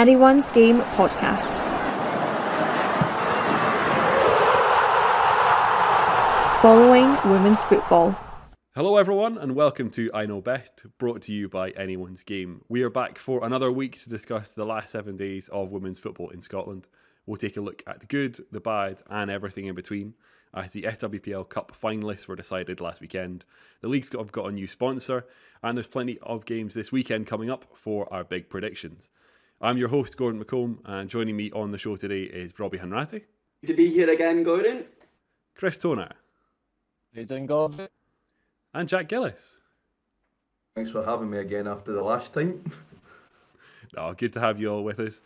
Anyone's 0.00 0.48
Game 0.48 0.80
podcast. 0.96 1.58
Following 6.62 7.18
women's 7.30 7.62
football. 7.62 8.18
Hello, 8.74 8.96
everyone, 8.96 9.36
and 9.36 9.54
welcome 9.54 9.90
to 9.90 10.10
I 10.14 10.24
Know 10.24 10.40
Best, 10.40 10.86
brought 10.96 11.20
to 11.24 11.34
you 11.34 11.50
by 11.50 11.72
Anyone's 11.72 12.22
Game. 12.22 12.62
We 12.70 12.82
are 12.82 12.88
back 12.88 13.18
for 13.18 13.44
another 13.44 13.70
week 13.70 14.00
to 14.00 14.08
discuss 14.08 14.54
the 14.54 14.64
last 14.64 14.88
seven 14.88 15.18
days 15.18 15.48
of 15.48 15.68
women's 15.68 15.98
football 15.98 16.30
in 16.30 16.40
Scotland. 16.40 16.88
We'll 17.26 17.36
take 17.36 17.58
a 17.58 17.60
look 17.60 17.82
at 17.86 18.00
the 18.00 18.06
good, 18.06 18.38
the 18.52 18.60
bad, 18.60 19.02
and 19.10 19.30
everything 19.30 19.66
in 19.66 19.74
between. 19.74 20.14
As 20.54 20.72
the 20.72 20.84
SWPL 20.84 21.50
Cup 21.50 21.76
finalists 21.78 22.26
were 22.26 22.36
decided 22.36 22.80
last 22.80 23.02
weekend, 23.02 23.44
the 23.82 23.88
league's 23.88 24.08
got, 24.08 24.32
got 24.32 24.48
a 24.48 24.52
new 24.52 24.66
sponsor, 24.66 25.26
and 25.62 25.76
there's 25.76 25.86
plenty 25.86 26.18
of 26.22 26.46
games 26.46 26.72
this 26.72 26.90
weekend 26.90 27.26
coming 27.26 27.50
up 27.50 27.66
for 27.74 28.10
our 28.10 28.24
big 28.24 28.48
predictions. 28.48 29.10
I'm 29.62 29.76
your 29.76 29.88
host, 29.88 30.16
Gordon 30.16 30.42
McComb, 30.42 30.78
and 30.86 31.10
joining 31.10 31.36
me 31.36 31.50
on 31.50 31.70
the 31.70 31.76
show 31.76 31.94
today 31.94 32.22
is 32.22 32.58
Robbie 32.58 32.78
Hanratty. 32.78 33.24
Good 33.60 33.66
to 33.66 33.74
be 33.74 33.90
here 33.90 34.08
again, 34.08 34.42
Gordon. 34.42 34.86
Chris 35.54 35.76
Toner. 35.76 36.08
How 37.14 37.20
you 37.20 37.26
doing, 37.26 37.44
Gordon? 37.44 37.86
And 38.72 38.88
Jack 38.88 39.08
Gillis. 39.08 39.58
Thanks 40.74 40.90
for 40.90 41.04
having 41.04 41.28
me 41.28 41.36
again 41.36 41.68
after 41.68 41.92
the 41.92 42.02
last 42.02 42.32
time. 42.32 42.72
oh, 43.98 44.14
good 44.14 44.32
to 44.32 44.40
have 44.40 44.58
you 44.58 44.72
all 44.72 44.82
with 44.82 44.98
us. 44.98 45.20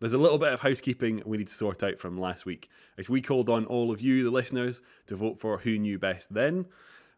There's 0.00 0.12
a 0.12 0.18
little 0.18 0.36
bit 0.36 0.52
of 0.52 0.60
housekeeping 0.60 1.22
we 1.24 1.38
need 1.38 1.48
to 1.48 1.54
sort 1.54 1.82
out 1.82 1.98
from 1.98 2.20
last 2.20 2.44
week. 2.44 2.68
As 2.98 3.08
we 3.08 3.22
called 3.22 3.48
on 3.48 3.64
all 3.64 3.90
of 3.90 4.02
you, 4.02 4.22
the 4.22 4.30
listeners, 4.30 4.82
to 5.06 5.16
vote 5.16 5.40
for 5.40 5.56
who 5.56 5.78
knew 5.78 5.98
best 5.98 6.34
then. 6.34 6.66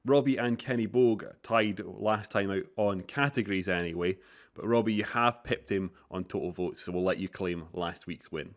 Robbie 0.07 0.37
and 0.37 0.57
Kenny 0.57 0.87
Bogue 0.87 1.25
tied 1.43 1.81
last 1.85 2.31
time 2.31 2.53
out 2.53 2.65
on 2.77 3.03
categories 3.03 3.69
anyway, 3.69 4.17
but 4.61 4.69
Robbie, 4.69 4.93
you 4.93 5.05
have 5.05 5.43
pipped 5.43 5.71
him 5.71 5.91
on 6.11 6.25
total 6.25 6.53
votes, 6.53 6.83
so 6.83 6.93
we'll 6.93 7.03
let 7.03 7.17
you 7.17 7.31
claim 7.31 7.65
last 7.73 8.07
week's 8.07 8.31
win. 8.31 8.55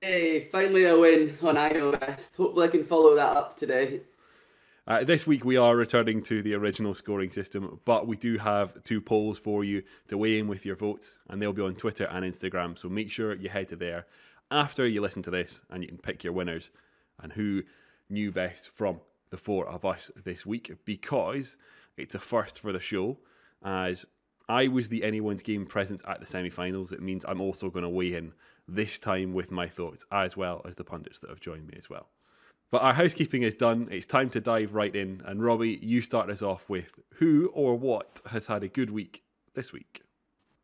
Hey, 0.00 0.40
finally 0.40 0.86
a 0.86 0.98
win 0.98 1.38
on 1.40 1.56
I 1.56 1.68
Know 1.68 1.92
Best. 1.92 2.34
Hopefully 2.34 2.66
I 2.66 2.70
can 2.70 2.84
follow 2.84 3.14
that 3.14 3.36
up 3.36 3.56
today. 3.56 4.00
Uh, 4.88 5.04
this 5.04 5.24
week 5.24 5.44
we 5.44 5.56
are 5.56 5.76
returning 5.76 6.20
to 6.24 6.42
the 6.42 6.54
original 6.54 6.94
scoring 6.94 7.30
system, 7.30 7.78
but 7.84 8.08
we 8.08 8.16
do 8.16 8.36
have 8.38 8.82
two 8.82 9.00
polls 9.00 9.38
for 9.38 9.62
you 9.62 9.84
to 10.08 10.18
weigh 10.18 10.40
in 10.40 10.48
with 10.48 10.66
your 10.66 10.74
votes, 10.74 11.20
and 11.28 11.40
they'll 11.40 11.52
be 11.52 11.62
on 11.62 11.76
Twitter 11.76 12.08
and 12.10 12.24
Instagram. 12.24 12.76
So 12.76 12.88
make 12.88 13.12
sure 13.12 13.36
you 13.36 13.48
head 13.48 13.68
to 13.68 13.76
there 13.76 14.06
after 14.50 14.84
you 14.84 15.00
listen 15.00 15.22
to 15.22 15.30
this, 15.30 15.60
and 15.70 15.80
you 15.80 15.88
can 15.88 15.98
pick 15.98 16.24
your 16.24 16.32
winners 16.32 16.72
and 17.22 17.32
who 17.32 17.62
knew 18.10 18.32
best 18.32 18.70
from 18.74 18.98
the 19.30 19.36
four 19.36 19.68
of 19.68 19.84
us 19.84 20.10
this 20.24 20.44
week, 20.44 20.72
because 20.84 21.56
it's 21.96 22.16
a 22.16 22.20
first 22.20 22.58
for 22.58 22.72
the 22.72 22.80
show. 22.80 23.16
As 23.64 24.04
I 24.48 24.68
was 24.68 24.88
the 24.88 25.02
anyone's 25.02 25.42
game 25.42 25.66
present 25.66 26.02
at 26.06 26.20
the 26.20 26.26
semi-finals, 26.26 26.92
it 26.92 27.02
means 27.02 27.24
I'm 27.26 27.40
also 27.40 27.70
going 27.70 27.82
to 27.82 27.88
weigh 27.88 28.14
in 28.14 28.32
this 28.68 28.98
time 28.98 29.32
with 29.32 29.50
my 29.50 29.68
thoughts, 29.68 30.04
as 30.12 30.36
well 30.36 30.62
as 30.66 30.76
the 30.76 30.84
pundits 30.84 31.18
that 31.20 31.30
have 31.30 31.40
joined 31.40 31.66
me 31.66 31.74
as 31.78 31.90
well. 31.90 32.08
But 32.70 32.82
our 32.82 32.94
housekeeping 32.94 33.42
is 33.42 33.54
done. 33.54 33.88
It's 33.90 34.06
time 34.06 34.28
to 34.30 34.40
dive 34.40 34.74
right 34.74 34.94
in. 34.94 35.22
And 35.24 35.42
Robbie, 35.42 35.78
you 35.82 36.02
start 36.02 36.30
us 36.30 36.42
off 36.42 36.68
with 36.68 36.92
who 37.14 37.50
or 37.54 37.76
what 37.76 38.20
has 38.26 38.46
had 38.46 38.64
a 38.64 38.68
good 38.68 38.90
week 38.90 39.22
this 39.54 39.72
week? 39.72 40.02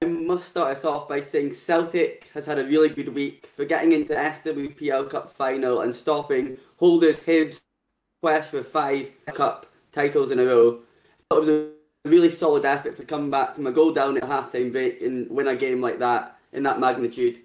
I 0.02 0.06
must 0.06 0.48
start 0.48 0.76
us 0.76 0.84
off 0.84 1.08
by 1.08 1.20
saying 1.20 1.52
Celtic 1.52 2.28
has 2.34 2.46
had 2.46 2.58
a 2.58 2.64
really 2.64 2.88
good 2.88 3.14
week 3.14 3.48
for 3.54 3.64
getting 3.64 3.92
into 3.92 4.08
the 4.08 4.16
SWPL 4.16 5.08
Cup 5.08 5.32
final 5.32 5.80
and 5.80 5.94
stopping 5.94 6.58
holders 6.78 7.20
Hibs 7.20 7.60
quest 8.20 8.50
for 8.50 8.64
five 8.64 9.10
cup 9.26 9.66
titles 9.92 10.32
in 10.32 10.40
a 10.40 10.44
row. 10.44 10.80
It 11.30 11.34
was 11.34 11.48
a 11.48 11.70
really 12.04 12.30
solid 12.30 12.64
effort 12.64 12.96
for 12.96 13.04
coming 13.04 13.30
back 13.30 13.54
from 13.54 13.66
a 13.66 13.72
goal 13.72 13.92
down 13.92 14.16
at 14.16 14.24
halftime 14.24 14.72
break 14.72 15.00
and 15.02 15.30
win 15.30 15.48
a 15.48 15.56
game 15.56 15.80
like 15.80 15.98
that 16.00 16.36
in 16.52 16.62
that 16.64 16.80
magnitude. 16.80 17.38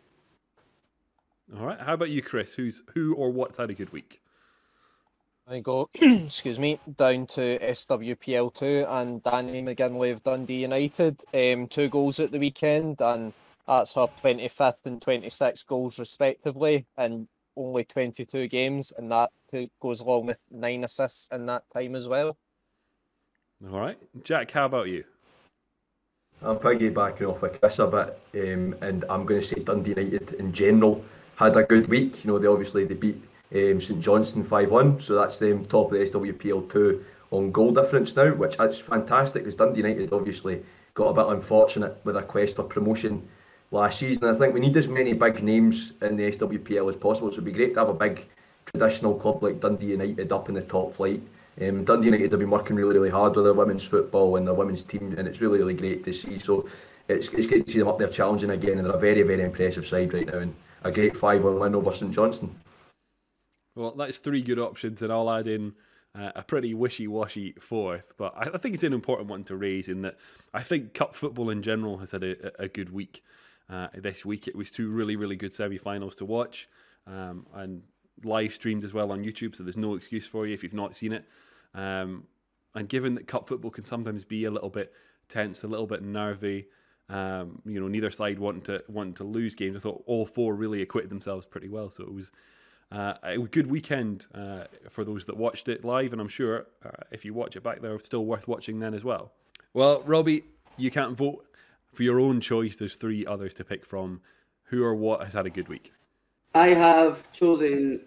All 1.57 1.65
right. 1.65 1.79
How 1.79 1.93
about 1.93 2.09
you, 2.09 2.21
Chris? 2.21 2.53
Who's 2.53 2.83
who 2.93 3.13
or 3.15 3.31
what's 3.31 3.57
had 3.57 3.69
a 3.69 3.73
good 3.73 3.91
week? 3.91 4.21
I 5.49 5.61
go, 5.61 5.89
excuse 5.93 6.59
me, 6.59 6.79
down 6.97 7.25
to 7.27 7.57
SWPL 7.59 8.53
two 8.53 8.85
and 8.89 9.23
Danny 9.23 9.61
McGinley 9.61 10.11
of 10.11 10.23
Dundee 10.23 10.63
United. 10.63 11.23
Um, 11.33 11.67
two 11.67 11.87
goals 11.87 12.19
at 12.19 12.31
the 12.31 12.39
weekend, 12.39 12.99
and 12.99 13.31
that's 13.65 13.93
her 13.93 14.07
twenty 14.19 14.49
fifth 14.49 14.85
and 14.85 15.01
twenty 15.01 15.29
sixth 15.29 15.65
goals 15.65 15.99
respectively, 15.99 16.85
and 16.97 17.29
only 17.55 17.85
twenty 17.85 18.25
two 18.25 18.49
games, 18.49 18.91
and 18.97 19.09
that 19.11 19.29
goes 19.81 20.01
along 20.01 20.25
with 20.25 20.41
nine 20.51 20.83
assists 20.83 21.29
in 21.31 21.45
that 21.45 21.63
time 21.73 21.95
as 21.95 22.09
well. 22.09 22.37
All 23.65 23.79
right, 23.79 23.97
Jack. 24.23 24.51
How 24.51 24.67
about 24.67 24.87
you? 24.87 25.03
I'm 26.43 26.57
piggybacking 26.57 27.27
off 27.27 27.41
of 27.41 27.59
Chris 27.59 27.79
a 27.79 27.87
bit, 27.87 28.19
um, 28.35 28.75
and 28.81 29.03
I'm 29.09 29.25
going 29.25 29.41
to 29.41 29.47
say 29.47 29.63
Dundee 29.63 29.95
United 29.99 30.33
in 30.33 30.53
general 30.53 31.03
had 31.37 31.57
a 31.57 31.63
good 31.63 31.87
week. 31.87 32.23
You 32.23 32.31
know, 32.31 32.37
they 32.37 32.47
obviously 32.47 32.85
they 32.85 32.93
beat 32.93 33.19
um, 33.55 33.81
St 33.81 33.99
Johnstone 33.99 34.43
5 34.43 34.69
1. 34.69 35.01
So 35.01 35.15
that's 35.15 35.39
them 35.39 35.65
top 35.65 35.91
of 35.91 35.97
the 35.97 36.05
SWPL 36.05 36.71
2 36.71 37.05
on 37.31 37.51
goal 37.51 37.73
difference 37.73 38.15
now, 38.15 38.31
which 38.31 38.59
is 38.59 38.79
fantastic 38.79 39.43
because 39.43 39.55
Dundee 39.55 39.81
United 39.81 40.13
obviously 40.13 40.63
got 40.93 41.07
a 41.07 41.13
bit 41.15 41.33
unfortunate 41.33 41.99
with 42.03 42.15
a 42.15 42.21
quest 42.21 42.57
for 42.57 42.63
promotion 42.63 43.27
last 43.71 43.97
season. 43.97 44.29
I 44.29 44.35
think 44.35 44.53
we 44.53 44.59
need 44.59 44.77
as 44.77 44.87
many 44.87 45.13
big 45.13 45.41
names 45.41 45.93
in 46.03 46.15
the 46.15 46.31
SWPL 46.31 46.89
as 46.91 46.95
possible. 46.95 47.29
So 47.31 47.35
it'd 47.41 47.45
be 47.45 47.51
great 47.53 47.73
to 47.73 47.79
have 47.79 47.89
a 47.89 47.93
big 47.95 48.23
traditional 48.67 49.15
club 49.15 49.41
like 49.41 49.59
Dundee 49.59 49.87
United 49.87 50.31
up 50.31 50.47
in 50.47 50.53
the 50.53 50.61
top 50.61 50.93
flight. 50.93 51.23
Um, 51.59 51.83
Dundee 51.85 52.07
United 52.07 52.31
have 52.31 52.39
been 52.39 52.49
working 52.49 52.75
really, 52.75 52.93
really 52.93 53.09
hard 53.09 53.35
with 53.35 53.45
their 53.45 53.53
women's 53.53 53.83
football 53.83 54.35
and 54.35 54.45
their 54.45 54.53
women's 54.53 54.83
team, 54.83 55.15
and 55.17 55.27
it's 55.27 55.41
really, 55.41 55.57
really 55.57 55.73
great 55.73 56.03
to 56.05 56.13
see. 56.13 56.37
So 56.37 56.69
it's, 57.07 57.29
it's 57.29 57.47
great 57.47 57.65
to 57.65 57.71
see 57.71 57.79
them 57.79 57.87
up 57.87 57.97
there 57.97 58.09
challenging 58.09 58.51
again, 58.51 58.77
and 58.77 58.85
they're 58.85 58.95
a 58.95 58.99
very, 58.99 59.23
very 59.23 59.43
impressive 59.43 59.87
side 59.87 60.13
right 60.13 60.27
now, 60.27 60.39
and 60.39 60.53
a 60.83 60.91
great 60.91 61.17
5 61.17 61.43
1 61.43 61.59
win 61.59 61.75
over 61.75 61.93
St 61.93 62.13
Johnstone. 62.13 62.55
Well, 63.75 63.91
that's 63.91 64.19
three 64.19 64.41
good 64.41 64.59
options, 64.59 65.01
and 65.01 65.11
I'll 65.11 65.31
add 65.31 65.47
in 65.47 65.73
uh, 66.15 66.31
a 66.35 66.43
pretty 66.43 66.73
wishy-washy 66.73 67.55
fourth. 67.59 68.13
But 68.17 68.33
I, 68.35 68.49
I, 68.53 68.57
think 68.57 68.75
it's 68.75 68.83
an 68.83 68.93
important 68.93 69.29
one 69.29 69.43
to 69.45 69.55
raise 69.55 69.89
in 69.89 70.01
that 70.03 70.17
I 70.53 70.63
think 70.63 70.93
cup 70.93 71.15
football 71.15 71.49
in 71.49 71.61
general 71.61 71.97
has 71.97 72.11
had 72.11 72.23
a, 72.23 72.63
a 72.63 72.67
good 72.67 72.91
week 72.91 73.23
uh, 73.69 73.87
this 73.95 74.25
week. 74.25 74.47
It 74.47 74.55
was 74.55 74.71
two 74.71 74.89
really, 74.89 75.15
really 75.15 75.35
good 75.35 75.53
semi-finals 75.53 76.15
to 76.17 76.25
watch, 76.25 76.67
um, 77.05 77.45
and 77.53 77.81
live 78.23 78.53
streamed 78.53 78.83
as 78.83 78.93
well 78.93 79.11
on 79.11 79.23
YouTube. 79.23 79.55
So 79.55 79.63
there's 79.63 79.77
no 79.77 79.95
excuse 79.95 80.27
for 80.27 80.47
you 80.47 80.53
if 80.53 80.63
you've 80.63 80.73
not 80.73 80.95
seen 80.95 81.13
it. 81.13 81.25
Um, 81.73 82.23
and 82.75 82.87
given 82.87 83.15
that 83.15 83.27
cup 83.27 83.47
football 83.47 83.71
can 83.71 83.83
sometimes 83.83 84.23
be 84.23 84.45
a 84.45 84.51
little 84.51 84.69
bit 84.69 84.93
tense, 85.29 85.63
a 85.63 85.67
little 85.67 85.87
bit 85.87 86.03
nervy. 86.03 86.67
Um, 87.09 87.61
you 87.65 87.79
know, 87.79 87.87
neither 87.87 88.11
side 88.11 88.37
wanting 88.37 88.63
to 88.63 88.83
wanting 88.87 89.13
to 89.15 89.23
lose 89.23 89.55
games. 89.55 89.77
I 89.77 89.79
thought 89.79 90.03
all 90.05 90.25
four 90.25 90.55
really 90.55 90.81
acquitted 90.81 91.09
themselves 91.09 91.45
pretty 91.45 91.69
well. 91.69 91.89
So 91.89 92.03
it 92.03 92.13
was 92.13 92.31
uh, 92.91 93.13
a 93.23 93.37
good 93.37 93.67
weekend 93.67 94.27
uh, 94.33 94.65
for 94.89 95.03
those 95.03 95.25
that 95.25 95.37
watched 95.37 95.69
it 95.69 95.85
live, 95.85 96.11
and 96.11 96.21
I'm 96.21 96.27
sure 96.27 96.67
uh, 96.85 96.89
if 97.11 97.25
you 97.25 97.33
watch 97.33 97.55
it 97.55 97.63
back 97.63 97.81
there, 97.81 97.97
still 97.99 98.25
worth 98.25 98.47
watching 98.47 98.79
then 98.79 98.93
as 98.93 99.03
well. 99.03 99.31
Well, 99.73 100.01
Robbie, 100.05 100.43
you 100.77 100.91
can't 100.91 101.17
vote 101.17 101.45
for 101.93 102.03
your 102.03 102.19
own 102.19 102.41
choice. 102.41 102.77
There's 102.77 102.95
three 102.95 103.25
others 103.25 103.53
to 103.55 103.63
pick 103.63 103.85
from. 103.85 104.21
Who 104.65 104.83
or 104.83 104.95
what 104.95 105.23
has 105.23 105.31
had 105.31 105.45
a 105.45 105.49
good 105.49 105.69
week? 105.69 105.93
I 106.53 106.69
have 106.69 107.31
chosen 107.31 108.01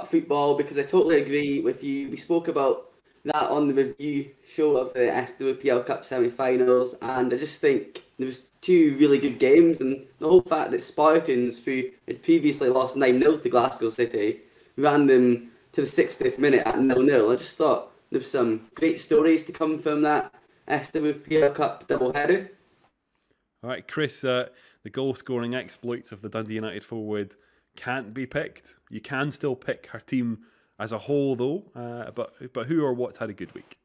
football 0.00 0.56
because 0.56 0.78
I 0.78 0.84
totally 0.84 1.20
agree 1.20 1.60
with 1.60 1.84
you. 1.84 2.08
We 2.08 2.16
spoke 2.16 2.48
about 2.48 2.90
that 3.24 3.50
on 3.50 3.68
the 3.68 3.74
review 3.74 4.30
show 4.46 4.76
of 4.76 4.94
the 4.94 5.00
SWPL 5.00 5.86
Cup 5.86 6.04
semi-finals, 6.04 6.94
and 7.02 7.32
I 7.32 7.36
just 7.36 7.60
think 7.60 8.02
there 8.18 8.26
was 8.26 8.46
two 8.60 8.96
really 8.98 9.18
good 9.18 9.38
games, 9.38 9.80
and 9.80 10.04
the 10.18 10.28
whole 10.28 10.40
fact 10.42 10.70
that 10.70 10.82
Spartans, 10.82 11.62
who 11.64 11.84
had 12.08 12.22
previously 12.22 12.68
lost 12.68 12.96
9 12.96 13.18
0 13.18 13.36
to 13.36 13.48
Glasgow 13.48 13.90
City, 13.90 14.40
ran 14.76 15.06
them 15.06 15.50
to 15.72 15.82
the 15.82 15.86
60th 15.86 16.38
minute 16.38 16.66
at 16.66 16.74
0 16.74 17.06
0. 17.06 17.30
I 17.30 17.36
just 17.36 17.56
thought 17.56 17.92
there 18.10 18.18
was 18.18 18.30
some 18.30 18.62
great 18.74 18.98
stories 18.98 19.42
to 19.44 19.52
come 19.52 19.78
from 19.78 20.02
that 20.02 20.34
SWPL 20.68 21.54
Cup 21.54 21.86
double 21.86 22.12
header. 22.12 22.50
All 23.62 23.70
right, 23.70 23.86
Chris, 23.86 24.24
uh, 24.24 24.48
the 24.82 24.90
goal 24.90 25.14
scoring 25.14 25.54
exploits 25.54 26.10
of 26.10 26.22
the 26.22 26.28
Dundee 26.28 26.54
United 26.54 26.82
forward 26.82 27.36
can't 27.76 28.12
be 28.12 28.26
picked. 28.26 28.74
You 28.90 29.00
can 29.00 29.30
still 29.30 29.56
pick 29.56 29.86
her 29.88 30.00
team 30.00 30.38
as 30.78 30.92
a 30.92 30.98
whole, 30.98 31.36
though. 31.36 31.64
Uh, 31.74 32.10
but 32.10 32.34
but 32.52 32.66
who 32.66 32.84
or 32.84 32.92
what's 32.92 33.18
had 33.18 33.30
a 33.30 33.34
good 33.34 33.54
week? 33.54 33.76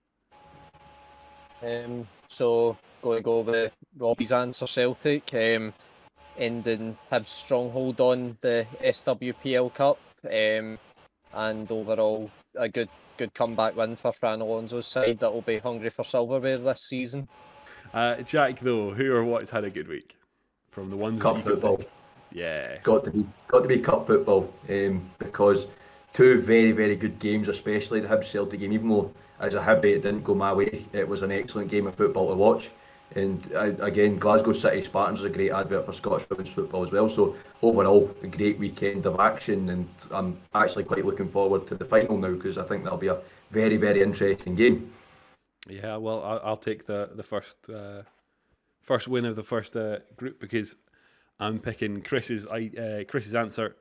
Um, 1.63 2.07
so 2.27 2.77
going 3.01 3.17
to 3.17 3.23
go 3.23 3.39
with 3.39 3.73
Robbie's 3.97 4.31
answer 4.31 4.67
Celtic, 4.67 5.33
um, 5.33 5.73
ending 6.37 6.97
Hibs' 7.11 7.27
stronghold 7.27 7.99
on 7.99 8.37
the 8.41 8.65
SWPL 8.81 9.73
Cup, 9.73 9.99
um, 10.25 10.77
and 11.33 11.71
overall 11.71 12.29
a 12.55 12.69
good 12.69 12.89
good 13.17 13.33
comeback 13.33 13.75
win 13.75 13.95
for 13.95 14.13
Fran 14.13 14.41
Alonso's 14.41 14.85
side 14.85 15.19
that 15.19 15.33
will 15.33 15.41
be 15.41 15.57
hungry 15.57 15.89
for 15.89 16.03
silverware 16.03 16.59
this 16.59 16.81
season. 16.81 17.27
Uh, 17.93 18.17
Jack, 18.17 18.59
though, 18.59 18.93
who 18.93 19.11
or 19.13 19.23
what's 19.23 19.49
had 19.49 19.63
a 19.63 19.69
good 19.69 19.87
week 19.87 20.15
from 20.69 20.89
the 20.89 20.97
ones 20.97 21.21
cup 21.21 21.41
football? 21.41 21.81
Yeah, 22.31 22.77
got 22.83 23.03
to 23.05 23.11
be 23.11 23.25
got 23.47 23.61
to 23.61 23.67
be 23.67 23.79
cup 23.79 24.07
football 24.07 24.53
um, 24.69 25.09
because 25.19 25.67
two 26.13 26.41
very 26.41 26.71
very 26.71 26.95
good 26.95 27.19
games, 27.19 27.47
especially 27.47 27.99
the 27.99 28.07
Hibs 28.07 28.25
Celtic 28.25 28.59
game. 28.59 28.73
Even 28.73 28.89
though 28.89 29.11
as 29.39 29.53
a 29.53 29.61
Hibby 29.61 29.93
it 29.93 30.01
didn't 30.01 30.23
go 30.23 30.35
my 30.35 30.53
way, 30.53 30.85
it 30.93 31.07
was 31.07 31.21
an 31.21 31.31
excellent 31.31 31.69
game 31.69 31.87
of 31.87 31.95
football 31.95 32.29
to 32.29 32.35
watch. 32.35 32.69
And 33.15 33.49
uh, 33.55 33.71
again, 33.79 34.17
Glasgow 34.17 34.51
City 34.51 34.83
Spartans 34.83 35.19
is 35.19 35.25
a 35.25 35.29
great 35.29 35.51
advert 35.51 35.85
for 35.85 35.93
Scottish 35.93 36.29
women's 36.29 36.49
football 36.49 36.85
as 36.85 36.91
well. 36.91 37.07
So 37.07 37.35
overall, 37.61 38.13
a 38.21 38.27
great 38.27 38.59
weekend 38.59 39.05
of 39.05 39.19
action, 39.19 39.69
and 39.69 39.87
I'm 40.11 40.37
actually 40.53 40.83
quite 40.83 41.05
looking 41.05 41.29
forward 41.29 41.67
to 41.67 41.75
the 41.75 41.85
final 41.85 42.17
now 42.17 42.33
because 42.33 42.57
I 42.57 42.63
think 42.63 42.83
that'll 42.83 42.97
be 42.97 43.07
a 43.07 43.19
very, 43.49 43.77
very 43.77 44.01
interesting 44.01 44.55
game. 44.55 44.91
Yeah, 45.69 45.95
well, 45.97 46.21
I'll, 46.23 46.41
I'll 46.43 46.57
take 46.57 46.85
the 46.85 47.09
the 47.13 47.23
first 47.23 47.69
uh, 47.69 48.03
first 48.81 49.07
win 49.07 49.25
of 49.25 49.35
the 49.35 49.43
first 49.43 49.75
uh, 49.75 49.99
group 50.17 50.39
because 50.39 50.75
I'm 51.39 51.59
picking 51.59 52.01
Chris's 52.01 52.45
uh, 52.47 53.03
Chris's 53.07 53.35
answer 53.35 53.75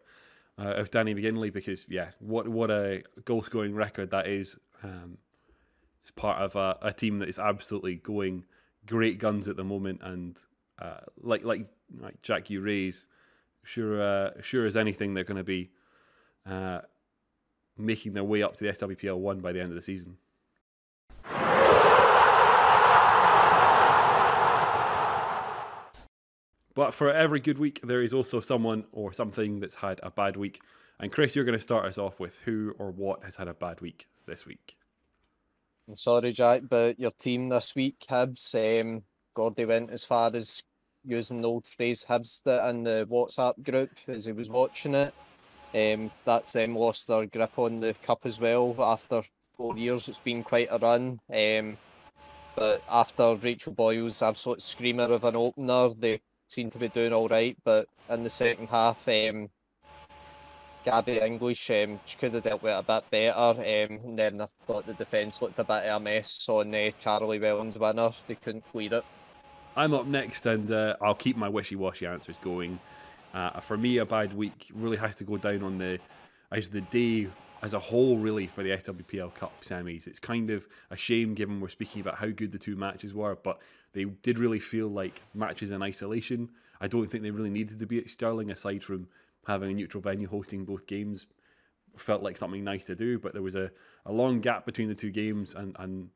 uh, 0.59 0.75
of 0.75 0.91
Danny 0.91 1.15
McGinley 1.15 1.53
because 1.53 1.87
yeah, 1.89 2.09
what 2.19 2.49
what 2.49 2.71
a 2.71 3.03
goal 3.25 3.43
scoring 3.43 3.75
record 3.75 4.11
that 4.11 4.27
is. 4.27 4.59
Um, 4.83 5.19
it's 6.03 6.11
part 6.13 6.41
of 6.41 6.55
a, 6.55 6.79
a 6.83 6.93
team 6.93 7.19
that 7.19 7.29
is 7.29 7.39
absolutely 7.39 7.97
going 7.97 8.45
great 8.87 9.19
guns 9.19 9.49
at 9.49 9.57
the 9.57 9.65
moment, 9.65 10.01
and 10.03 10.39
uh, 10.81 11.01
like 11.21 11.45
like 11.45 11.67
like 11.99 12.21
Jack, 12.23 12.51
you 12.51 12.61
raise 12.61 13.07
sure 13.65 14.01
uh, 14.03 14.31
sure 14.41 14.67
as 14.67 14.77
anything 14.77 15.15
they're 15.15 15.25
going 15.25 15.37
to 15.37 15.45
be 15.45 15.71
uh, 16.49 16.81
making 17.77 18.13
their 18.13 18.25
way 18.25 18.43
up 18.43 18.55
to 18.57 18.65
the 18.65 18.71
SWPL 18.71 19.19
one 19.19 19.41
by 19.41 19.53
the 19.53 19.61
end 19.61 19.71
of 19.71 19.75
the 19.75 19.83
season. 19.83 20.17
But 26.77 26.93
for 26.93 27.11
every 27.11 27.41
good 27.41 27.59
week, 27.59 27.81
there 27.83 28.03
is 28.03 28.13
also 28.13 28.39
someone 28.39 28.85
or 28.93 29.11
something 29.11 29.59
that's 29.61 29.75
had 29.75 29.99
a 30.03 30.11
bad 30.11 30.37
week. 30.37 30.61
And 31.01 31.11
Chris, 31.11 31.35
you're 31.35 31.47
going 31.47 31.59
to 31.59 31.63
start 31.63 31.87
us 31.87 31.97
off 31.97 32.21
with 32.21 32.39
who 32.45 32.75
or 32.79 32.91
what 32.91 33.25
has 33.25 33.35
had 33.35 33.49
a 33.49 33.55
bad 33.55 33.81
week 33.81 34.07
this 34.27 34.45
week. 34.45 34.77
I'm 35.89 35.97
sorry, 35.97 36.33
Jack, 36.33 36.63
but 36.69 37.01
your 37.01 37.13
team 37.13 37.49
this 37.49 37.75
week, 37.75 38.05
Hibs, 38.07 38.55
um, 38.55 39.03
Gordy 39.33 39.65
went 39.65 39.91
as 39.91 40.05
far 40.05 40.31
as 40.35 40.63
using 41.03 41.41
the 41.41 41.49
old 41.49 41.67
phrase 41.67 42.05
Hibs 42.07 42.43
in 42.69 42.83
the 42.83 43.09
WhatsApp 43.11 43.63
group 43.65 43.91
as 44.07 44.27
he 44.27 44.33
was 44.33 44.51
watching 44.51 44.95
it. 44.95 45.15
Um, 45.75 46.11
that's 46.27 46.53
them 46.53 46.77
lost 46.77 47.09
their 47.09 47.25
grip 47.25 47.59
on 47.59 47.81
the 47.81 47.95
cup 48.03 48.21
as 48.25 48.39
well. 48.39 48.77
After 48.79 49.23
four 49.57 49.79
years, 49.79 50.11
it's 50.11 50.19
been 50.19 50.43
quite 50.43 50.69
a 50.71 50.79
run. 50.79 51.21
Um, 51.33 51.79
but 52.55 52.83
after 52.91 53.37
Rachel 53.37 53.73
Boyle's 53.73 54.23
absolute 54.23 54.61
screamer 54.61 55.05
of 55.05 55.25
an 55.25 55.37
opener, 55.37 55.91
they 55.99 56.21
seemed 56.49 56.73
to 56.73 56.79
be 56.79 56.89
doing 56.89 57.13
all 57.13 57.29
right, 57.29 57.57
but 57.65 57.89
in 58.09 58.23
the 58.23 58.31
second 58.31 58.69
half, 58.69 59.07
um, 59.09 59.49
Gabby 60.85 61.19
English, 61.19 61.69
um, 61.71 61.99
she 62.05 62.17
could 62.17 62.33
have 62.35 62.45
dealt 62.45 62.63
with 62.63 62.73
it 62.73 62.79
a 62.79 62.83
bit 62.83 63.11
better. 63.11 63.39
Um, 63.39 64.01
and 64.05 64.19
then 64.19 64.41
I 64.41 64.47
thought 64.67 64.87
the 64.87 64.95
defence 64.95 65.43
looked 65.43 65.59
a 65.59 65.65
bit 65.65 65.85
of 65.85 66.01
a 66.01 66.05
mess 66.05 66.49
on 66.49 66.75
uh, 66.75 66.91
Charlie 67.01 67.41
Wellings' 67.41 67.77
winner. 67.77 68.11
They 68.29 68.37
couldn't 68.37 68.65
clear 68.71 68.95
it. 68.95 69.05
I'm 69.75 69.93
up 69.93 70.07
next, 70.07 70.47
and 70.47 70.71
uh, 70.71 70.97
I'll 71.03 71.15
keep 71.15 71.37
my 71.37 71.49
wishy-washy 71.49 72.07
answers 72.07 72.39
going. 72.39 72.79
Uh, 73.35 73.61
for 73.61 73.77
me, 73.77 73.99
a 73.99 74.07
bad 74.07 74.33
week 74.33 74.71
really 74.75 74.97
has 74.97 75.17
to 75.17 75.25
go 75.25 75.37
down 75.37 75.63
on 75.63 75.77
the 75.77 75.99
as 76.53 76.69
the 76.69 76.81
day 76.83 77.29
as 77.67 77.75
a 77.75 77.81
whole, 77.81 78.17
really, 78.17 78.47
for 78.47 78.63
the 78.63 78.71
SWPL 78.71 79.35
Cup 79.35 79.53
semis. 79.61 80.07
It's 80.07 80.21
kind 80.21 80.51
of 80.51 80.69
a 80.93 80.97
shame 80.97 81.35
given 81.35 81.61
we're 81.61 81.69
speaking 81.69 82.01
about 82.01 82.15
how 82.15 82.29
good 82.29 82.53
the 82.53 82.61
two 82.61 82.77
matches 82.77 83.13
were, 83.13 83.35
but 83.43 83.59
they 83.93 84.05
did 84.05 84.39
really 84.39 84.61
feel 84.61 84.87
like 84.87 85.21
matches 85.35 85.73
in 85.73 85.83
isolation. 85.83 86.49
I 86.81 86.87
don't 86.87 87.11
think 87.11 87.25
they 87.25 87.33
really 87.33 87.51
needed 87.51 87.81
to 87.81 87.87
be 87.87 87.99
at 87.99 88.09
Stirling, 88.09 88.53
aside 88.53 88.85
from 88.85 89.09
having 89.49 89.73
a 89.73 89.75
neutral 89.75 90.01
venue 90.01 90.29
hosting 90.29 90.65
both 90.65 90.87
games. 90.87 91.27
Felt 91.97 92.23
like 92.23 92.37
something 92.37 92.63
nice 92.63 92.85
to 92.85 92.95
do, 92.95 93.19
but 93.19 93.33
there 93.33 93.43
was 93.43 93.57
a, 93.57 93.69
a 94.05 94.13
long 94.13 94.41
gap 94.41 94.65
between 94.65 94.87
the 94.87 94.95
two 94.95 95.11
games 95.11 95.53
and, 95.53 95.75
and 95.81 96.11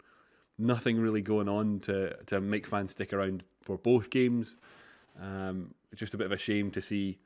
nothing 0.56 1.00
really 1.00 1.20
going 1.20 1.48
on 1.48 1.80
to, 1.80 2.14
to 2.26 2.40
make 2.40 2.64
fans 2.64 2.92
stick 2.92 3.12
around 3.12 3.42
for 3.60 3.76
both 3.76 4.08
games. 4.10 4.56
Um, 5.20 5.74
just 5.96 6.14
a 6.14 6.16
bit 6.16 6.26
of 6.26 6.32
a 6.32 6.38
shame 6.38 6.70
to 6.70 6.80
see 6.80 7.18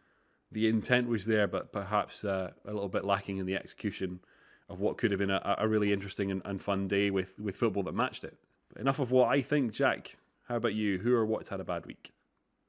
the 0.55 0.69
intent 0.69 1.09
was 1.09 1.27
there, 1.27 1.47
but 1.47 1.73
perhaps 1.73 2.25
uh, 2.25 2.53
a 2.65 2.73
little 2.73 2.89
bit 2.89 3.05
lacking 3.05 3.39
in 3.39 3.47
the 3.47 3.57
execution 3.57 4.21
of 4.69 4.81
what 4.81 4.97
could 4.97 5.11
have 5.11 5.19
been 5.19 5.31
a, 5.31 5.57
a 5.59 5.69
really 5.69 5.93
interesting 5.93 6.31
and, 6.31 6.41
and, 6.45 6.63
fun 6.63 6.89
day 6.89 7.11
with, 7.11 7.39
with 7.39 7.57
football 7.57 7.83
that 7.83 7.95
matched 7.95 8.25
it. 8.25 8.39
But 8.73 8.81
enough 8.81 9.01
of 9.01 9.11
what 9.11 9.29
I 9.29 9.43
think, 9.43 9.73
Jack. 9.73 10.17
How 10.49 10.57
about 10.57 10.75
you? 10.75 10.99
Who 10.99 11.15
or 11.15 11.27
what's 11.27 11.49
had 11.49 11.61
a 11.61 11.65
bad 11.65 11.85
week? 11.87 12.13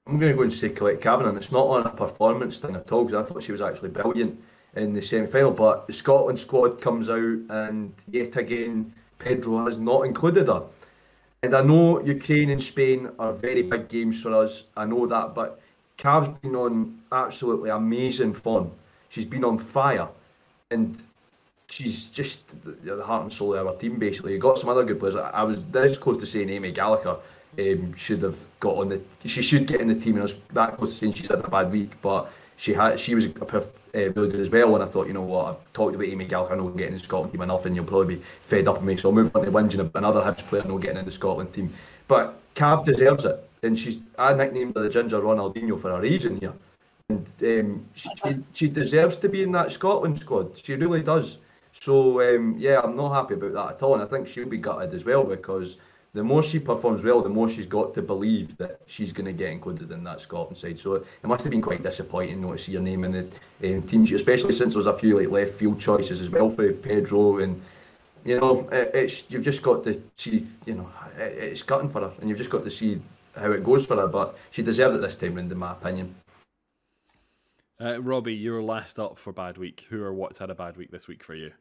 I'm 0.08 0.18
going 0.18 0.32
to 0.32 0.38
go 0.38 0.44
and 0.44 0.54
say 0.54 0.70
Colette 0.70 1.06
and 1.06 1.38
it's 1.38 1.52
not 1.52 1.68
on 1.68 1.86
a 1.86 1.90
performance 1.90 2.58
thing 2.58 2.76
at 2.76 2.92
all 2.92 3.06
because 3.06 3.24
I 3.24 3.28
thought 3.28 3.44
she 3.44 3.52
was 3.52 3.62
actually 3.62 3.90
brilliant 3.90 4.42
in 4.76 4.94
the 4.94 5.02
semi 5.02 5.28
final. 5.28 5.52
But 5.52 5.88
the 5.88 5.94
Scotland 5.94 6.40
squad 6.40 6.82
comes 6.82 7.10
out, 7.10 7.40
and 7.50 7.94
yet 8.10 8.36
again, 8.36 8.94
Pedro 9.20 9.66
has 9.66 9.78
not 9.78 10.06
included 10.06 10.48
her. 10.48 10.64
And 11.44 11.56
I 11.56 11.62
know 11.62 12.04
Ukraine 12.04 12.50
and 12.50 12.62
Spain 12.62 13.10
are 13.20 13.34
very 13.34 13.62
big 13.62 13.88
games 13.90 14.22
for 14.22 14.34
us, 14.34 14.64
I 14.76 14.86
know 14.86 15.06
that, 15.06 15.36
but 15.36 15.60
Cav's 15.98 16.38
been 16.40 16.56
on 16.56 17.00
absolutely 17.12 17.70
amazing 17.70 18.34
form. 18.34 18.72
She's 19.10 19.26
been 19.26 19.46
on 19.46 19.58
fire, 19.58 20.08
and 20.72 20.98
she's 21.70 22.06
just 22.08 22.44
the, 22.84 23.04
heart 23.04 23.24
and 23.24 23.34
soul 23.34 23.56
of 23.56 23.68
our 23.68 23.76
team. 23.76 23.98
Basically, 23.98 24.34
you 24.34 24.40
got 24.40 24.58
some 24.58 24.70
other 24.70 24.84
good 24.84 25.00
players. 25.00 25.16
I 25.16 25.44
was 25.44 25.64
this 25.72 25.98
close 25.98 26.18
to 26.18 26.26
saying 26.26 26.50
Amy 26.50 26.74
Gallacher 26.74 27.20
um, 27.60 27.96
should 27.96 28.22
have 28.24 28.38
got 28.60 28.76
on 28.76 28.90
the. 28.90 29.02
She 29.26 29.42
should 29.42 29.68
get 29.68 29.82
in 29.82 29.88
the 29.88 29.96
team, 29.96 30.14
and 30.14 30.22
I 30.22 30.24
was 30.24 30.36
that 30.54 30.78
close 30.78 30.90
to 30.90 30.96
saying 30.96 31.14
she's 31.14 31.30
had 31.30 31.40
a 31.40 31.48
bad 31.48 31.72
week, 31.72 31.94
but 32.02 32.32
she 32.58 32.74
had 32.74 33.00
she 33.00 33.16
was 33.16 33.26
uh, 33.28 33.62
really 33.94 34.12
good 34.12 34.36
as 34.36 34.50
well. 34.50 34.76
And 34.76 34.84
I 34.84 34.88
thought, 34.88 35.08
you 35.08 35.14
know 35.14 35.22
what, 35.22 35.46
I've 35.46 35.74
talked 35.74 35.96
about 35.96 36.08
Amy 36.08 36.28
Gallacher 36.28 36.58
not 36.58 36.76
getting 36.76 36.94
in 36.94 36.98
the 36.98 37.04
Scotland 37.04 37.32
team 37.32 37.42
enough, 37.42 37.66
and 37.66 37.76
you'll 37.76 37.86
probably 37.86 38.16
be 38.16 38.24
fed 38.48 38.68
up 38.68 38.76
with 38.76 38.86
me. 38.86 38.98
So 38.98 39.10
I'll 39.10 39.16
move 39.16 39.36
on 39.36 39.46
to 39.46 39.52
whinging 39.52 39.92
another 39.96 40.22
Hibs 40.22 40.46
player 40.48 40.64
not 40.64 40.82
getting 40.82 40.98
in 40.98 41.06
the 41.06 41.12
Scotland 41.12 41.54
team. 41.54 41.74
But 42.08 42.38
Cav 42.56 42.86
deserves 42.86 43.26
it 43.26 43.50
and 43.66 43.78
she's 43.78 43.98
I 44.18 44.34
nicknamed 44.34 44.76
her 44.76 44.84
the 44.84 44.90
Ginger 44.90 45.20
Ronaldinho 45.20 45.80
for 45.80 45.92
a 45.92 46.00
reason 46.00 46.40
here. 46.40 46.54
And 47.10 47.28
um, 47.42 47.86
she, 47.94 48.44
she 48.54 48.68
deserves 48.68 49.18
to 49.18 49.30
be 49.30 49.44
in 49.44 49.52
that 49.52 49.72
Scotland 49.72 50.20
squad. 50.20 50.58
She 50.58 50.74
really 50.76 51.04
does. 51.04 51.38
So 51.74 52.22
um, 52.22 52.56
yeah, 52.58 52.82
I'm 52.82 52.96
not 52.96 53.14
happy 53.14 53.36
about 53.36 53.54
that 53.54 53.76
at 53.76 53.84
all, 53.84 53.96
and 53.96 54.04
I 54.04 54.08
think 54.08 54.28
she'll 54.28 54.48
be 54.48 54.58
gutted 54.58 54.94
as 54.94 55.06
well 55.06 55.24
because 55.24 55.76
the 56.14 56.24
more 56.24 56.42
she 56.42 56.60
performs 56.60 57.04
well, 57.04 57.22
the 57.22 57.30
more 57.30 57.50
she's 57.50 57.66
got 57.66 57.94
to 57.96 58.02
believe 58.02 58.56
that 58.58 58.80
she's 58.88 59.12
going 59.12 59.26
to 59.26 59.34
get 59.34 59.50
included 59.50 59.92
in 59.92 60.04
that 60.06 60.22
Scotland 60.22 60.58
side. 60.58 60.80
So 60.80 60.96
it 60.96 61.06
must 61.24 61.44
have 61.44 61.52
been 61.52 61.62
quite 61.62 61.84
disappointing 61.84 62.42
not 62.42 62.54
to 62.54 62.64
see 62.64 62.74
her 62.76 62.80
name 62.80 63.04
in 63.04 63.12
the 63.60 63.76
um, 63.76 63.84
team 63.84 64.06
sheet, 64.06 64.16
especially 64.16 64.56
since 64.56 64.74
there 64.74 64.84
was 64.84 64.88
a 64.88 64.98
few 64.98 65.20
like 65.20 65.30
left 65.30 65.56
field 65.56 65.80
choices 65.80 66.22
as 66.22 66.30
well 66.30 66.50
for 66.50 66.72
Pedro 66.72 67.40
and. 67.40 67.62
You 68.24 68.40
know, 68.40 68.68
it, 68.72 68.90
it's 68.96 69.24
you've 69.30 69.44
just 69.44 69.62
got 69.62 69.84
to 69.84 70.02
see. 70.16 70.48
You 70.66 70.74
know, 70.74 70.90
it, 71.16 71.38
it's 71.38 71.62
cutting 71.62 71.90
for 71.90 72.02
her, 72.02 72.12
and 72.20 72.28
you've 72.28 72.40
just 72.40 72.50
got 72.50 72.64
to 72.64 72.72
see 72.72 73.00
how 73.38 73.52
it 73.52 73.64
goes 73.64 73.86
for 73.86 73.96
her, 73.98 74.08
but 74.08 74.38
she 74.52 74.62
deserved 74.62 74.96
it 74.96 75.02
this 75.02 75.16
time 75.16 75.36
round, 75.36 75.52
in 75.52 75.58
my 75.58 75.72
opinion. 75.72 76.16
Uh, 77.80 78.02
Robbie, 78.02 78.34
you're 78.34 78.64
last 78.64 79.00
up 79.00 79.20
for 79.20 79.34
bad 79.34 79.58
week. 79.58 79.86
Who 79.90 80.02
or 80.02 80.14
what's 80.14 80.38
had 80.38 80.50
a 80.50 80.56
bad 80.56 80.78
week 80.78 80.92
this 80.92 81.08
week 81.08 81.24
for 81.24 81.36
you? 81.36 81.52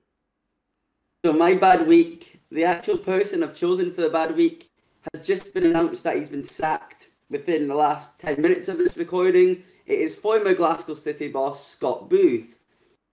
So 1.25 1.33
my 1.33 1.55
bad 1.55 1.87
week, 1.87 2.41
the 2.51 2.65
actual 2.65 2.99
person 2.99 3.43
I've 3.43 3.55
chosen 3.55 3.93
for 3.93 4.03
the 4.03 4.11
bad 4.11 4.37
week 4.37 4.71
has 5.13 5.27
just 5.27 5.53
been 5.55 5.65
announced 5.65 6.05
that 6.05 6.17
he's 6.17 6.29
been 6.29 6.45
sacked 6.45 7.09
within 7.31 7.67
the 7.67 7.75
last 7.75 8.19
10 8.21 8.41
minutes 8.41 8.69
of 8.69 8.79
this 8.79 8.97
recording. 8.97 9.63
It 9.87 9.99
is 9.99 10.15
former 10.15 10.55
Glasgow 10.55 10.95
City 10.95 11.29
boss 11.29 11.67
Scott 11.67 12.09
Booth, 12.09 12.59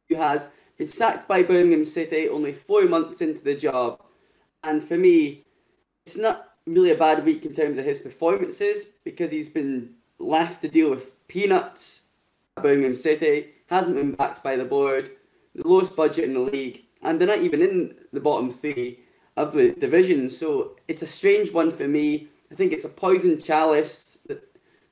who 0.09 0.15
has 0.15 0.49
been 0.77 0.87
sacked 0.87 1.27
by 1.27 1.41
Birmingham 1.41 1.85
City 1.85 2.29
only 2.29 2.53
four 2.53 2.83
months 2.83 3.21
into 3.21 3.41
the 3.41 3.55
job. 3.55 4.01
And 4.63 4.83
for 4.83 4.97
me, 4.97 5.43
it's 6.05 6.17
not 6.17 6.50
really 6.65 6.91
a 6.91 6.95
bad 6.95 7.25
week 7.25 7.45
in 7.45 7.53
terms 7.53 7.77
of 7.77 7.85
his 7.85 7.99
performances 7.99 8.85
because 9.03 9.31
he's 9.31 9.49
been 9.49 9.95
left 10.19 10.61
to 10.61 10.67
deal 10.67 10.89
with 10.89 11.27
peanuts 11.27 12.03
at 12.55 12.63
Birmingham 12.63 12.95
City, 12.95 13.47
hasn't 13.69 13.97
been 13.97 14.13
backed 14.13 14.43
by 14.43 14.55
the 14.55 14.65
board, 14.65 15.11
the 15.55 15.67
lowest 15.67 15.95
budget 15.95 16.25
in 16.25 16.33
the 16.33 16.39
league, 16.39 16.83
and 17.01 17.19
they're 17.19 17.27
not 17.27 17.39
even 17.39 17.61
in 17.61 17.95
the 18.13 18.19
bottom 18.19 18.51
three 18.51 18.99
of 19.35 19.53
the 19.53 19.71
division. 19.71 20.29
So 20.29 20.75
it's 20.87 21.01
a 21.01 21.07
strange 21.07 21.51
one 21.51 21.71
for 21.71 21.87
me. 21.87 22.27
I 22.51 22.55
think 22.55 22.73
it's 22.73 22.85
a 22.85 22.89
poison 22.89 23.41
chalice, 23.41 24.17
the, 24.27 24.39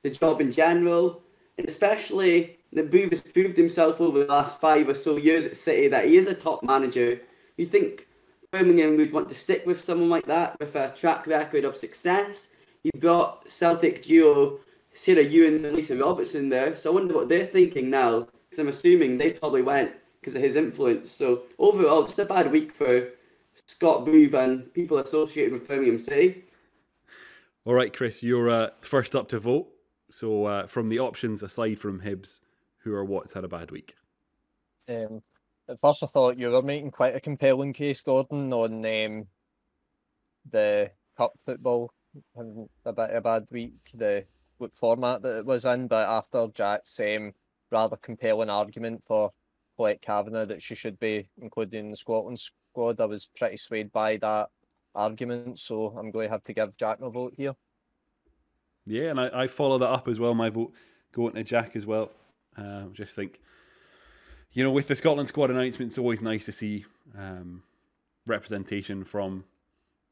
the 0.02 0.10
job 0.10 0.40
in 0.40 0.50
general, 0.50 1.22
and 1.58 1.68
especially 1.68 2.56
the 2.72 2.82
Booth 2.82 3.10
has 3.10 3.22
proved 3.22 3.56
himself 3.56 4.00
over 4.00 4.20
the 4.20 4.26
last 4.26 4.60
five 4.60 4.88
or 4.88 4.94
so 4.94 5.16
years 5.16 5.44
at 5.46 5.56
City 5.56 5.88
that 5.88 6.06
he 6.06 6.16
is 6.16 6.26
a 6.26 6.34
top 6.34 6.62
manager. 6.62 7.20
You 7.56 7.66
think 7.66 8.06
Birmingham 8.52 8.96
would 8.96 9.12
want 9.12 9.28
to 9.28 9.34
stick 9.34 9.64
with 9.64 9.82
someone 9.82 10.08
like 10.08 10.26
that 10.26 10.58
with 10.58 10.74
a 10.74 10.90
track 10.90 11.26
record 11.26 11.64
of 11.64 11.76
success. 11.76 12.48
You've 12.82 13.02
got 13.02 13.48
Celtic 13.48 14.02
duo 14.02 14.58
Sarah 14.92 15.24
Ewens 15.24 15.64
and 15.64 15.76
Lisa 15.76 15.96
Robertson 15.96 16.48
there, 16.48 16.74
so 16.74 16.90
I 16.90 16.94
wonder 16.94 17.14
what 17.14 17.28
they're 17.28 17.46
thinking 17.46 17.90
now, 17.90 18.26
because 18.48 18.58
I'm 18.58 18.68
assuming 18.68 19.18
they 19.18 19.30
probably 19.30 19.62
went 19.62 19.92
because 20.20 20.34
of 20.34 20.42
his 20.42 20.56
influence. 20.56 21.10
So 21.10 21.42
overall, 21.58 22.02
just 22.02 22.18
a 22.18 22.24
bad 22.24 22.50
week 22.50 22.72
for 22.72 23.08
Scott 23.66 24.04
Booth 24.04 24.34
and 24.34 24.72
people 24.74 24.98
associated 24.98 25.52
with 25.52 25.68
Birmingham 25.68 25.98
City. 25.98 26.44
All 27.64 27.74
right, 27.74 27.92
Chris, 27.92 28.22
you're 28.22 28.50
uh, 28.50 28.70
first 28.80 29.14
up 29.14 29.28
to 29.28 29.38
vote. 29.38 29.68
So 30.10 30.46
uh, 30.46 30.66
from 30.66 30.88
the 30.88 30.98
options 30.98 31.42
aside 31.42 31.78
from 31.78 32.00
Hibs, 32.00 32.40
who 32.78 32.92
or 32.92 33.04
what's 33.04 33.32
had 33.32 33.44
a 33.44 33.48
bad 33.48 33.70
week? 33.70 33.94
Um, 34.88 35.22
at 35.70 35.80
first 35.80 36.02
I 36.02 36.06
thought 36.06 36.38
you 36.38 36.50
were 36.50 36.62
making 36.62 36.90
quite 36.90 37.14
a 37.14 37.20
compelling 37.20 37.72
case, 37.72 38.00
Gordon, 38.00 38.52
on 38.52 38.84
um, 38.84 39.26
the 40.50 40.90
cup 41.16 41.32
football 41.46 41.92
having 42.36 42.68
a 42.84 42.92
bit 42.92 43.10
of 43.10 43.16
a 43.16 43.20
bad 43.20 43.46
week, 43.50 43.74
the 43.94 44.24
what 44.58 44.74
format 44.74 45.22
that 45.22 45.38
it 45.38 45.46
was 45.46 45.64
in, 45.64 45.86
but 45.86 46.08
after 46.08 46.48
Jack's 46.52 46.98
um, 47.00 47.32
rather 47.70 47.96
compelling 47.96 48.50
argument 48.50 49.02
for 49.06 49.30
Colette 49.76 50.02
Cavanagh 50.02 50.46
that 50.46 50.62
she 50.62 50.74
should 50.74 50.98
be 50.98 51.28
included 51.40 51.78
in 51.78 51.90
the 51.90 51.96
Scotland 51.96 52.38
squad, 52.38 53.00
I 53.00 53.06
was 53.06 53.30
pretty 53.36 53.56
swayed 53.56 53.90
by 53.92 54.16
that 54.18 54.48
argument, 54.94 55.58
so 55.58 55.94
I'm 55.96 56.10
going 56.10 56.26
to 56.26 56.32
have 56.32 56.44
to 56.44 56.52
give 56.52 56.76
Jack 56.76 57.00
my 57.00 57.08
vote 57.08 57.34
here. 57.36 57.54
Yeah, 58.86 59.10
and 59.10 59.20
I, 59.20 59.30
I 59.32 59.46
follow 59.46 59.78
that 59.78 59.88
up 59.88 60.08
as 60.08 60.18
well. 60.18 60.34
My 60.34 60.50
vote 60.50 60.72
going 61.12 61.34
to 61.34 61.44
Jack 61.44 61.76
as 61.76 61.86
well. 61.86 62.10
Uh, 62.56 62.84
just 62.92 63.14
think, 63.14 63.40
you 64.52 64.64
know, 64.64 64.70
with 64.70 64.88
the 64.88 64.96
Scotland 64.96 65.28
squad 65.28 65.50
announcement, 65.50 65.90
it's 65.90 65.98
always 65.98 66.20
nice 66.20 66.44
to 66.46 66.52
see 66.52 66.84
um, 67.16 67.62
representation 68.26 69.04
from 69.04 69.44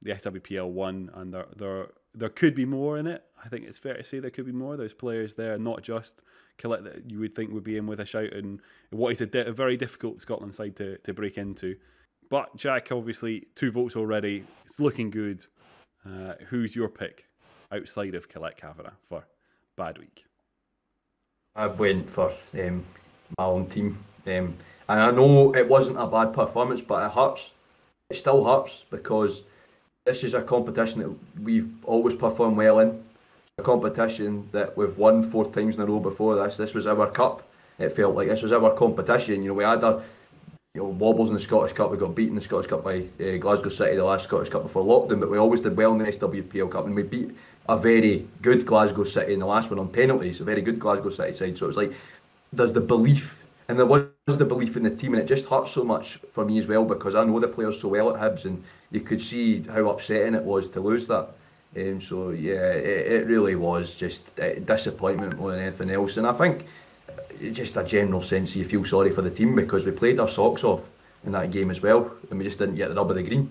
the 0.02 0.12
SWPL 0.12 0.71
one, 0.71 1.11
and 1.14 1.35
there 1.35 1.47
there 1.57 1.87
there 2.14 2.28
could 2.28 2.54
be 2.54 2.64
more 2.64 2.99
in 2.99 3.07
it. 3.07 3.25
I 3.45 3.49
think 3.49 3.64
it's 3.64 3.78
fair 3.78 3.95
to 3.95 4.04
say 4.04 4.18
there 4.18 4.30
could 4.30 4.47
be 4.47 4.52
more. 4.52 4.76
There's 4.76 4.95
players 4.95 5.35
there, 5.35 5.59
not 5.59 5.83
just 5.83 6.23
Colette 6.57 6.85
that 6.85 7.11
you 7.11 7.18
would 7.21 7.35
think 7.35 7.52
would 7.52 7.64
be 7.64 7.76
in 7.76 7.87
with 7.87 8.00
a 8.00 8.07
shout, 8.07 8.33
and 8.33 8.61
what 8.90 9.12
is 9.12 9.21
a, 9.21 9.26
di- 9.26 9.40
a 9.40 9.52
very 9.52 9.76
difficult 9.76 10.21
Scotland 10.21 10.54
side 10.54 10.76
to 10.76 10.99
to 10.99 11.12
break 11.12 11.38
into. 11.38 11.76
But 12.30 12.54
Jack, 12.57 12.92
obviously, 12.92 13.47
two 13.54 13.73
votes 13.73 13.97
already. 13.97 14.45
It's 14.64 14.78
looking 14.78 15.11
good. 15.11 15.45
Uh, 16.07 16.35
who's 16.49 16.76
your 16.76 16.88
pick 16.88 17.26
outside 17.73 18.14
of 18.14 18.28
Colette 18.28 18.57
Cavanagh 18.57 18.92
for 19.09 19.26
bad 19.76 19.99
week? 19.99 20.25
I 21.57 21.66
went 21.66 22.09
for 22.09 22.33
um, 22.54 22.85
my 23.37 23.45
own 23.45 23.66
team, 23.66 23.99
um, 24.29 24.57
and 24.89 25.01
I 25.01 25.11
know 25.11 25.55
it 25.55 25.69
wasn't 25.69 25.99
a 25.99 26.07
bad 26.07 26.33
performance, 26.33 26.81
but 26.81 27.05
it 27.05 27.13
hurts. 27.13 27.51
It 28.11 28.17
still 28.17 28.45
hurts 28.45 28.85
because 28.91 29.43
this 30.07 30.25
is 30.25 30.35
a 30.35 30.43
competition 30.43 31.01
that 31.01 31.43
we've 31.43 31.71
always 31.85 32.15
performed 32.15 32.57
well 32.57 32.79
in. 32.81 33.05
A 33.59 33.63
competition 33.63 34.49
that 34.53 34.77
we've 34.77 34.97
won 34.97 35.29
four 35.31 35.51
times 35.51 35.75
in 35.75 35.83
a 35.83 35.87
row 35.87 36.01
before 36.01 36.37
this. 36.37 36.57
This 36.57 36.75
was 36.75 36.87
our 36.87 37.11
cup. 37.11 37.47
It 37.79 37.95
felt 37.95 38.15
like 38.15 38.29
this 38.29 38.43
was 38.43 38.53
our 38.53 38.75
competition. 38.75 39.43
You 39.43 39.49
know, 39.49 39.55
we 39.55 39.65
had 39.65 39.85
our 39.85 40.03
you 40.75 40.83
know, 40.83 40.89
wobbles 40.89 41.29
in 41.29 41.35
the 41.35 41.41
Scottish 41.41 41.73
Cup. 41.73 41.91
We 41.91 41.97
got 41.97 42.15
beaten 42.15 42.31
in 42.31 42.37
the 42.37 42.45
Scottish 42.45 42.69
Cup 42.69 42.85
by 42.85 43.05
uh, 43.21 43.37
Glasgow 43.39 43.69
City, 43.69 43.97
the 43.97 44.05
last 44.05 44.25
Scottish 44.25 44.49
Cup 44.49 44.63
before 44.63 44.85
lockdown, 44.85 45.21
but 45.21 45.31
we 45.31 45.39
always 45.39 45.61
did 45.61 45.77
well 45.77 45.93
in 45.93 45.99
the 45.99 46.05
SWPL 46.05 46.71
Cup, 46.71 46.87
and 46.87 46.95
we 46.95 47.03
beat 47.03 47.37
a 47.69 47.77
very 47.77 48.27
good 48.43 48.65
Glasgow 48.65 49.05
City 49.05 49.35
in 49.35 49.41
the 49.41 49.47
last 49.47 49.71
one 49.71 49.79
on 49.79 49.89
penalties, 49.89 50.41
a 50.41 50.45
very 50.45 50.63
good 50.63 50.79
Glasgow 50.79 51.11
City 51.11 51.37
side. 51.37 51.59
So 51.59 51.67
it 51.67 51.69
was 51.69 51.77
like, 51.77 51.93
there's 52.53 52.73
the 52.73 52.81
belief, 52.81 53.43
and 53.69 53.79
there 53.79 53.87
was 53.87 54.09
the 54.27 54.45
belief 54.45 54.77
in 54.77 54.83
the 54.83 54.91
team, 54.91 55.13
and 55.15 55.23
it 55.23 55.27
just 55.27 55.47
hurts 55.47 55.73
so 55.73 55.85
much 55.85 56.19
for 56.33 56.45
me 56.45 56.59
as 56.59 56.67
well 56.67 56.85
because 56.85 57.15
I 57.15 57.25
know 57.25 57.39
the 57.39 57.49
players 57.49 57.81
so 57.81 57.89
well 57.89 58.15
at 58.15 58.21
Hibs, 58.21 58.47
and 58.47 58.65
you 58.91 59.01
could 59.01 59.21
see 59.21 59.63
how 59.63 59.91
upsetting 59.91 60.35
it 60.35 60.43
was 60.43 60.69
to 60.69 60.81
lose 60.81 61.07
that. 61.09 61.31
Um, 61.77 62.01
so 62.01 62.31
yeah, 62.31 62.73
it, 62.73 63.13
it 63.13 63.27
really 63.27 63.55
was 63.55 63.95
just 63.95 64.23
uh, 64.41 64.55
disappointment 64.61 65.39
more 65.39 65.51
than 65.51 65.61
anything 65.61 65.91
else, 65.91 66.17
and 66.17 66.27
I 66.27 66.33
think 66.33 66.67
just 67.53 67.77
a 67.77 67.85
general 67.85 68.23
sense 68.23 68.57
you 68.57 68.65
feel 68.65 68.85
sorry 68.85 69.11
for 69.11 69.23
the 69.23 69.31
team 69.31 69.55
because 69.55 69.85
we 69.85 69.93
played 69.93 70.19
our 70.19 70.29
socks 70.29 70.65
off 70.65 70.81
in 71.25 71.33
that 71.33 71.51
game 71.51 71.71
as 71.71 71.83
well, 71.83 72.11
and 72.31 72.39
we 72.39 72.45
just 72.45 72.59
didn't 72.59 72.77
get 72.77 72.89
the 72.89 72.95
rub 72.95 73.11
of 73.11 73.17
the 73.17 73.23
green. 73.23 73.51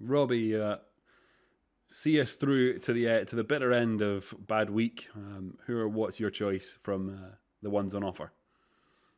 Robbie, 0.00 0.58
uh, 0.58 0.76
see 1.88 2.20
us 2.20 2.34
through 2.34 2.80
to 2.80 2.92
the 2.92 3.08
uh, 3.08 3.24
to 3.24 3.36
the 3.36 3.44
bitter 3.44 3.72
end 3.72 4.02
of 4.02 4.34
bad 4.46 4.70
week. 4.70 5.08
Um, 5.14 5.58
who 5.66 5.78
or 5.78 5.88
what's 5.88 6.18
your 6.18 6.30
choice 6.30 6.78
from 6.82 7.10
uh, 7.10 7.34
the 7.62 7.70
ones 7.70 7.94
on 7.94 8.04
offer? 8.04 8.30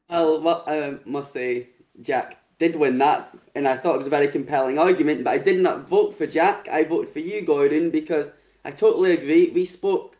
Well, 0.08 0.64
I 0.66 0.98
must 1.04 1.32
say, 1.32 1.68
Jack 2.02 2.36
did 2.58 2.76
win 2.76 2.98
that, 2.98 3.34
and 3.54 3.66
I 3.66 3.76
thought 3.76 3.94
it 3.94 3.98
was 3.98 4.06
a 4.06 4.10
very 4.10 4.28
compelling 4.28 4.78
argument. 4.78 5.24
But 5.24 5.30
I 5.30 5.38
did 5.38 5.60
not 5.60 5.88
vote 5.88 6.14
for 6.14 6.26
Jack. 6.26 6.68
I 6.70 6.84
voted 6.84 7.10
for 7.10 7.20
you, 7.20 7.42
Gordon, 7.42 7.90
because 7.90 8.32
I 8.64 8.70
totally 8.70 9.12
agree. 9.12 9.50
We 9.50 9.64
spoke 9.64 10.16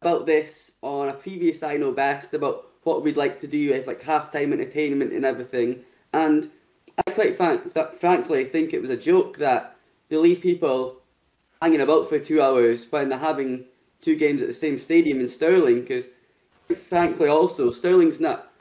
about 0.00 0.26
this 0.26 0.72
on 0.82 1.08
a 1.08 1.14
previous 1.14 1.62
I 1.62 1.76
Know 1.76 1.92
Best 1.92 2.34
about 2.34 2.66
what 2.84 3.02
we'd 3.02 3.16
like 3.16 3.38
to 3.40 3.46
do 3.46 3.70
with 3.70 3.86
like 3.86 4.02
halftime 4.02 4.52
entertainment 4.52 5.12
and 5.12 5.24
everything. 5.24 5.80
And 6.12 6.50
I 7.06 7.10
quite 7.10 7.36
frank, 7.36 7.72
frankly 7.98 8.44
think 8.44 8.72
it 8.72 8.80
was 8.80 8.90
a 8.90 8.96
joke 8.96 9.38
that 9.38 9.76
they 10.08 10.16
leave 10.16 10.40
people 10.40 11.00
hanging 11.60 11.80
about 11.80 12.08
for 12.08 12.18
two 12.18 12.40
hours 12.40 12.90
when 12.92 13.08
they're 13.08 13.18
having 13.18 13.64
two 14.00 14.16
games 14.16 14.42
at 14.42 14.48
the 14.48 14.54
same 14.54 14.78
stadium 14.78 15.20
in 15.20 15.28
Stirling. 15.28 15.80
Because 15.80 16.08
frankly, 16.72 17.28
also 17.28 17.70
Stirling's 17.70 18.20
not 18.20 18.52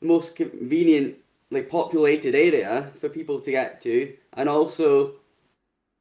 the 0.00 0.06
most 0.06 0.36
convenient, 0.36 1.16
like 1.50 1.68
populated 1.68 2.34
area 2.34 2.90
for 3.00 3.08
people 3.08 3.40
to 3.40 3.50
get 3.50 3.80
to, 3.82 4.12
and 4.34 4.48
also 4.48 5.12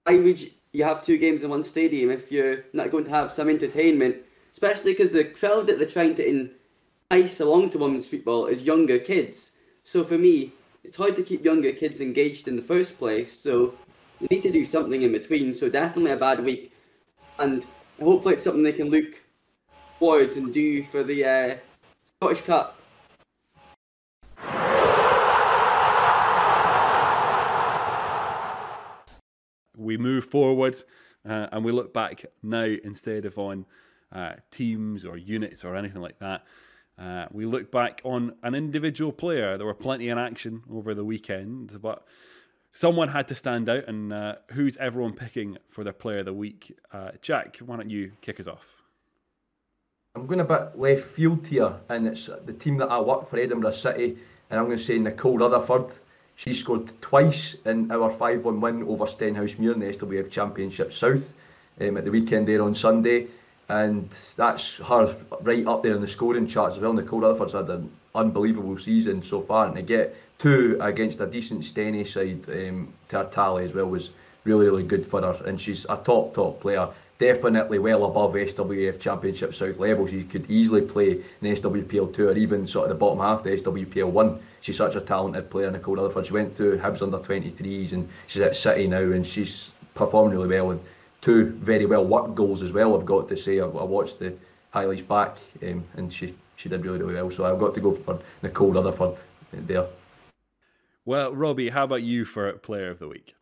why 0.06 0.18
would 0.20 0.42
you, 0.72 0.84
have 0.84 1.02
two 1.02 1.18
games 1.18 1.44
in 1.44 1.50
one 1.50 1.64
stadium 1.64 2.10
if 2.10 2.32
you're 2.32 2.66
not 2.74 2.92
going 2.92 3.04
to 3.06 3.12
have 3.12 3.32
some 3.32 3.50
entertainment? 3.50 4.18
Especially 4.52 4.92
because 4.92 5.12
the 5.12 5.24
crowd 5.24 5.68
that 5.68 5.78
they're 5.78 5.88
trying 5.88 6.16
to 6.16 6.28
entice 6.28 7.40
along 7.40 7.70
to 7.70 7.78
women's 7.78 8.08
football 8.08 8.48
is 8.48 8.64
younger 8.64 9.00
kids. 9.00 9.52
So 9.84 10.04
for 10.04 10.18
me, 10.18 10.52
it's 10.84 10.98
hard 10.98 11.16
to 11.16 11.24
keep 11.24 11.46
younger 11.46 11.72
kids 11.72 12.02
engaged 12.02 12.48
in 12.48 12.56
the 12.56 12.62
first 12.62 12.98
place. 12.98 13.32
So 13.32 13.76
you 14.20 14.28
need 14.30 14.44
to 14.44 14.52
do 14.52 14.66
something 14.66 15.02
in 15.02 15.12
between. 15.12 15.54
So 15.54 15.70
definitely 15.70 16.12
a 16.12 16.18
bad 16.18 16.44
week, 16.44 16.74
and 17.40 17.66
hopefully 18.02 18.36
it's 18.36 18.44
something 18.44 18.64
they 18.64 18.74
can 18.74 18.90
look 18.90 19.22
and 20.04 20.54
do 20.54 20.84
for 20.84 21.02
the 21.02 21.24
uh, 21.24 21.56
Scottish 22.20 22.42
Cup. 22.42 22.78
We 29.78 29.96
move 29.96 30.26
forward 30.26 30.76
uh, 31.28 31.48
and 31.54 31.64
we 31.64 31.72
look 31.72 31.94
back 31.94 32.26
now 32.42 32.66
instead 32.84 33.24
of 33.24 33.38
on 33.38 33.66
uh, 34.12 34.34
teams 34.52 35.06
or 35.06 35.16
units 35.16 35.64
or 35.64 35.78
anything 35.78 36.02
like 36.02 36.20
that. 36.20 36.44
Uh, 37.00 37.28
we 37.32 37.46
look 37.46 37.72
back 37.72 38.02
on 38.04 38.36
an 38.44 38.56
individual 38.56 39.14
player. 39.14 39.58
There 39.58 39.66
were 39.66 39.74
plenty 39.74 40.10
in 40.10 40.18
action 40.18 40.64
over 40.70 40.94
the 40.94 41.06
weekend, 41.06 41.82
but 41.82 42.06
someone 42.74 43.08
had 43.08 43.30
to 43.30 43.36
stand 43.36 43.70
out. 43.70 43.88
And 43.88 44.12
uh, 44.12 44.36
who's 44.52 44.76
everyone 44.76 45.14
picking 45.14 45.58
for 45.70 45.86
their 45.86 45.94
player 45.94 46.20
of 46.20 46.26
the 46.26 46.34
week? 46.34 46.78
Uh, 46.92 47.12
Jack, 47.22 47.60
why 47.60 47.78
don't 47.78 47.90
you 47.90 48.12
kick 48.20 48.42
us 48.42 48.48
off? 48.48 48.83
I'm 50.16 50.28
going 50.28 50.42
a 50.42 50.44
bit 50.44 50.78
left 50.78 51.06
field 51.06 51.48
here, 51.48 51.74
and 51.90 52.08
it's 52.08 52.30
the 52.46 52.54
team 52.54 52.78
that 52.78 52.92
I 52.92 53.00
work 53.00 53.30
for, 53.30 53.40
Edinburgh 53.40 53.72
City, 53.72 54.18
and 54.50 54.60
I'm 54.60 54.68
going 54.68 54.78
to 54.78 54.84
say 54.84 55.00
Nicole 55.00 55.40
Rutherford. 55.40 55.92
She 56.36 56.54
scored 56.54 56.92
twice 57.02 57.56
in 57.66 57.92
our 57.92 58.12
5 58.12 58.46
1 58.46 58.62
win 58.62 58.84
over 58.84 59.06
Stenhousemuir 59.06 59.74
in 59.74 59.80
the 59.80 59.88
SWF 59.88 60.30
Championship 60.30 60.94
South 60.94 61.34
um, 61.82 61.98
at 61.98 62.06
the 62.06 62.12
weekend 62.12 62.48
there 62.48 62.62
on 62.62 62.76
Sunday 62.76 63.28
and 63.70 64.10
that's 64.36 64.76
her 64.76 65.16
right 65.42 65.66
up 65.66 65.84
there 65.84 65.96
in 65.96 66.02
the 66.02 66.08
scoring 66.08 66.48
charts 66.48 66.76
as 66.76 66.82
well. 66.82 66.94
Nicole 66.94 67.22
Rutherford's 67.22 67.54
had 67.54 67.70
an 67.70 67.92
unbelievable 68.14 68.78
season 68.78 69.24
so 69.24 69.42
far, 69.42 69.66
and 69.68 69.76
to 69.76 69.82
get 69.82 70.16
two 70.38 70.78
against 70.82 71.20
a 71.22 71.26
decent 71.26 71.62
Steny 71.62 72.08
side 72.08 72.44
um, 72.50 72.94
to 73.10 73.18
her 73.18 73.30
tally 73.32 73.66
as 73.66 73.74
well 73.74 73.88
was 73.88 74.10
really, 74.44 74.66
really 74.66 74.84
good 74.84 75.08
for 75.08 75.22
her. 75.22 75.42
And 75.46 75.60
she's 75.60 75.86
a 75.86 75.98
top, 75.98 76.34
top 76.34 76.60
player. 76.60 76.90
Definitely 77.24 77.80
well 77.80 78.04
above 78.04 78.34
SWF 78.34 79.00
Championship 79.00 79.56
South 79.56 79.80
level. 79.80 80.06
She 80.08 80.26
could 80.26 80.52
easily 80.52 80.82
play 80.82 81.22
in 81.42 81.56
SWPL 81.56 82.14
2 82.14 82.28
or 82.28 82.36
even 82.36 82.68
sort 82.68 82.84
of 82.84 82.90
the 82.90 83.00
bottom 83.00 83.20
half 83.20 83.40
of 83.40 83.44
the 83.46 83.52
SWPL 83.52 84.10
1. 84.10 84.40
She's 84.60 84.76
such 84.76 84.96
a 84.96 85.00
talented 85.00 85.50
player, 85.50 85.72
Nicole 85.72 85.96
Rutherford. 85.96 86.26
She 86.26 86.34
went 86.34 86.54
through 86.54 86.80
Hibs 86.80 87.02
under 87.02 87.20
23s 87.20 87.94
and 87.94 88.10
she's 88.28 88.42
at 88.42 88.58
City 88.58 88.88
now 88.88 88.98
and 88.98 89.26
she's 89.26 89.72
performing 89.96 90.38
really 90.38 90.50
well. 90.50 90.72
And 90.72 90.82
two 91.22 91.46
very 91.52 91.86
well 91.86 92.04
worked 92.04 92.36
goals 92.36 92.62
as 92.62 92.74
well. 92.74 92.94
I've 92.94 93.06
got 93.06 93.30
to 93.30 93.38
say, 93.38 93.62
I, 93.62 93.68
I 93.68 93.84
watched 93.84 94.20
the 94.20 94.34
highlights 94.72 95.04
back, 95.04 95.38
um, 95.62 95.86
and 95.96 96.12
she 96.12 96.36
she 96.58 96.68
did 96.68 96.84
really 96.84 97.00
really 97.00 97.14
well. 97.14 97.32
So 97.32 97.46
I've 97.46 97.58
got 97.58 97.74
to 97.76 97.80
go 97.80 97.96
for 97.96 98.20
Nicole 98.42 98.74
Rutherford 98.74 99.16
there. 99.54 99.86
Well, 101.06 101.34
Robbie, 101.34 101.70
how 101.70 101.86
about 101.86 102.04
you 102.04 102.26
for 102.26 102.52
Player 102.52 102.90
of 102.90 103.00
the 103.00 103.08
Week? 103.08 103.34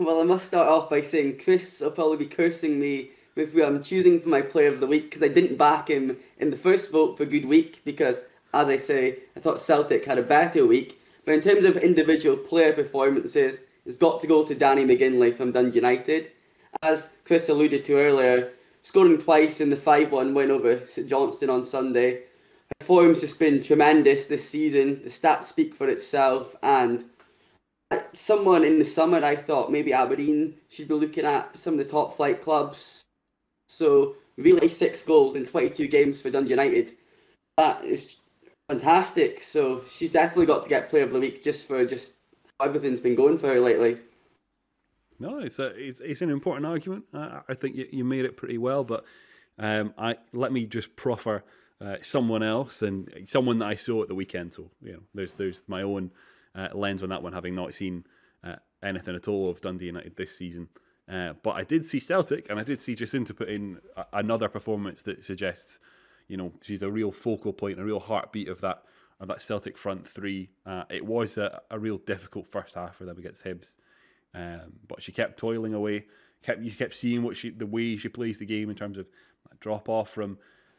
Well, 0.00 0.20
I 0.20 0.24
must 0.24 0.46
start 0.46 0.68
off 0.68 0.88
by 0.88 1.00
saying 1.00 1.40
Chris 1.42 1.80
will 1.80 1.90
probably 1.90 2.18
be 2.18 2.26
cursing 2.26 2.78
me 2.78 3.10
with 3.34 3.52
who 3.52 3.64
I'm 3.64 3.82
choosing 3.82 4.20
for 4.20 4.28
my 4.28 4.42
Player 4.42 4.68
of 4.68 4.78
the 4.78 4.86
Week 4.86 5.10
because 5.10 5.24
I 5.24 5.28
didn't 5.28 5.58
back 5.58 5.90
him 5.90 6.18
in 6.38 6.50
the 6.50 6.56
first 6.56 6.92
vote 6.92 7.16
for 7.16 7.24
Good 7.24 7.46
Week 7.46 7.80
because, 7.84 8.20
as 8.54 8.68
I 8.68 8.76
say, 8.76 9.18
I 9.36 9.40
thought 9.40 9.60
Celtic 9.60 10.04
had 10.04 10.16
a 10.16 10.22
better 10.22 10.64
week. 10.64 11.00
But 11.24 11.34
in 11.34 11.40
terms 11.40 11.64
of 11.64 11.76
individual 11.76 12.36
player 12.36 12.72
performances, 12.72 13.58
it's 13.84 13.96
got 13.96 14.20
to 14.20 14.28
go 14.28 14.44
to 14.44 14.54
Danny 14.54 14.84
McGinley 14.84 15.36
from 15.36 15.50
Dundee 15.50 15.74
United 15.74 16.30
as 16.80 17.10
Chris 17.24 17.48
alluded 17.48 17.84
to 17.86 17.98
earlier, 17.98 18.52
scoring 18.84 19.18
twice 19.18 19.60
in 19.60 19.70
the 19.70 19.76
5 19.76 20.12
1 20.12 20.32
win 20.32 20.52
over 20.52 20.86
St 20.86 21.08
Johnstone 21.08 21.50
on 21.50 21.64
Sunday. 21.64 22.22
Her 22.80 22.86
form's 22.86 23.22
just 23.22 23.40
been 23.40 23.60
tremendous 23.60 24.28
this 24.28 24.48
season. 24.48 25.02
The 25.02 25.10
stats 25.10 25.46
speak 25.46 25.74
for 25.74 25.88
itself. 25.88 26.54
And 26.62 27.02
someone 28.12 28.64
in 28.64 28.78
the 28.78 28.84
summer, 28.84 29.24
I 29.24 29.36
thought 29.36 29.72
maybe 29.72 29.92
Aberdeen 29.92 30.54
should 30.68 30.88
be 30.88 30.94
looking 30.94 31.24
at 31.24 31.56
some 31.56 31.74
of 31.74 31.78
the 31.78 31.84
top 31.84 32.16
flight 32.16 32.42
clubs. 32.42 33.04
So, 33.68 34.16
really, 34.36 34.68
six 34.68 35.02
goals 35.02 35.34
in 35.34 35.46
22 35.46 35.88
games 35.88 36.20
for 36.20 36.30
Dundee 36.30 36.50
United. 36.50 36.92
That 37.56 37.84
is 37.84 38.16
fantastic. 38.68 39.42
So, 39.42 39.84
she's 39.90 40.10
definitely 40.10 40.46
got 40.46 40.64
to 40.64 40.68
get 40.68 40.90
Player 40.90 41.04
of 41.04 41.12
the 41.12 41.20
Week 41.20 41.42
just 41.42 41.66
for 41.66 41.84
just 41.84 42.10
everything's 42.60 43.00
been 43.00 43.14
going 43.14 43.38
for 43.38 43.48
her 43.48 43.60
lately. 43.60 43.98
No, 45.20 45.40
it's 45.40 45.58
a 45.58 45.66
it's, 45.74 46.00
it's 46.00 46.22
an 46.22 46.30
important 46.30 46.66
argument. 46.66 47.04
Uh, 47.12 47.40
I 47.48 47.54
think 47.54 47.76
you, 47.76 47.88
you 47.90 48.04
made 48.04 48.24
it 48.24 48.36
pretty 48.36 48.58
well, 48.58 48.84
but 48.84 49.04
um, 49.58 49.92
I 49.98 50.16
let 50.32 50.52
me 50.52 50.64
just 50.64 50.94
proffer 50.94 51.42
uh, 51.80 51.96
someone 52.02 52.42
else 52.42 52.82
and 52.82 53.10
someone 53.26 53.58
that 53.58 53.66
I 53.68 53.74
saw 53.74 54.02
at 54.02 54.08
the 54.08 54.14
weekend. 54.14 54.54
So 54.54 54.70
you 54.80 54.92
know, 54.92 55.00
there's 55.14 55.34
there's 55.34 55.62
my 55.66 55.82
own 55.82 56.12
uh, 56.58 56.68
lens 56.74 57.02
on 57.02 57.08
that 57.08 57.22
one, 57.22 57.32
having 57.32 57.54
not 57.54 57.72
seen 57.72 58.04
uh, 58.44 58.56
anything 58.82 59.14
at 59.14 59.28
all 59.28 59.48
of 59.50 59.60
Dundee 59.60 59.86
United 59.86 60.16
this 60.16 60.36
season. 60.36 60.68
Uh, 61.10 61.32
but 61.42 61.52
I 61.52 61.64
did 61.64 61.84
see 61.84 62.00
Celtic, 62.00 62.50
and 62.50 62.58
I 62.58 62.64
did 62.64 62.80
see 62.80 62.94
Jacynta 62.94 63.34
put 63.34 63.48
in 63.48 63.78
a- 63.96 64.06
another 64.14 64.48
performance 64.48 65.02
that 65.04 65.24
suggests, 65.24 65.78
you 66.26 66.36
know, 66.36 66.52
she's 66.60 66.82
a 66.82 66.90
real 66.90 67.12
focal 67.12 67.52
point, 67.52 67.80
a 67.80 67.84
real 67.84 68.00
heartbeat 68.00 68.48
of 68.48 68.60
that 68.60 68.82
of 69.20 69.28
that 69.28 69.42
Celtic 69.42 69.76
front 69.76 70.06
three. 70.06 70.48
Uh, 70.66 70.84
it 70.90 71.04
was 71.04 71.38
a, 71.38 71.60
a 71.70 71.78
real 71.78 71.98
difficult 71.98 72.46
first 72.46 72.74
half 72.74 72.96
for 72.96 73.04
them 73.04 73.18
against 73.18 73.44
Hibs, 73.44 73.76
um, 74.34 74.72
but 74.86 75.02
she 75.02 75.12
kept 75.12 75.38
toiling 75.38 75.74
away. 75.74 76.04
Kept 76.42 76.60
you 76.62 76.70
kept 76.70 76.94
seeing 76.94 77.22
what 77.22 77.36
she 77.36 77.50
the 77.50 77.66
way 77.66 77.96
she 77.96 78.08
plays 78.08 78.38
the 78.38 78.46
game 78.46 78.70
in 78.70 78.76
terms 78.76 78.98
of 78.98 79.06
drop 79.60 79.88
off 79.88 80.10
from 80.10 80.38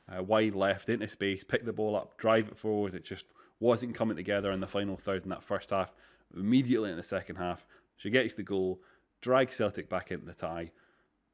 uh, 0.09 0.23
wide 0.23 0.55
left 0.55 0.89
into 0.89 1.07
space, 1.07 1.43
pick 1.43 1.65
the 1.65 1.73
ball 1.73 1.95
up, 1.95 2.17
drive 2.17 2.47
it 2.47 2.57
forward. 2.57 2.93
It 2.95 3.03
just 3.03 3.25
wasn't 3.59 3.95
coming 3.95 4.17
together 4.17 4.51
in 4.51 4.59
the 4.59 4.67
final 4.67 4.97
third 4.97 5.23
in 5.23 5.29
that 5.29 5.43
first 5.43 5.69
half. 5.69 5.93
Immediately 6.37 6.91
in 6.91 6.97
the 6.97 7.03
second 7.03 7.37
half, 7.37 7.65
she 7.97 8.09
gets 8.09 8.35
the 8.35 8.43
goal, 8.43 8.81
drags 9.21 9.55
Celtic 9.55 9.89
back 9.89 10.11
into 10.11 10.25
the 10.25 10.33
tie, 10.33 10.71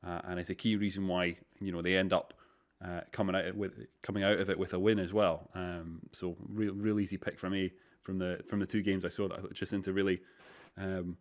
uh, 0.05 0.21
and 0.25 0.39
it's 0.39 0.49
a 0.49 0.55
key 0.55 0.75
reason 0.75 1.07
why 1.07 1.37
you 1.59 1.71
know 1.71 1.81
they 1.81 1.95
end 1.95 2.13
up 2.13 2.33
uh, 2.83 3.01
coming 3.11 3.35
out 3.35 3.55
with 3.55 3.73
coming 4.01 4.23
out 4.23 4.39
of 4.39 4.49
it 4.49 4.57
with 4.57 4.73
a 4.73 4.79
win 4.79 4.99
as 4.99 5.13
well. 5.13 5.49
Um, 5.53 6.01
so 6.11 6.35
real 6.47 6.73
real 6.73 6.99
easy 6.99 7.17
pick 7.17 7.37
for 7.37 7.49
me 7.49 7.71
from 8.03 8.17
the 8.17 8.39
from 8.47 8.59
the 8.59 8.65
two 8.65 8.81
games 8.81 9.03
I 9.03 9.09
saw 9.09 9.27
that 9.27 9.53
Jacynta 9.53 9.93
really 9.93 10.21
um, 10.77 11.17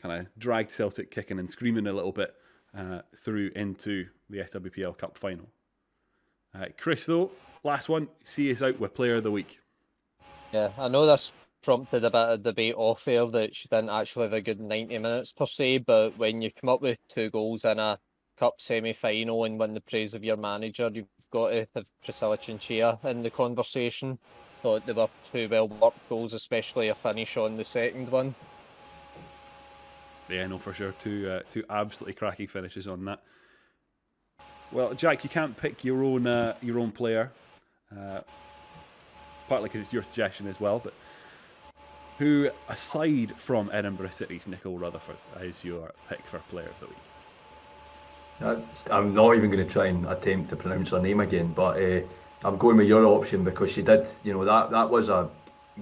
kind 0.00 0.20
of 0.20 0.26
dragged 0.38 0.70
Celtic 0.70 1.10
kicking 1.10 1.38
and 1.38 1.48
screaming 1.48 1.86
a 1.86 1.92
little 1.92 2.12
bit 2.12 2.34
uh, 2.76 3.00
through 3.16 3.50
into 3.54 4.06
the 4.28 4.38
SWPL 4.38 4.98
Cup 4.98 5.16
final. 5.16 5.48
Uh, 6.54 6.66
Chris, 6.78 7.06
though, 7.06 7.30
last 7.62 7.88
one, 7.88 8.08
see 8.24 8.50
us 8.52 8.62
out 8.62 8.78
with 8.78 8.94
Player 8.94 9.16
of 9.16 9.22
the 9.22 9.30
Week. 9.30 9.60
Yeah, 10.54 10.70
I 10.78 10.86
know 10.86 11.04
this 11.04 11.32
prompted 11.64 12.04
a 12.04 12.10
bit 12.10 12.14
of 12.14 12.42
debate 12.44 12.76
off 12.76 13.08
air 13.08 13.26
that 13.26 13.56
she 13.56 13.66
didn't 13.66 13.90
actually 13.90 14.26
have 14.26 14.34
a 14.34 14.40
good 14.40 14.60
90 14.60 14.98
minutes 14.98 15.32
per 15.32 15.46
se, 15.46 15.78
but 15.78 16.16
when 16.16 16.40
you 16.40 16.52
come 16.52 16.70
up 16.70 16.80
with 16.80 16.96
two 17.08 17.28
goals 17.30 17.64
in 17.64 17.80
a 17.80 17.98
cup 18.38 18.60
semi 18.60 18.92
final 18.92 19.42
and 19.42 19.58
win 19.58 19.74
the 19.74 19.80
praise 19.80 20.14
of 20.14 20.22
your 20.22 20.36
manager, 20.36 20.88
you've 20.94 21.08
got 21.32 21.48
to 21.48 21.66
have 21.74 21.88
Priscilla 22.04 22.36
Chinchilla 22.36 23.00
in 23.02 23.24
the 23.24 23.30
conversation. 23.30 24.16
Thought 24.62 24.86
they 24.86 24.92
were 24.92 25.08
two 25.32 25.48
well 25.50 25.66
worked 25.66 26.08
goals, 26.08 26.34
especially 26.34 26.86
a 26.86 26.94
finish 26.94 27.36
on 27.36 27.56
the 27.56 27.64
second 27.64 28.08
one. 28.12 28.32
Yeah, 30.28 30.46
no, 30.46 30.58
for 30.58 30.72
sure. 30.72 30.92
Two 30.92 31.30
uh, 31.32 31.40
two 31.50 31.64
absolutely 31.68 32.14
cracking 32.14 32.46
finishes 32.46 32.86
on 32.86 33.04
that. 33.06 33.20
Well, 34.70 34.94
Jack, 34.94 35.24
you 35.24 35.30
can't 35.30 35.56
pick 35.56 35.82
your 35.82 36.04
own 36.04 36.28
uh, 36.28 36.54
your 36.62 36.78
own 36.78 36.92
player, 36.92 37.32
uh, 37.90 38.20
partly 39.48 39.68
because 39.68 39.82
it's 39.82 39.92
your 39.92 40.02
suggestion 40.02 40.46
as 40.46 40.60
well. 40.60 40.80
But 40.82 40.94
who, 42.18 42.50
aside 42.68 43.32
from 43.36 43.70
Edinburgh 43.72 44.10
City's 44.10 44.46
Nicole 44.46 44.78
Rutherford, 44.78 45.16
is 45.40 45.64
your 45.64 45.92
pick 46.08 46.24
for 46.26 46.38
Player 46.50 46.68
of 46.68 46.80
the 46.80 46.86
Week? 46.86 46.96
I'm 48.90 49.14
not 49.14 49.36
even 49.36 49.50
going 49.50 49.64
to 49.64 49.72
try 49.72 49.86
and 49.86 50.06
attempt 50.06 50.50
to 50.50 50.56
pronounce 50.56 50.90
her 50.90 51.00
name 51.00 51.20
again, 51.20 51.52
but 51.54 51.80
uh, 51.80 52.00
I'm 52.44 52.56
going 52.56 52.76
with 52.76 52.88
your 52.88 53.04
option 53.06 53.44
because 53.44 53.70
she 53.70 53.82
did, 53.82 54.06
you 54.22 54.32
know, 54.32 54.44
that 54.44 54.70
that 54.70 54.90
was 54.90 55.08
a 55.08 55.28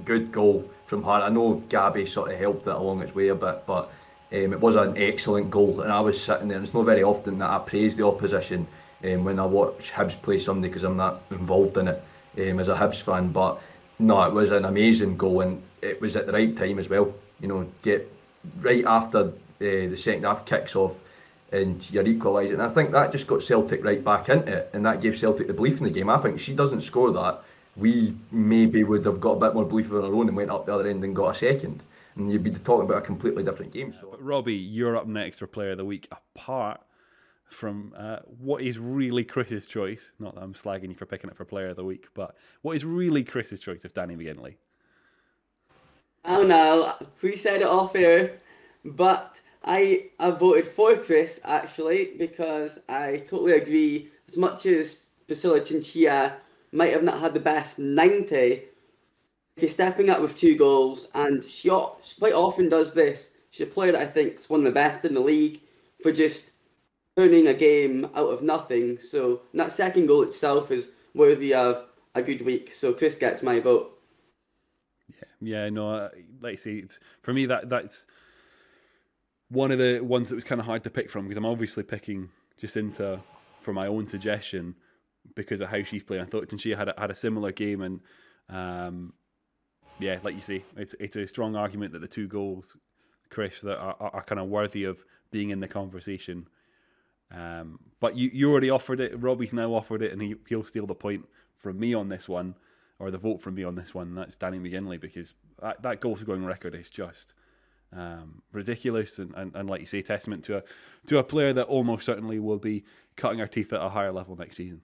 good 0.05 0.33
goal 0.33 0.69
from 0.87 1.03
her. 1.05 1.11
I 1.11 1.29
know 1.29 1.63
Gabby 1.69 2.07
sort 2.07 2.33
of 2.33 2.39
helped 2.39 2.67
it 2.67 2.75
along 2.75 3.03
its 3.03 3.15
way 3.15 3.29
a 3.29 3.35
bit, 3.35 3.65
but 3.67 3.91
um, 4.33 4.53
it 4.53 4.61
was 4.61 4.77
an 4.77 4.97
excellent 4.97 5.51
goal. 5.51 5.81
And 5.81 5.93
I 5.93 6.01
was 6.01 6.23
sitting 6.23 6.49
there, 6.49 6.57
and 6.57 6.65
it's 6.65 6.75
not 6.75 6.85
very 6.85 7.03
often 7.03 7.39
that 7.39 7.51
I 7.51 7.59
praise 7.59 7.97
the 7.97 8.07
opposition 8.07 8.67
um, 9.05 9.25
when 9.25 9.39
I 9.39 9.47
watch 9.47 9.91
Hibs 9.93 10.21
play 10.21 10.39
somebody 10.39 10.69
because 10.69 10.85
I'm 10.85 10.97
not 10.97 11.23
involved 11.31 11.77
in 11.79 11.89
it 11.89 12.03
um, 12.39 12.61
as 12.61 12.69
a 12.69 12.75
Hibs 12.75 13.01
fan. 13.01 13.33
But 13.33 13.61
no, 13.99 14.23
it 14.23 14.33
was 14.33 14.51
an 14.51 14.65
amazing 14.65 15.17
goal, 15.17 15.41
and 15.41 15.63
it 15.81 16.01
was 16.01 16.17
at 16.17 16.27
the 16.27 16.33
right 16.33 16.57
time 16.57 16.79
as 16.79 16.89
well. 16.89 17.15
You 17.41 17.49
know, 17.49 17.69
get 17.83 18.13
right 18.61 18.85
after 18.85 19.19
uh, 19.29 19.33
the 19.59 19.97
second 19.97 20.25
half 20.25 20.45
kicks 20.45 20.77
off 20.77 20.95
and 21.53 21.89
you're 21.91 22.07
equalising. 22.07 22.61
I 22.61 22.69
think 22.69 22.93
that 22.93 23.13
just 23.13 23.27
got 23.27 23.43
Celtic 23.43 23.85
right 23.85 24.03
back 24.03 24.29
into 24.31 24.53
it, 24.57 24.71
and 24.73 24.87
that 24.87 25.01
gave 25.01 25.19
Celtic 25.19 25.47
the 25.47 25.53
belief 25.53 25.79
in 25.79 25.85
the 25.85 25.91
game. 25.91 26.09
I 26.09 26.19
think 26.19 26.41
she 26.41 26.55
doesn't 26.55 26.81
score 26.81 27.13
that, 27.13 27.43
we 27.77 28.15
maybe 28.31 28.85
would 28.85 29.05
have 29.05 29.21
got 29.21 29.33
a 29.33 29.41
bit 29.41 29.55
more 29.55 29.65
belief 29.65 29.91
of 29.91 30.05
our 30.05 30.15
own 30.15 30.29
and 30.29 30.37
went 30.37 30.51
up 30.51 30.67
the 30.67 30.75
other 30.75 30.89
end 30.89 31.05
and 31.05 31.15
got 31.15 31.37
a 31.37 31.39
second. 31.39 31.83
And 32.17 32.31
you'd 32.31 32.43
be 32.43 32.51
talking 32.51 32.85
about 32.85 32.99
a 32.99 33.07
completely 33.07 33.43
different 33.43 33.73
game. 33.73 33.95
So 33.99 34.17
Robbie, 34.21 34.55
you're 34.55 34.97
up 34.97 35.07
next 35.07 35.39
for 35.39 35.47
Player 35.47 35.71
of 35.71 35.79
the 35.79 35.85
Week, 35.85 36.09
apart 36.11 36.83
from 37.53 37.95
uh, 37.97 38.19
what 38.39 38.63
is 38.63 38.79
really 38.79 39.25
Chris's 39.25 39.67
choice. 39.67 40.13
Not 40.19 40.35
that 40.35 40.43
I'm 40.43 40.55
slagging 40.55 40.89
you 40.89 40.95
for 40.95 41.07
picking 41.07 41.31
it 41.31 41.37
for 41.37 41.45
Player 41.45 41.69
of 41.69 41.77
the 41.77 41.85
Week, 41.85 42.07
but 42.15 42.37
what 42.63 42.77
is 42.77 42.85
really 42.85 43.25
Chris's 43.25 43.61
choice 43.61 43.85
of 43.85 43.95
Danny 43.95 44.17
McGinley? 44.17 44.57
Oh 46.25 46.43
no, 46.45 46.95
we 47.21 47.37
said 47.37 47.63
it 47.63 47.67
off 47.67 47.97
air, 47.97 48.39
but 48.85 49.41
I 49.65 50.11
I 50.19 50.31
voted 50.31 50.67
for 50.67 50.97
Chris 50.97 51.41
actually 51.45 52.13
because 52.17 52.79
I 52.89 53.19
totally 53.27 53.53
agree. 53.53 54.11
As 54.29 54.37
much 54.37 54.67
as 54.67 55.07
Priscilla 55.27 55.61
Chinchilla 55.61 56.37
might 56.73 56.93
have 56.93 57.03
not 57.03 57.19
had 57.19 57.35
the 57.35 57.41
best 57.41 57.79
ninety, 57.79 58.63
if 59.57 59.63
you're 59.63 59.69
stepping 59.69 60.11
up 60.11 60.21
with 60.21 60.37
two 60.37 60.57
goals, 60.57 61.09
and 61.15 61.43
she, 61.43 61.69
she 62.03 62.19
quite 62.19 62.33
often 62.35 62.69
does 62.69 62.95
this. 62.95 63.33
She's 63.51 63.67
a 63.67 63.71
player 63.71 63.93
that 63.93 64.01
I 64.01 64.07
think 64.07 64.37
is 64.37 64.49
one 64.49 64.61
of 64.61 64.65
the 64.65 64.71
best 64.71 65.05
in 65.05 65.15
the 65.15 65.21
league 65.21 65.61
for 66.03 66.13
just 66.13 66.45
turning 67.17 67.47
a 67.47 67.55
game 67.55 68.07
out 68.15 68.29
of 68.29 68.43
nothing. 68.43 68.99
So 68.99 69.43
that 69.55 69.71
second 69.71 70.07
goal 70.07 70.23
itself 70.23 70.71
is 70.71 70.91
worthy 71.15 71.55
of 71.55 71.85
a 72.15 72.23
good 72.23 72.43
week. 72.43 72.73
So 72.73 72.93
Chris 72.93 73.17
gets 73.17 73.43
my 73.43 73.61
vote. 73.61 73.99
Yeah, 75.09 75.25
yeah, 75.41 75.69
no, 75.71 75.91
uh, 75.91 76.09
like 76.41 76.55
I 76.55 76.57
say, 76.57 76.85
for 77.23 77.33
me 77.33 77.47
that 77.47 77.69
that's 77.69 78.07
one 79.49 79.71
of 79.71 79.79
the 79.79 80.01
ones 80.01 80.31
that 80.31 80.35
was 80.35 80.45
kind 80.45 80.61
of 80.61 80.67
hard 80.67 80.83
to 80.85 80.91
pick 80.91 81.11
from 81.11 81.25
because 81.25 81.37
I'm 81.37 81.47
obviously 81.47 81.83
picking 81.83 82.31
Jacynta 82.61 83.21
for 83.61 83.73
my 83.73 83.87
own 83.87 84.07
suggestion 84.07 84.75
because 85.35 85.61
of 85.61 85.69
how 85.69 85.83
she's 85.83 86.03
playing. 86.03 86.23
I 86.23 86.27
thought 86.27 86.49
she 86.59 86.71
had 86.71 86.89
a, 86.89 86.95
had 86.97 87.11
a 87.11 87.15
similar 87.15 87.53
game, 87.53 87.83
and 87.83 88.01
um, 88.49 89.13
yeah, 89.99 90.19
like 90.23 90.35
you 90.35 90.41
say, 90.41 90.65
it's 90.77 90.95
it's 90.99 91.17
a 91.17 91.27
strong 91.27 91.57
argument 91.57 91.93
that 91.93 92.01
the 92.01 92.09
two 92.09 92.27
goals, 92.27 92.77
Chris, 93.31 93.61
that 93.61 93.79
are, 93.79 93.97
are 94.01 94.23
kind 94.23 94.41
of 94.41 94.49
worthy 94.49 94.85
of 94.85 95.05
being 95.31 95.51
in 95.51 95.61
the 95.61 95.69
conversation. 95.69 96.47
Um, 97.33 97.79
but 98.01 98.17
you, 98.17 98.31
you 98.33 98.51
already 98.51 98.71
offered 98.71 99.01
it. 99.01 99.21
Robbie's 99.21 99.53
now 99.53 99.73
offered 99.73 100.03
it, 100.03 100.13
and 100.13 100.21
he, 100.21 100.35
he'll 100.49 100.65
steal 100.65 100.87
the 100.87 100.95
point 100.95 101.27
from 101.59 101.79
me 101.79 101.95
on 101.95 102.09
this 102.09 102.29
one, 102.29 102.55
or 102.99 103.11
the 103.11 103.19
vote 103.19 103.41
from 103.41 103.55
me 103.55 103.65
on 103.65 103.75
this 103.75 103.95
one. 103.95 104.15
That's 104.15 104.37
Danny 104.37 104.59
McGinley 104.59 105.01
because 105.01 105.35
that, 105.61 105.83
that 105.83 106.01
goal 106.01 106.17
scoring 106.17 106.45
record 106.45 106.75
is 106.75 106.91
just 106.91 107.35
um, 107.97 108.43
ridiculous, 108.53 109.19
and, 109.19 109.35
and, 109.35 109.55
and 109.55 109.69
like 109.69 109.81
you 109.81 109.87
say, 109.87 110.03
testament 110.03 110.45
to 110.45 110.59
a 110.59 110.63
to 111.07 111.19
a 111.19 111.25
player 111.25 111.53
that 111.53 111.67
almost 111.67 112.05
certainly 112.05 112.39
will 112.39 112.59
be 112.59 112.85
cutting 113.17 113.41
our 113.41 113.47
teeth 113.47 113.73
at 113.73 113.81
a 113.81 113.89
higher 113.89 114.13
level 114.13 114.37
next 114.37 114.57
season. 114.57 114.83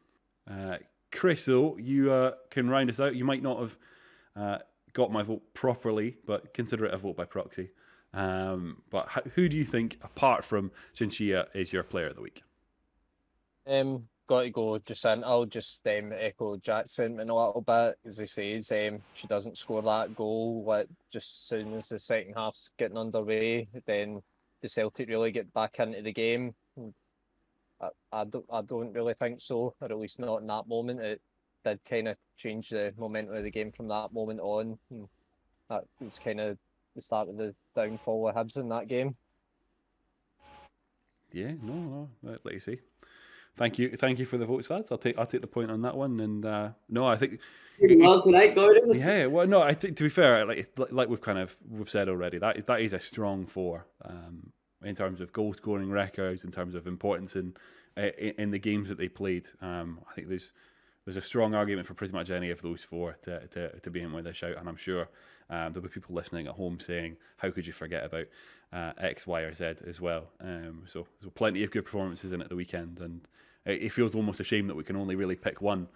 Uh, 0.50 0.76
Chris, 1.10 1.44
though, 1.44 1.76
you 1.78 2.12
uh, 2.12 2.32
can 2.50 2.68
round 2.68 2.90
us 2.90 3.00
out. 3.00 3.14
You 3.14 3.24
might 3.24 3.42
not 3.42 3.60
have 3.60 3.76
uh, 4.36 4.58
got 4.92 5.10
my 5.10 5.22
vote 5.22 5.42
properly, 5.54 6.16
but 6.26 6.52
consider 6.54 6.86
it 6.86 6.94
a 6.94 6.98
vote 6.98 7.16
by 7.16 7.24
proxy. 7.24 7.70
Um, 8.14 8.82
but 8.90 9.08
who 9.34 9.48
do 9.48 9.56
you 9.56 9.64
think, 9.64 9.98
apart 10.02 10.44
from 10.44 10.70
Chinchilla, 10.94 11.46
is 11.54 11.72
your 11.72 11.82
player 11.82 12.08
of 12.08 12.16
the 12.16 12.22
week? 12.22 12.42
Um, 13.66 14.08
got 14.26 14.42
to 14.42 14.50
go 14.50 14.78
Jacynta. 14.78 15.24
I'll 15.24 15.44
just 15.44 15.86
um, 15.86 16.12
echo 16.12 16.56
Jack's 16.56 16.92
sentiment 16.92 17.30
a 17.30 17.34
little 17.34 17.60
bit. 17.60 17.98
As 18.04 18.18
he 18.18 18.26
says, 18.26 18.72
um, 18.72 19.00
she 19.14 19.26
doesn't 19.26 19.58
score 19.58 19.82
that 19.82 20.14
goal. 20.16 20.64
Like 20.66 20.88
just 21.10 21.28
as 21.28 21.48
soon 21.48 21.74
as 21.74 21.88
the 21.88 21.98
second 21.98 22.34
half's 22.34 22.70
getting 22.78 22.98
underway, 22.98 23.68
then 23.86 24.22
the 24.62 24.68
Celtic 24.68 25.08
really 25.08 25.32
get 25.32 25.52
back 25.52 25.78
into 25.78 26.02
the 26.02 26.12
game. 26.12 26.54
I, 27.80 27.88
I 28.12 28.24
don't, 28.24 28.46
I 28.52 28.62
don't 28.62 28.92
really 28.92 29.14
think 29.14 29.40
so, 29.40 29.74
or 29.80 29.90
at 29.90 29.98
least 29.98 30.18
not 30.18 30.40
in 30.40 30.46
that 30.48 30.66
moment. 30.68 31.00
It 31.00 31.20
did 31.64 31.80
kind 31.88 32.08
of 32.08 32.16
change 32.36 32.70
the 32.70 32.92
momentum 32.96 33.36
of 33.36 33.44
the 33.44 33.50
game 33.50 33.72
from 33.72 33.88
that 33.88 34.12
moment 34.12 34.40
on. 34.40 34.78
That 35.68 35.84
was 36.00 36.18
kind 36.18 36.40
of 36.40 36.58
the 36.98 37.02
start 37.02 37.28
of 37.28 37.36
the 37.36 37.54
downfall 37.76 38.28
of 38.28 38.34
Hibs 38.34 38.56
in 38.56 38.68
that 38.70 38.88
game. 38.88 39.14
Yeah, 41.32 41.52
no, 41.62 41.72
no, 41.74 42.08
like 42.22 42.40
like 42.44 42.54
you 42.54 42.60
say. 42.60 42.80
Thank 43.56 43.78
you, 43.78 43.96
thank 43.96 44.18
you 44.20 44.24
for 44.24 44.38
the 44.38 44.46
votes, 44.46 44.70
lads. 44.70 44.90
I'll 44.92 44.98
take 44.98 45.18
I'll 45.18 45.26
take 45.26 45.40
the 45.40 45.46
point 45.46 45.70
on 45.70 45.82
that 45.82 45.96
one. 45.96 46.20
And 46.20 46.44
uh, 46.44 46.70
no, 46.88 47.06
I 47.06 47.16
think 47.16 47.40
Doing 47.80 48.00
well 48.00 48.22
tonight, 48.22 48.54
Gordon. 48.54 48.94
Yeah, 48.98 49.26
well, 49.26 49.46
no, 49.46 49.62
I 49.62 49.74
think 49.74 49.96
to 49.98 50.04
be 50.04 50.08
fair, 50.08 50.44
like 50.46 50.68
like- 50.76 50.92
like 50.92 51.08
we've 51.08 51.20
kind 51.20 51.38
of 51.38 51.54
we've 51.68 51.90
said 51.90 52.08
already, 52.08 52.38
that 52.38 52.66
that 52.66 52.80
is 52.80 52.92
a 52.92 53.00
strong 53.00 53.46
four 53.46 53.86
um, 54.04 54.52
in 54.84 54.94
terms 54.94 55.20
of 55.20 55.32
goal 55.32 55.52
scoring 55.54 55.90
records, 55.90 56.44
in 56.44 56.50
terms 56.50 56.74
of 56.74 56.86
importance 56.86 57.36
in 57.36 57.54
in, 57.96 58.34
in 58.38 58.50
the 58.50 58.58
games 58.58 58.88
that 58.88 58.98
they 58.98 59.08
played. 59.08 59.48
Um, 59.60 60.00
I 60.10 60.14
think 60.14 60.28
there's 60.28 60.52
there's 61.04 61.16
a 61.16 61.22
strong 61.22 61.54
argument 61.54 61.86
for 61.86 61.94
pretty 61.94 62.12
much 62.14 62.30
any 62.30 62.50
of 62.50 62.60
those 62.60 62.82
four 62.82 63.16
to, 63.22 63.46
to, 63.48 63.80
to 63.80 63.90
be 63.90 64.02
in 64.02 64.12
with 64.12 64.26
a 64.26 64.32
shout, 64.32 64.56
and 64.58 64.68
I'm 64.68 64.76
sure 64.76 65.08
um, 65.50 65.72
there'll 65.72 65.88
be 65.88 65.92
people 65.92 66.14
listening 66.14 66.46
at 66.46 66.54
home 66.54 66.78
saying, 66.80 67.16
"How 67.38 67.50
could 67.50 67.66
you 67.66 67.72
forget 67.72 68.04
about 68.04 68.26
uh, 68.72 68.92
X, 68.98 69.26
Y, 69.26 69.40
or 69.40 69.54
Z 69.54 69.64
as 69.86 70.00
well?" 70.00 70.28
Um, 70.40 70.82
so, 70.86 71.06
so 71.22 71.30
plenty 71.30 71.64
of 71.64 71.70
good 71.70 71.84
performances 71.84 72.32
in 72.32 72.42
at 72.42 72.48
the 72.48 72.56
weekend, 72.56 73.00
and 73.00 73.22
it, 73.64 73.82
it 73.82 73.92
feels 73.92 74.14
almost 74.14 74.40
a 74.40 74.44
shame 74.44 74.66
that 74.66 74.76
we 74.76 74.84
can 74.84 74.96
only 74.96 75.16
really 75.16 75.36
pick 75.36 75.62
one. 75.62 75.88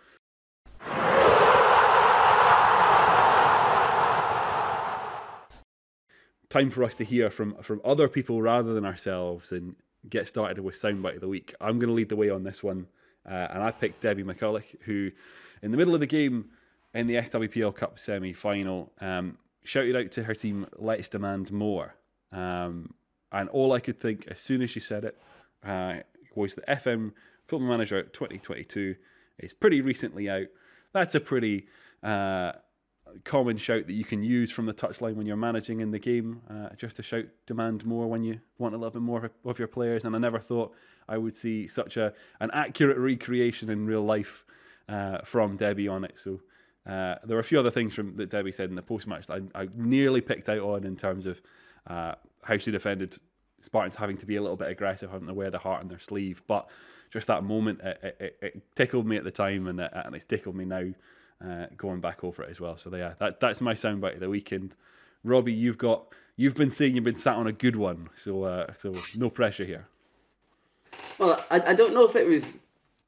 Time 6.49 6.71
for 6.71 6.85
us 6.85 6.95
to 6.97 7.05
hear 7.05 7.31
from 7.31 7.55
from 7.63 7.81
other 7.85 8.09
people 8.09 8.41
rather 8.41 8.73
than 8.73 8.87
ourselves, 8.87 9.53
and 9.53 9.77
get 10.09 10.27
started 10.27 10.59
with 10.59 10.75
soundbite 10.75 11.17
of 11.17 11.21
the 11.21 11.29
week. 11.29 11.55
I'm 11.61 11.79
going 11.79 11.89
to 11.89 11.95
lead 11.95 12.09
the 12.09 12.17
way 12.17 12.31
on 12.31 12.43
this 12.43 12.63
one, 12.63 12.87
uh, 13.27 13.49
and 13.51 13.63
I 13.63 13.71
picked 13.71 14.01
Debbie 14.01 14.25
McCulloch, 14.25 14.65
who, 14.81 15.11
in 15.63 15.71
the 15.71 15.77
middle 15.77 15.95
of 15.95 16.01
the 16.01 16.07
game 16.07 16.51
in 16.95 17.07
the 17.07 17.15
SWPL 17.15 17.75
Cup 17.75 17.99
semi 17.99 18.33
final, 18.33 18.93
um, 19.01 19.39
shouted 19.65 19.97
out 19.97 20.11
to 20.13 20.25
her 20.25 20.35
team, 20.35 20.67
"Let's 20.77 21.09
demand 21.09 21.53
more." 21.53 21.95
Um, 22.33 22.95
and 23.31 23.49
all 23.49 23.73
I 23.73 23.81
could 23.81 23.99
think 23.99 24.27
as 24.29 24.41
soon 24.41 24.63
as 24.63 24.71
she 24.71 24.81
said 24.81 25.05
it 25.05 25.19
uh, 25.65 25.97
was 26.35 26.55
the 26.55 26.63
FM 26.63 27.13
Football 27.47 27.69
Manager 27.69 28.03
2022 28.03 28.95
is 29.39 29.53
pretty 29.53 29.81
recently 29.81 30.29
out. 30.31 30.47
That's 30.93 31.15
a 31.15 31.21
pretty 31.21 31.67
uh, 32.03 32.53
common 33.25 33.57
shout 33.57 33.87
that 33.87 33.93
you 33.93 34.05
can 34.05 34.23
use 34.23 34.51
from 34.51 34.67
the 34.67 34.75
touchline 34.75 35.15
when 35.15 35.27
you're 35.27 35.37
managing 35.37 35.81
in 35.81 35.91
the 35.91 35.99
game, 35.99 36.41
uh, 36.51 36.71
just 36.77 36.97
to 36.97 37.03
shout 37.03 37.25
demand 37.47 37.85
more 37.85 38.07
when 38.07 38.23
you 38.23 38.41
want 38.59 38.75
a 38.75 38.79
little 38.79 38.91
bit 38.91 39.03
more 39.03 39.31
of 39.45 39.59
your 39.59 39.69
players. 39.69 40.05
And 40.05 40.15
I 40.15 40.19
never 40.19 40.39
thought 40.39 40.75
I 41.09 41.19
would 41.19 41.35
see 41.35 41.69
such 41.69 41.97
a 41.97 42.13
an 42.41 42.51
accurate 42.53 42.99
recreation 42.99 43.71
in 43.71 43.87
real 43.87 44.03
life 44.03 44.45
uh, 44.89 45.19
from 45.25 45.57
Debbie 45.57 45.89
on 45.89 46.05
it. 46.05 46.15
So 46.23 46.41
uh, 46.87 47.17
there 47.25 47.37
were 47.37 47.41
a 47.41 47.45
few 47.45 47.59
other 47.59 47.71
things 47.71 47.95
from 47.95 48.17
that 48.17 48.31
Debbie 48.31 48.53
said 48.53 48.69
in 48.69 48.75
the 48.75 48.83
post 48.83 49.07
match 49.07 49.27
that 49.29 49.43
I, 49.55 49.63
I, 49.63 49.69
nearly 49.77 50.21
picked 50.21 50.49
out 50.49 50.59
on 50.59 50.85
in 50.85 50.97
terms 50.97 51.27
of 51.27 51.41
uh, 51.87 52.15
how 52.43 52.59
she 52.59 52.73
defended 52.73 53.17
Spartans 53.61 53.95
having 53.95 54.17
to 54.17 54.27
be 54.27 54.35
a 54.35 54.43
little 54.43 54.57
bit 54.57 54.69
aggressive, 54.69 55.11
having 55.11 55.29
to 55.29 55.35
wear 55.35 55.51
the 55.51 55.59
heart 55.59 55.85
on 55.85 55.89
their 55.89 56.01
sleeve. 56.01 56.43
But 56.49 56.69
just 57.11 57.29
that 57.29 57.45
moment, 57.45 57.81
it, 57.83 58.17
it, 58.19 58.39
it 58.43 58.63
tickled 58.75 59.07
me 59.07 59.17
at 59.17 59.23
the 59.23 59.31
time, 59.31 59.69
and, 59.69 59.79
it, 59.79 59.93
and 59.95 60.17
it's 60.17 60.25
tickled 60.25 60.57
me 60.57 60.65
now 60.65 60.89
uh, 61.45 61.67
going 61.77 62.01
back 62.01 62.25
over 62.25 62.43
it 62.43 62.51
as 62.51 62.61
well. 62.61 62.77
So 62.77 62.95
yeah, 62.95 63.15
that 63.21 63.39
that's 63.39 63.61
my 63.61 63.75
soundbite 63.75 64.15
of 64.15 64.21
the 64.21 64.29
weekend. 64.29 64.77
Robbie, 65.23 65.53
you've 65.53 65.79
got 65.79 66.13
you've 66.37 66.57
been 66.57 66.71
saying 66.71 66.97
you've 66.97 67.05
been 67.05 67.17
sat 67.17 67.37
on 67.37 67.47
a 67.47 67.53
good 67.53 67.77
one, 67.77 68.11
so 68.17 68.43
uh, 68.43 68.73
so 68.75 68.95
no 69.17 69.31
pressure 69.31 69.65
here. 69.65 69.87
Well, 71.19 71.45
I, 71.51 71.61
I 71.61 71.75
don't 71.75 71.95
know 71.95 72.07
if 72.09 72.17
it 72.17 72.27
was 72.27 72.55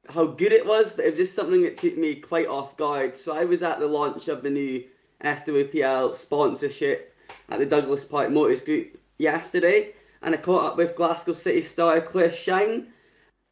how 0.09 0.27
good 0.27 0.53
it 0.53 0.67
was, 0.67 0.93
but 0.93 1.05
it 1.05 1.11
was 1.11 1.19
just 1.19 1.35
something 1.35 1.63
that 1.63 1.79
took 1.79 1.97
me 1.97 2.15
quite 2.15 2.47
off 2.47 2.77
guard. 2.77 3.17
So 3.17 3.33
I 3.33 3.45
was 3.45 3.63
at 3.63 3.81
the 3.81 3.87
launch 3.87 4.29
of 4.29 4.43
the 4.43 4.51
new 4.51 4.85
SWPL 5.23 6.15
sponsorship 6.15 7.15
at 7.49 7.59
the 7.59 7.67
Douglas 7.67 8.05
Park 8.05 8.31
Motors 8.31 8.63
Group 8.63 8.99
yesterday, 9.19 9.93
and 10.23 10.35
I 10.35 10.39
caught 10.39 10.65
up 10.65 10.77
with 10.77 10.97
Glasgow 10.97 11.35
City 11.35 11.63
star 11.63 12.01
Claire 12.01 12.33
Shine, 12.33 12.89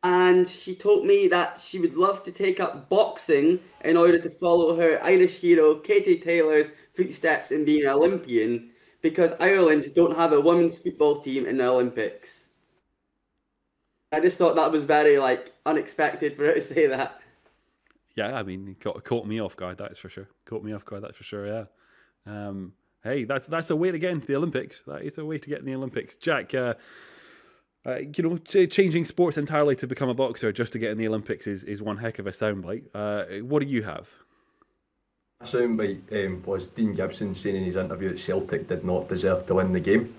and 0.03 0.47
she 0.47 0.75
told 0.75 1.07
me 1.07 1.29
that 1.29 1.59
she 1.59 1.79
would 1.79 1.95
love 1.95 2.23
to 2.25 2.33
take 2.33 2.61
up 2.61 2.89
boxing 2.89 3.61
in 3.85 3.97
order 3.97 4.19
to 4.19 4.31
follow 4.31 4.77
her 4.77 5.03
Irish 5.05 5.39
hero 5.39 5.77
Katie 5.77 6.19
Taylor's 6.19 6.73
footsteps 6.93 7.53
in 7.53 7.65
being 7.65 7.85
an 7.85 7.93
Olympian 7.93 8.71
because 9.01 9.33
Ireland 9.41 9.87
don't 9.95 10.17
have 10.17 10.33
a 10.33 10.41
women's 10.41 10.79
football 10.79 11.17
team 11.17 11.47
in 11.47 11.57
the 11.57 11.67
Olympics. 11.67 12.49
I 14.13 14.21
just 14.21 14.39
thought 14.39 14.57
that 14.57 14.71
was 14.71 14.85
very 14.85 15.19
like 15.19 15.53
unexpected 15.65 16.37
for 16.37 16.45
her 16.45 16.55
to 16.55 16.61
say 16.75 16.87
that. 16.87 17.21
Yeah, 18.15 18.37
I 18.37 18.43
mean, 18.43 18.77
caught, 18.79 19.03
caught 19.05 19.27
me 19.27 19.41
off 19.41 19.57
guard. 19.57 19.79
That's 19.79 19.99
for 19.99 20.11
sure. 20.11 20.29
Caught 20.45 20.65
me 20.65 20.73
off 20.73 20.85
guard. 20.85 21.03
That's 21.03 21.17
for 21.17 21.25
sure. 21.25 21.47
Yeah. 21.47 21.65
Um, 22.27 22.75
hey, 23.03 23.25
that's 23.25 23.47
that's 23.47 23.71
a 23.71 23.77
way 23.77 23.91
to 23.91 23.99
get 23.99 24.11
into 24.11 24.27
the 24.27 24.37
Olympics. 24.37 24.83
That 24.87 25.03
is 25.03 25.19
a 25.19 25.25
way 25.25 25.39
to 25.39 25.49
get 25.49 25.61
in 25.61 25.65
the 25.65 25.75
Olympics. 25.75 26.15
Jack, 26.17 26.55
uh, 26.55 26.75
uh, 27.87 27.99
you 27.99 28.23
know, 28.23 28.37
ch- 28.37 28.71
changing 28.71 29.07
sports 29.07 29.39
entirely 29.39 29.77
to 29.77 29.87
become 29.87 30.09
a 30.09 30.15
boxer 30.15 30.53
just 30.53 30.73
to 30.75 30.79
get 30.79 30.91
in 30.91 30.99
the 30.99 31.09
Olympics 31.09 31.47
is, 31.47 31.65
is 31.65 31.81
one 31.81 31.97
heck 31.97 32.19
of 32.19 32.27
a 32.27 32.31
soundbite. 32.31 32.85
Uh, 32.95 33.43
what 33.45 33.63
do 33.63 33.69
you 33.69 33.83
have? 33.83 34.09
A 35.41 35.45
soundbite 35.45 36.27
um, 36.27 36.43
was 36.47 36.69
Dean 36.69 36.95
Gibson 36.95 37.35
saying 37.35 37.57
in 37.57 37.65
his 37.65 37.77
interview 37.77 38.11
that 38.11 38.21
Celtic 38.21 38.69
did 38.69 38.85
not 38.85 39.09
deserve 39.09 39.47
to 39.47 39.55
win 39.55 39.73
the 39.73 39.81
game. 39.81 40.15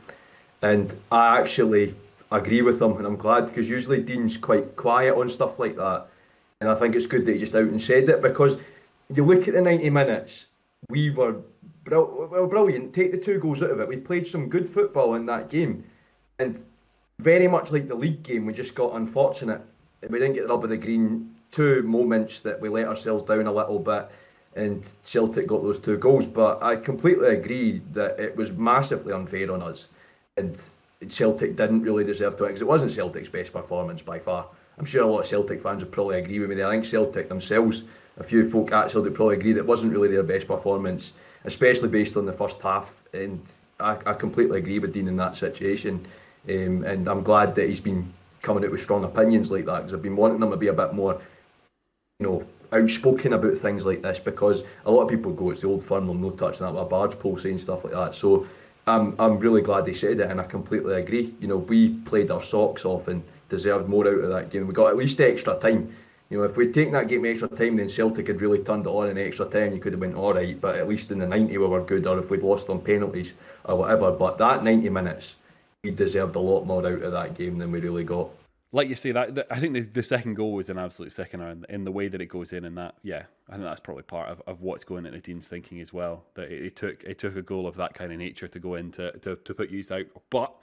And 0.61 0.93
I 1.11 1.39
actually 1.39 1.95
agree 2.37 2.61
with 2.61 2.81
him, 2.81 2.97
and 2.97 3.05
I'm 3.05 3.15
glad 3.15 3.47
because 3.47 3.69
usually 3.69 4.01
Dean's 4.01 4.37
quite 4.37 4.75
quiet 4.75 5.15
on 5.15 5.29
stuff 5.29 5.59
like 5.59 5.75
that. 5.77 6.07
And 6.59 6.69
I 6.69 6.75
think 6.75 6.95
it's 6.95 7.07
good 7.07 7.25
that 7.25 7.33
he 7.33 7.39
just 7.39 7.55
out 7.55 7.63
and 7.63 7.81
said 7.81 8.09
it 8.09 8.21
because 8.21 8.57
you 9.13 9.25
look 9.25 9.47
at 9.47 9.53
the 9.53 9.61
90 9.61 9.89
minutes, 9.89 10.45
we 10.89 11.09
were 11.09 11.41
well, 11.85 12.47
brilliant. 12.47 12.93
Take 12.93 13.11
the 13.11 13.17
two 13.17 13.39
goals 13.39 13.61
out 13.61 13.71
of 13.71 13.79
it. 13.79 13.87
We 13.87 13.97
played 13.97 14.27
some 14.27 14.49
good 14.49 14.69
football 14.69 15.15
in 15.15 15.25
that 15.25 15.49
game. 15.49 15.83
And 16.39 16.63
very 17.19 17.47
much 17.47 17.71
like 17.71 17.87
the 17.87 17.95
league 17.95 18.23
game, 18.23 18.45
we 18.45 18.53
just 18.53 18.75
got 18.75 18.95
unfortunate. 18.95 19.61
We 20.09 20.19
didn't 20.19 20.33
get 20.33 20.43
the 20.43 20.53
rub 20.53 20.63
of 20.63 20.69
the 20.69 20.77
green. 20.77 21.35
Two 21.51 21.83
moments 21.83 22.39
that 22.41 22.59
we 22.59 22.69
let 22.69 22.87
ourselves 22.87 23.23
down 23.23 23.45
a 23.45 23.53
little 23.53 23.77
bit, 23.77 24.09
and 24.55 24.83
Celtic 25.03 25.45
got 25.45 25.61
those 25.61 25.79
two 25.79 25.97
goals. 25.97 26.25
But 26.25 26.63
I 26.63 26.77
completely 26.77 27.35
agree 27.35 27.83
that 27.91 28.19
it 28.19 28.35
was 28.35 28.51
massively 28.51 29.13
unfair 29.13 29.51
on 29.51 29.61
us, 29.61 29.85
and 30.35 30.59
Celtic 31.09 31.55
didn't 31.55 31.83
really 31.83 32.03
deserve 32.03 32.37
to 32.37 32.43
win 32.43 32.51
because 32.51 32.61
it 32.61 32.67
wasn't 32.67 32.91
Celtic's 32.91 33.29
best 33.29 33.53
performance 33.53 34.01
by 34.01 34.19
far. 34.19 34.47
I'm 34.77 34.85
sure 34.85 35.03
a 35.03 35.07
lot 35.07 35.21
of 35.21 35.27
Celtic 35.27 35.61
fans 35.61 35.83
would 35.83 35.91
probably 35.91 36.19
agree 36.19 36.39
with 36.39 36.49
me. 36.49 36.63
I 36.63 36.71
think 36.71 36.85
Celtic 36.85 37.29
themselves, 37.29 37.83
a 38.17 38.23
few 38.23 38.49
folk 38.49 38.71
at 38.71 38.91
Celtic 38.91 39.13
probably 39.13 39.35
agree 39.35 39.53
that 39.53 39.59
it 39.59 39.67
wasn't 39.67 39.93
really 39.93 40.07
their 40.07 40.23
best 40.23 40.47
performance, 40.47 41.11
especially 41.45 41.89
based 41.89 42.17
on 42.17 42.25
the 42.25 42.33
first 42.33 42.59
half. 42.61 42.91
And 43.13 43.41
I, 43.79 43.97
I 44.05 44.13
completely 44.13 44.59
agree 44.59 44.79
with 44.79 44.93
Dean 44.93 45.07
in 45.07 45.17
that 45.17 45.37
situation. 45.37 46.05
Um, 46.49 46.83
and 46.83 47.07
I'm 47.07 47.23
glad 47.23 47.55
that 47.55 47.69
he's 47.69 47.79
been 47.79 48.13
coming 48.41 48.65
out 48.65 48.71
with 48.71 48.81
strong 48.81 49.03
opinions 49.03 49.51
like 49.51 49.65
that 49.65 49.77
because 49.77 49.93
I've 49.93 50.01
been 50.01 50.15
wanting 50.15 50.41
him 50.41 50.51
to 50.51 50.57
be 50.57 50.67
a 50.67 50.73
bit 50.73 50.93
more, 50.93 51.21
you 52.19 52.27
know, 52.27 52.45
outspoken 52.73 53.33
about 53.33 53.57
things 53.57 53.85
like 53.85 54.01
this 54.01 54.19
because 54.19 54.63
a 54.85 54.91
lot 54.91 55.03
of 55.03 55.09
people 55.09 55.31
go, 55.31 55.51
it's 55.51 55.61
the 55.61 55.67
old 55.67 55.83
firm, 55.83 56.07
they'll 56.07 56.15
no 56.15 56.31
touch 56.31 56.59
that 56.59 56.73
with 56.73 56.81
a 56.81 56.85
barge 56.85 57.17
pole 57.19 57.37
saying 57.37 57.59
stuff 57.59 57.83
like 57.83 57.93
that. 57.93 58.15
So 58.15 58.47
I'm, 58.85 59.15
I'm 59.17 59.39
really 59.39 59.61
glad 59.61 59.87
he 59.87 59.93
said 59.93 60.19
it 60.19 60.29
and 60.29 60.41
I 60.41 60.43
completely 60.43 60.95
agree. 60.95 61.33
You 61.39 61.47
know, 61.47 61.57
we 61.57 61.89
played 61.99 62.31
our 62.31 62.43
socks 62.43 62.85
off 62.85 63.07
and 63.07 63.23
deserved 63.49 63.87
more 63.87 64.07
out 64.07 64.23
of 64.23 64.29
that 64.31 64.49
game. 64.49 64.67
We 64.67 64.73
got 64.73 64.89
at 64.89 64.97
least 64.97 65.19
extra 65.21 65.57
time. 65.59 65.95
You 66.29 66.39
know, 66.39 66.43
if 66.43 66.57
we'd 66.57 66.73
taken 66.73 66.93
that 66.93 67.07
game 67.07 67.25
extra 67.25 67.47
time, 67.47 67.77
then 67.77 67.89
Celtic 67.89 68.27
had 68.27 68.41
really 68.41 68.59
turned 68.59 68.85
it 68.85 68.89
on 68.89 69.09
in 69.09 69.17
extra 69.17 69.45
time. 69.45 69.73
You 69.73 69.79
could 69.79 69.93
have 69.93 70.01
went 70.01 70.15
all 70.15 70.33
right, 70.33 70.59
but 70.59 70.75
at 70.75 70.87
least 70.87 71.11
in 71.11 71.19
the 71.19 71.27
90 71.27 71.57
we 71.57 71.67
were 71.67 71.81
good, 71.81 72.07
or 72.07 72.17
if 72.17 72.29
we'd 72.29 72.41
lost 72.41 72.69
on 72.69 72.81
penalties 72.81 73.33
or 73.65 73.77
whatever. 73.77 74.11
But 74.11 74.39
that 74.39 74.63
90 74.63 74.89
minutes, 74.89 75.35
we 75.83 75.91
deserved 75.91 76.35
a 76.35 76.39
lot 76.39 76.65
more 76.65 76.85
out 76.85 77.03
of 77.03 77.11
that 77.11 77.35
game 77.35 77.59
than 77.59 77.71
we 77.71 77.79
really 77.79 78.03
got. 78.03 78.29
Like 78.73 78.89
you 78.89 78.95
say, 78.95 79.11
that, 79.11 79.35
that 79.35 79.47
I 79.49 79.59
think 79.59 79.73
the, 79.73 79.81
the, 79.81 80.03
second 80.03 80.33
goal 80.33 80.53
was 80.53 80.69
an 80.69 80.77
absolute 80.77 81.13
sickener 81.13 81.49
in, 81.49 81.65
in 81.69 81.83
the 81.83 81.91
way 81.91 82.07
that 82.07 82.19
it 82.19 82.25
goes 82.25 82.51
in, 82.51 82.65
and 82.65 82.77
that 82.77 82.95
yeah, 83.03 83.23
I 83.47 83.53
think 83.53 83.63
that's 83.63 83.79
probably 83.79 84.03
part 84.03 84.29
of, 84.29 84.41
of 84.47 84.61
what's 84.61 84.83
going 84.83 85.05
into 85.05 85.19
Dean's 85.19 85.47
thinking 85.47 85.79
as 85.79 85.93
well. 85.93 86.25
That 86.33 86.51
it, 86.51 86.65
it, 86.65 86.75
took 86.75 87.03
it 87.03 87.19
took 87.19 87.35
a 87.35 87.41
goal 87.41 87.67
of 87.67 87.75
that 87.75 87.93
kind 87.93 88.11
of 88.11 88.17
nature 88.17 88.47
to 88.47 88.59
go 88.59 88.75
in 88.75 88.91
to, 88.91 89.11
to, 89.19 89.35
to 89.35 89.53
put 89.53 89.69
you 89.69 89.83
out. 89.91 90.07
But 90.29 90.53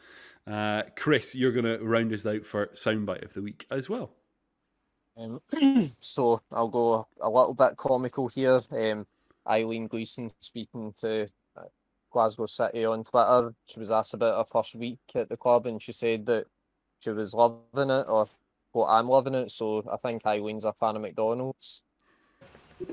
uh, 0.46 0.83
Chris, 0.96 1.35
you're 1.35 1.53
going 1.53 1.64
to 1.64 1.79
round 1.85 2.12
us 2.12 2.27
out 2.27 2.44
for 2.44 2.66
soundbite 2.75 3.25
of 3.25 3.33
the 3.33 3.42
week 3.42 3.66
as 3.70 3.88
well. 3.88 4.11
Um, 5.16 5.40
so 6.01 6.42
I'll 6.51 6.68
go 6.68 7.07
a 7.20 7.31
little 7.31 7.55
bit 7.55 7.77
comical 7.77 8.29
here. 8.29 8.61
Um, 8.73 9.07
Eileen 9.49 9.87
Gleeson 9.87 10.33
speaking 10.40 10.92
to 11.01 11.29
Glasgow 12.11 12.46
City 12.46 12.85
on 12.85 13.05
Twitter. 13.05 13.55
She 13.66 13.79
was 13.79 13.90
asked 13.90 14.14
about 14.14 14.38
her 14.38 14.44
first 14.44 14.75
week 14.75 14.99
at 15.14 15.29
the 15.29 15.37
club, 15.37 15.66
and 15.66 15.81
she 15.81 15.92
said 15.92 16.27
that 16.27 16.46
she 17.00 17.10
was 17.10 17.34
loving 17.34 17.90
it, 17.90 18.06
or 18.08 18.26
well, 18.72 18.86
I'm 18.86 19.08
loving 19.08 19.34
it. 19.34 19.50
So 19.50 19.84
I 19.90 19.96
think 19.96 20.22
Eileen's 20.22 20.64
a 20.64 20.72
fan 20.72 20.96
of 20.96 21.02
McDonald's. 21.02 21.82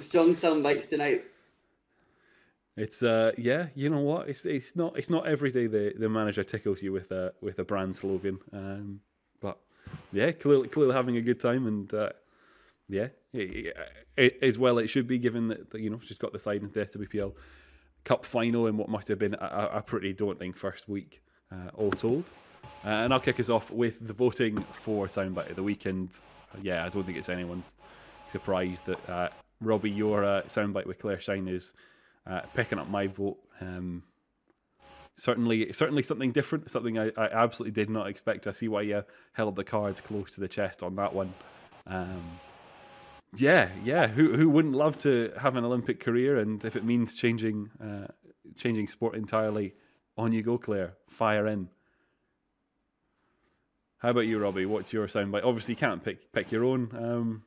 Strong 0.00 0.34
sound 0.34 0.62
bites 0.62 0.86
tonight. 0.86 1.24
It's 2.76 3.04
uh 3.04 3.30
yeah, 3.38 3.68
you 3.74 3.88
know 3.88 4.00
what? 4.00 4.28
It's 4.28 4.44
it's 4.44 4.74
not 4.74 4.98
it's 4.98 5.08
not 5.08 5.26
every 5.26 5.52
day 5.52 5.68
the, 5.68 5.94
the 5.96 6.08
manager 6.08 6.42
tickles 6.42 6.82
you 6.82 6.92
with 6.92 7.12
a 7.12 7.32
with 7.40 7.60
a 7.60 7.64
brand 7.64 7.94
slogan. 7.94 8.40
Um, 8.52 9.00
but 9.40 9.58
yeah, 10.12 10.32
clearly 10.32 10.68
clearly 10.68 10.94
having 10.94 11.16
a 11.16 11.22
good 11.22 11.38
time 11.38 11.66
and 11.68 11.94
uh, 11.94 12.10
yeah, 12.88 13.08
as 14.42 14.58
well 14.58 14.78
it 14.78 14.88
should 14.88 15.06
be 15.06 15.18
given 15.18 15.48
that 15.48 15.74
you 15.74 15.90
know 15.90 16.00
she's 16.02 16.18
got 16.18 16.32
the 16.32 16.38
side 16.38 16.62
in 16.62 16.70
the 16.72 16.84
SWPL 16.84 17.34
Cup 18.04 18.26
final 18.26 18.66
in 18.66 18.76
what 18.76 18.88
must 18.88 19.08
have 19.08 19.18
been 19.18 19.34
a, 19.34 19.70
a 19.74 19.82
pretty 19.82 20.12
daunting 20.12 20.52
first 20.52 20.88
week, 20.88 21.22
all 21.76 21.90
told. 21.90 22.30
Uh, 22.84 22.88
and 22.88 23.14
I'll 23.14 23.20
kick 23.20 23.40
us 23.40 23.48
off 23.48 23.70
with 23.70 24.06
the 24.06 24.12
voting 24.12 24.62
for 24.72 25.06
soundbite 25.06 25.50
of 25.50 25.56
the 25.56 25.62
weekend. 25.62 26.10
Uh, 26.54 26.58
yeah, 26.62 26.84
I 26.84 26.88
don't 26.88 27.04
think 27.04 27.16
it's 27.16 27.30
anyone 27.30 27.62
surprised 28.28 28.84
that 28.86 29.08
uh, 29.08 29.28
Robbie, 29.60 29.90
your 29.90 30.24
uh, 30.24 30.42
soundbite 30.42 30.86
with 30.86 30.98
Claire 30.98 31.20
Shine 31.20 31.48
is 31.48 31.72
uh, 32.26 32.40
picking 32.54 32.78
up 32.78 32.88
my 32.88 33.06
vote. 33.06 33.38
Um, 33.60 34.02
certainly, 35.16 35.72
certainly 35.72 36.02
something 36.02 36.32
different, 36.32 36.70
something 36.70 36.98
I, 36.98 37.10
I, 37.16 37.28
absolutely 37.28 37.72
did 37.72 37.88
not 37.88 38.08
expect. 38.08 38.46
I 38.46 38.52
see 38.52 38.68
why 38.68 38.82
you 38.82 39.02
held 39.32 39.56
the 39.56 39.64
cards 39.64 40.00
close 40.00 40.30
to 40.32 40.40
the 40.40 40.48
chest 40.48 40.82
on 40.82 40.96
that 40.96 41.14
one. 41.14 41.32
Um, 41.86 42.40
Yeah, 43.36 43.68
yeah. 43.82 44.06
Who 44.06 44.36
who 44.36 44.48
wouldn't 44.48 44.74
love 44.74 44.98
to 44.98 45.32
have 45.40 45.56
an 45.56 45.64
Olympic 45.64 46.00
career? 46.00 46.38
And 46.38 46.64
if 46.64 46.76
it 46.76 46.84
means 46.84 47.14
changing 47.14 47.70
uh, 47.82 48.06
changing 48.56 48.88
sport 48.88 49.16
entirely, 49.16 49.74
on 50.16 50.32
you 50.32 50.42
go, 50.42 50.58
Claire. 50.58 50.94
Fire 51.08 51.46
in. 51.46 51.68
How 53.98 54.10
about 54.10 54.26
you, 54.26 54.38
Robbie? 54.38 54.66
What's 54.66 54.92
your 54.92 55.06
soundbite? 55.06 55.44
Obviously, 55.44 55.72
you 55.72 55.78
can't 55.78 56.04
pick 56.04 56.30
pick 56.32 56.52
your 56.52 56.64
own. 56.64 56.90
Um, 56.94 57.42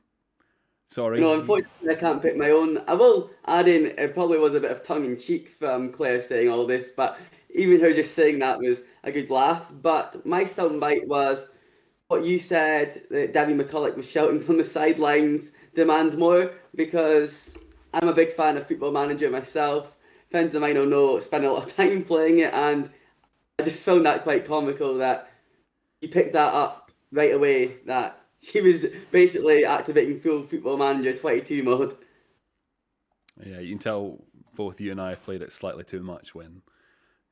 sorry. 0.88 1.20
No, 1.20 1.40
unfortunately, 1.40 1.92
I 1.92 1.96
can't 1.96 2.22
pick 2.22 2.36
my 2.36 2.50
own. 2.50 2.80
I 2.88 2.96
will 2.96 3.30
add 3.46 3.68
in. 3.68 3.88
It 3.98 4.14
probably 4.14 4.40
was 4.40 4.56
a 4.56 4.60
bit 4.60 4.72
of 4.72 4.84
tongue 4.84 5.06
in 5.06 5.18
cheek 5.18 5.50
from 5.50 5.92
Claire 5.92 6.20
saying 6.20 6.50
all 6.50 6.66
this, 6.66 6.90
but 6.90 7.20
even 7.54 7.80
her 7.82 7.94
just 7.94 8.16
saying 8.16 8.40
that 8.40 8.60
was 8.60 8.82
a 9.04 9.12
good 9.12 9.30
laugh. 9.30 9.68
But 9.82 10.26
my 10.26 10.44
soundbite 10.46 11.06
was 11.06 11.48
what 12.08 12.24
you 12.24 12.40
said 12.40 13.04
that 13.12 13.34
Davy 13.34 13.54
McCulloch 13.54 13.96
was 13.96 14.10
shouting 14.10 14.40
from 14.40 14.58
the 14.58 14.64
sidelines, 14.64 15.52
demand 15.76 16.18
more, 16.18 16.54
because 16.74 17.58
I'm 17.94 18.08
a 18.08 18.14
big 18.14 18.32
fan 18.32 18.58
of 18.58 18.68
Football 18.68 18.92
Manager 18.92 19.30
myself. 19.30 19.97
Friends 20.30 20.56
of 20.56 20.62
mine 20.62 20.78
will 20.78 20.86
know, 20.86 21.20
spend 21.20 21.46
a 21.46 21.52
lot 21.52 21.66
of 21.66 21.76
time 21.76 22.04
playing 22.04 22.40
it, 22.40 22.54
and 22.54 22.90
I 23.60 23.64
just 23.64 23.86
found 23.86 24.06
that 24.06 24.24
quite 24.24 24.46
comical 24.46 24.96
that 24.96 25.32
he 26.02 26.08
picked 26.08 26.34
that 26.34 26.54
up 26.54 26.92
right 27.12 27.34
away. 27.34 27.78
That 27.86 28.22
she 28.40 28.62
was 28.62 28.86
basically 29.12 29.66
activating 29.66 30.20
full 30.20 30.44
Football 30.44 30.78
Manager 30.78 31.14
22 31.14 31.64
mode. 31.64 31.98
Yeah, 33.46 33.60
you 33.60 33.70
can 33.70 33.80
tell 33.80 34.24
both 34.56 34.82
you 34.82 34.92
and 34.92 35.02
I 35.02 35.10
have 35.10 35.24
played 35.24 35.42
it 35.42 35.52
slightly 35.52 35.84
too 35.84 36.02
much. 36.02 36.34
When, 36.34 36.62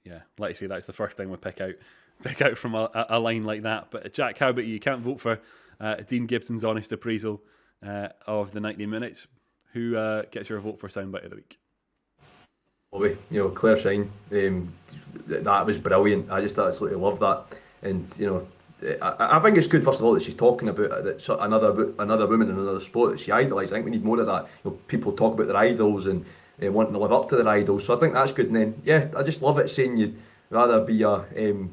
yeah, 0.03 0.21
like 0.37 0.49
you 0.49 0.55
say, 0.55 0.67
that's 0.67 0.85
the 0.85 0.93
first 0.93 1.17
thing 1.17 1.29
we 1.29 1.37
pick 1.37 1.61
out, 1.61 1.73
pick 2.23 2.41
out 2.41 2.57
from 2.57 2.75
a, 2.75 2.89
a 3.09 3.19
line 3.19 3.43
like 3.43 3.63
that. 3.63 3.91
But 3.91 4.13
Jack, 4.13 4.37
how 4.37 4.49
about 4.49 4.65
you? 4.65 4.73
You 4.73 4.79
can't 4.79 5.01
vote 5.01 5.19
for 5.19 5.39
uh, 5.79 5.95
Dean 6.07 6.27
Gibson's 6.27 6.63
honest 6.63 6.91
appraisal 6.91 7.41
uh, 7.85 8.09
of 8.27 8.51
the 8.51 8.59
90 8.59 8.85
minutes. 8.85 9.27
Who 9.73 9.97
uh, 9.97 10.23
gets 10.31 10.49
your 10.49 10.59
vote 10.59 10.79
for 10.79 10.87
soundbite 10.87 11.25
of 11.25 11.31
the 11.31 11.35
week? 11.37 11.59
Bobby, 12.95 13.17
you 13.29 13.39
know, 13.39 13.49
Claire 13.49 13.77
Shine, 13.77 14.11
um, 14.31 14.73
that 15.27 15.65
was 15.65 15.77
brilliant. 15.77 16.31
I 16.31 16.39
just 16.39 16.57
absolutely 16.57 16.97
love 16.97 17.19
that. 17.19 17.43
And, 17.81 18.07
you 18.17 18.25
know, 18.25 18.47
I, 19.01 19.37
I 19.37 19.39
think 19.39 19.57
it's 19.57 19.67
good 19.67 19.83
first 19.83 19.99
of 19.99 20.05
all 20.05 20.13
that 20.13 20.23
she's 20.23 20.35
talking 20.35 20.69
about 20.69 21.03
that 21.03 21.37
another 21.41 21.93
another 21.99 22.27
woman 22.27 22.49
in 22.49 22.57
another 22.57 22.79
sport 22.79 23.11
that 23.11 23.19
she 23.19 23.31
idolises. 23.31 23.71
I 23.71 23.75
think 23.75 23.85
we 23.85 23.91
need 23.91 24.05
more 24.05 24.19
of 24.19 24.27
that. 24.27 24.47
You 24.63 24.71
know, 24.71 24.77
people 24.87 25.11
talk 25.11 25.33
about 25.33 25.47
their 25.47 25.57
idols 25.57 26.05
and 26.05 26.25
uh, 26.63 26.71
wanting 26.71 26.93
to 26.93 26.99
live 26.99 27.11
up 27.11 27.29
to 27.29 27.35
their 27.35 27.47
idols. 27.47 27.85
So 27.85 27.95
I 27.95 27.99
think 27.99 28.13
that's 28.13 28.31
good. 28.31 28.47
And 28.47 28.55
then 28.55 28.81
yeah, 28.85 29.07
I 29.15 29.23
just 29.23 29.41
love 29.41 29.59
it 29.59 29.69
saying 29.69 29.97
you'd 29.97 30.17
rather 30.49 30.81
be 30.81 31.01
a 31.03 31.09
um, 31.13 31.71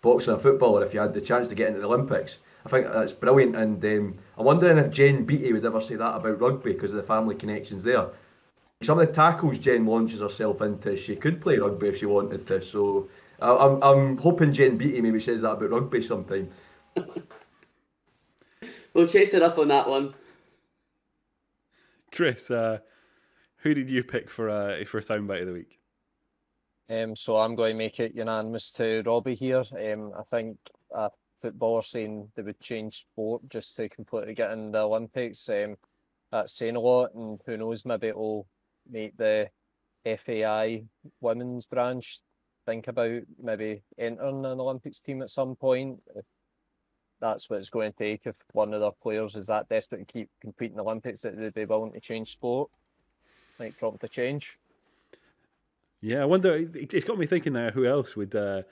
boxer 0.00 0.32
or 0.32 0.36
a 0.36 0.38
footballer 0.38 0.84
if 0.84 0.94
you 0.94 1.00
had 1.00 1.12
the 1.12 1.20
chance 1.20 1.48
to 1.48 1.54
get 1.54 1.68
into 1.68 1.80
the 1.80 1.86
Olympics. 1.86 2.36
I 2.64 2.70
think 2.70 2.86
that's 2.90 3.12
brilliant. 3.12 3.56
And 3.56 3.84
um, 3.84 4.18
I'm 4.38 4.44
wondering 4.46 4.78
if 4.78 4.90
Jen 4.90 5.24
Beattie 5.24 5.52
would 5.52 5.66
ever 5.66 5.80
say 5.80 5.96
that 5.96 6.16
about 6.16 6.40
rugby 6.40 6.72
because 6.72 6.92
of 6.92 6.96
the 6.96 7.02
family 7.02 7.34
connections 7.34 7.84
there. 7.84 8.08
Some 8.84 8.98
of 8.98 9.06
the 9.06 9.12
tackles 9.12 9.58
Jen 9.58 9.86
launches 9.86 10.20
herself 10.20 10.60
into, 10.60 10.96
she 10.96 11.16
could 11.16 11.40
play 11.40 11.56
rugby 11.56 11.88
if 11.88 11.98
she 11.98 12.06
wanted 12.06 12.46
to. 12.46 12.62
So 12.62 13.08
I'm, 13.40 13.82
I'm 13.82 14.16
hoping 14.18 14.52
Jen 14.52 14.76
Beattie 14.76 15.00
maybe 15.00 15.20
says 15.20 15.40
that 15.42 15.52
about 15.52 15.70
rugby 15.70 16.02
sometime. 16.02 16.50
we'll 18.94 19.06
chase 19.06 19.34
it 19.34 19.42
up 19.42 19.58
on 19.58 19.68
that 19.68 19.88
one. 19.88 20.14
Chris, 22.12 22.50
uh, 22.50 22.78
who 23.58 23.74
did 23.74 23.90
you 23.90 24.04
pick 24.04 24.30
for 24.30 24.48
uh, 24.48 24.84
for 24.84 24.98
a 24.98 25.02
soundbite 25.02 25.40
of 25.40 25.46
the 25.48 25.52
week? 25.52 25.80
Um, 26.88 27.16
so 27.16 27.36
I'm 27.38 27.54
going 27.54 27.72
to 27.72 27.78
make 27.78 27.98
it 27.98 28.14
unanimous 28.14 28.70
to 28.72 29.02
Robbie 29.04 29.34
here. 29.34 29.64
Um, 29.72 30.12
I 30.16 30.22
think 30.22 30.58
a 30.92 31.10
footballer 31.40 31.82
saying 31.82 32.30
they 32.36 32.42
would 32.42 32.60
change 32.60 33.00
sport 33.00 33.48
just 33.48 33.74
to 33.76 33.88
completely 33.88 34.34
get 34.34 34.52
in 34.52 34.70
the 34.70 34.80
Olympics. 34.80 35.48
Um, 35.48 35.76
that's 36.30 36.52
saying 36.52 36.76
a 36.76 36.80
lot, 36.80 37.14
and 37.14 37.40
who 37.46 37.56
knows, 37.56 37.84
maybe 37.84 38.08
it'll 38.08 38.46
make 38.90 39.16
the 39.16 39.48
FAI 40.04 40.84
women's 41.20 41.66
branch 41.66 42.20
think 42.66 42.88
about 42.88 43.22
maybe 43.42 43.82
entering 43.98 44.44
an 44.44 44.60
Olympics 44.60 45.00
team 45.00 45.22
at 45.22 45.30
some 45.30 45.56
point. 45.56 46.00
That's 47.20 47.48
what 47.48 47.58
it's 47.58 47.70
going 47.70 47.92
to 47.92 47.98
take 47.98 48.22
if 48.24 48.36
one 48.52 48.74
of 48.74 48.80
their 48.80 48.90
players 49.02 49.36
is 49.36 49.46
that 49.46 49.68
desperate 49.68 50.06
to 50.06 50.12
keep 50.12 50.30
competing 50.40 50.80
Olympics 50.80 51.22
that 51.22 51.36
they'd 51.36 51.54
be 51.54 51.64
willing 51.64 51.92
to 51.92 52.00
change 52.00 52.32
sport, 52.32 52.70
like 53.58 53.78
prompt 53.78 54.04
a 54.04 54.08
change. 54.08 54.58
Yeah, 56.00 56.20
I 56.20 56.26
wonder. 56.26 56.68
It's 56.74 57.04
got 57.04 57.18
me 57.18 57.24
thinking 57.24 57.54
now. 57.54 57.70
Who 57.70 57.86
else 57.86 58.14
would, 58.14 58.34
uh, 58.34 58.62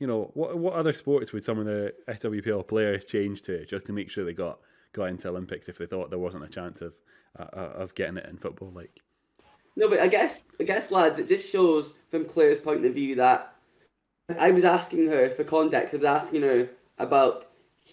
you 0.00 0.08
know, 0.08 0.32
what 0.34 0.58
what 0.58 0.72
other 0.72 0.92
sports 0.92 1.32
would 1.32 1.44
some 1.44 1.60
of 1.60 1.64
the 1.64 1.94
SWPL 2.08 2.66
players 2.66 3.04
change 3.04 3.42
to 3.42 3.64
just 3.66 3.86
to 3.86 3.92
make 3.92 4.10
sure 4.10 4.24
they 4.24 4.32
got 4.32 4.58
got 4.92 5.04
into 5.04 5.28
Olympics 5.28 5.68
if 5.68 5.78
they 5.78 5.86
thought 5.86 6.10
there 6.10 6.18
wasn't 6.18 6.42
a 6.42 6.48
chance 6.48 6.80
of 6.80 6.94
uh, 7.38 7.46
uh 7.56 7.72
of 7.76 7.94
getting 7.94 8.16
it 8.16 8.26
in 8.26 8.36
football? 8.36 8.72
Like, 8.74 8.98
no, 9.76 9.88
but 9.88 10.00
I 10.00 10.08
guess 10.08 10.42
I 10.60 10.64
guess 10.64 10.90
lads, 10.90 11.18
it 11.18 11.28
just 11.28 11.50
shows 11.50 11.94
from 12.10 12.24
Claire's 12.26 12.58
point 12.58 12.84
of 12.84 12.94
view 12.94 13.14
that 13.16 13.54
I 14.38 14.50
was 14.50 14.64
asking 14.64 15.08
her 15.08 15.30
for 15.30 15.44
context. 15.44 15.94
I 15.94 15.98
was 15.98 16.06
asking 16.06 16.42
her 16.42 16.68
about 16.98 17.46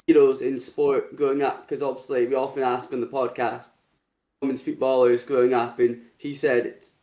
heroes 0.05 0.41
in 0.41 0.59
sport 0.59 1.15
growing 1.15 1.41
up 1.41 1.61
because 1.61 1.81
obviously 1.81 2.27
we 2.27 2.35
often 2.35 2.63
ask 2.63 2.93
on 2.93 3.01
the 3.01 3.07
podcast 3.07 3.67
women's 4.41 4.61
footballers 4.61 5.23
growing 5.23 5.53
up, 5.53 5.79
and 5.79 6.01
she 6.17 6.33
said 6.33 6.65
it's 6.65 6.95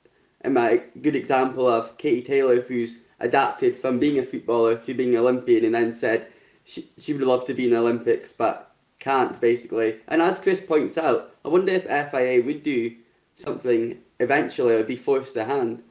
a 0.44 0.82
good 1.02 1.16
example 1.16 1.66
of 1.66 1.98
Katie 1.98 2.22
Taylor 2.22 2.60
who's 2.60 2.96
adapted 3.18 3.76
from 3.76 3.98
being 3.98 4.18
a 4.18 4.22
footballer 4.22 4.76
to 4.76 4.94
being 4.94 5.10
an 5.10 5.20
Olympian, 5.20 5.64
and 5.64 5.74
then 5.74 5.92
said 5.92 6.28
she 6.64 6.88
she 6.98 7.12
would 7.12 7.22
love 7.22 7.46
to 7.46 7.54
be 7.54 7.64
in 7.64 7.70
the 7.70 7.78
Olympics 7.78 8.32
but 8.32 8.74
can't 8.98 9.40
basically. 9.40 9.96
And 10.08 10.20
as 10.20 10.38
Chris 10.38 10.60
points 10.60 10.98
out, 10.98 11.34
I 11.44 11.48
wonder 11.48 11.72
if 11.72 11.84
FAI 11.84 12.40
would 12.40 12.62
do 12.62 12.94
something 13.36 13.98
eventually 14.20 14.74
it 14.74 14.76
would 14.78 14.86
be 14.86 14.96
forced 14.96 15.34
to 15.34 15.44
hand. 15.44 15.82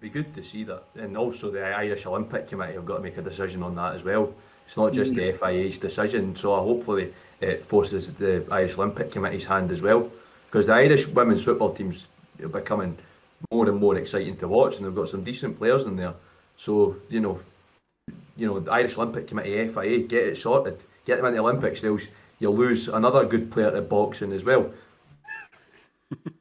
Be 0.00 0.08
good 0.08 0.34
to 0.34 0.42
see 0.42 0.64
that, 0.64 0.84
and 0.94 1.16
also 1.16 1.50
the 1.50 1.62
Irish 1.62 2.06
Olympic 2.06 2.48
Committee 2.48 2.74
have 2.74 2.86
got 2.86 2.96
to 2.96 3.02
make 3.02 3.18
a 3.18 3.22
decision 3.22 3.62
on 3.62 3.74
that 3.74 3.94
as 3.94 4.02
well. 4.02 4.32
It's 4.66 4.76
not 4.76 4.94
just 4.94 5.14
the 5.14 5.32
mm. 5.32 5.38
FAI's 5.38 5.78
decision, 5.78 6.34
so 6.36 6.56
hopefully 6.56 7.12
it 7.40 7.66
forces 7.66 8.12
the 8.14 8.46
Irish 8.50 8.78
Olympic 8.78 9.10
Committee's 9.10 9.44
hand 9.44 9.70
as 9.70 9.82
well, 9.82 10.10
because 10.46 10.66
the 10.66 10.74
Irish 10.74 11.06
women's 11.08 11.44
football 11.44 11.74
teams 11.74 12.06
are 12.42 12.48
becoming 12.48 12.96
more 13.50 13.68
and 13.68 13.78
more 13.78 13.96
exciting 13.96 14.36
to 14.38 14.48
watch, 14.48 14.76
and 14.76 14.86
they've 14.86 14.94
got 14.94 15.08
some 15.08 15.24
decent 15.24 15.58
players 15.58 15.84
in 15.84 15.96
there. 15.96 16.14
So 16.56 16.96
you 17.10 17.20
know, 17.20 17.40
you 18.36 18.46
know, 18.46 18.60
the 18.60 18.70
Irish 18.70 18.96
Olympic 18.96 19.26
Committee, 19.26 19.68
FIA, 19.68 19.98
get 20.00 20.28
it 20.28 20.38
sorted, 20.38 20.78
get 21.04 21.16
them 21.16 21.26
into 21.26 21.36
the 21.36 21.42
Olympics. 21.42 21.82
They'll 21.82 21.98
you'll 22.38 22.56
lose 22.56 22.88
another 22.88 23.26
good 23.26 23.50
player 23.50 23.70
to 23.70 23.82
boxing 23.82 24.32
as 24.32 24.44
well. 24.44 24.72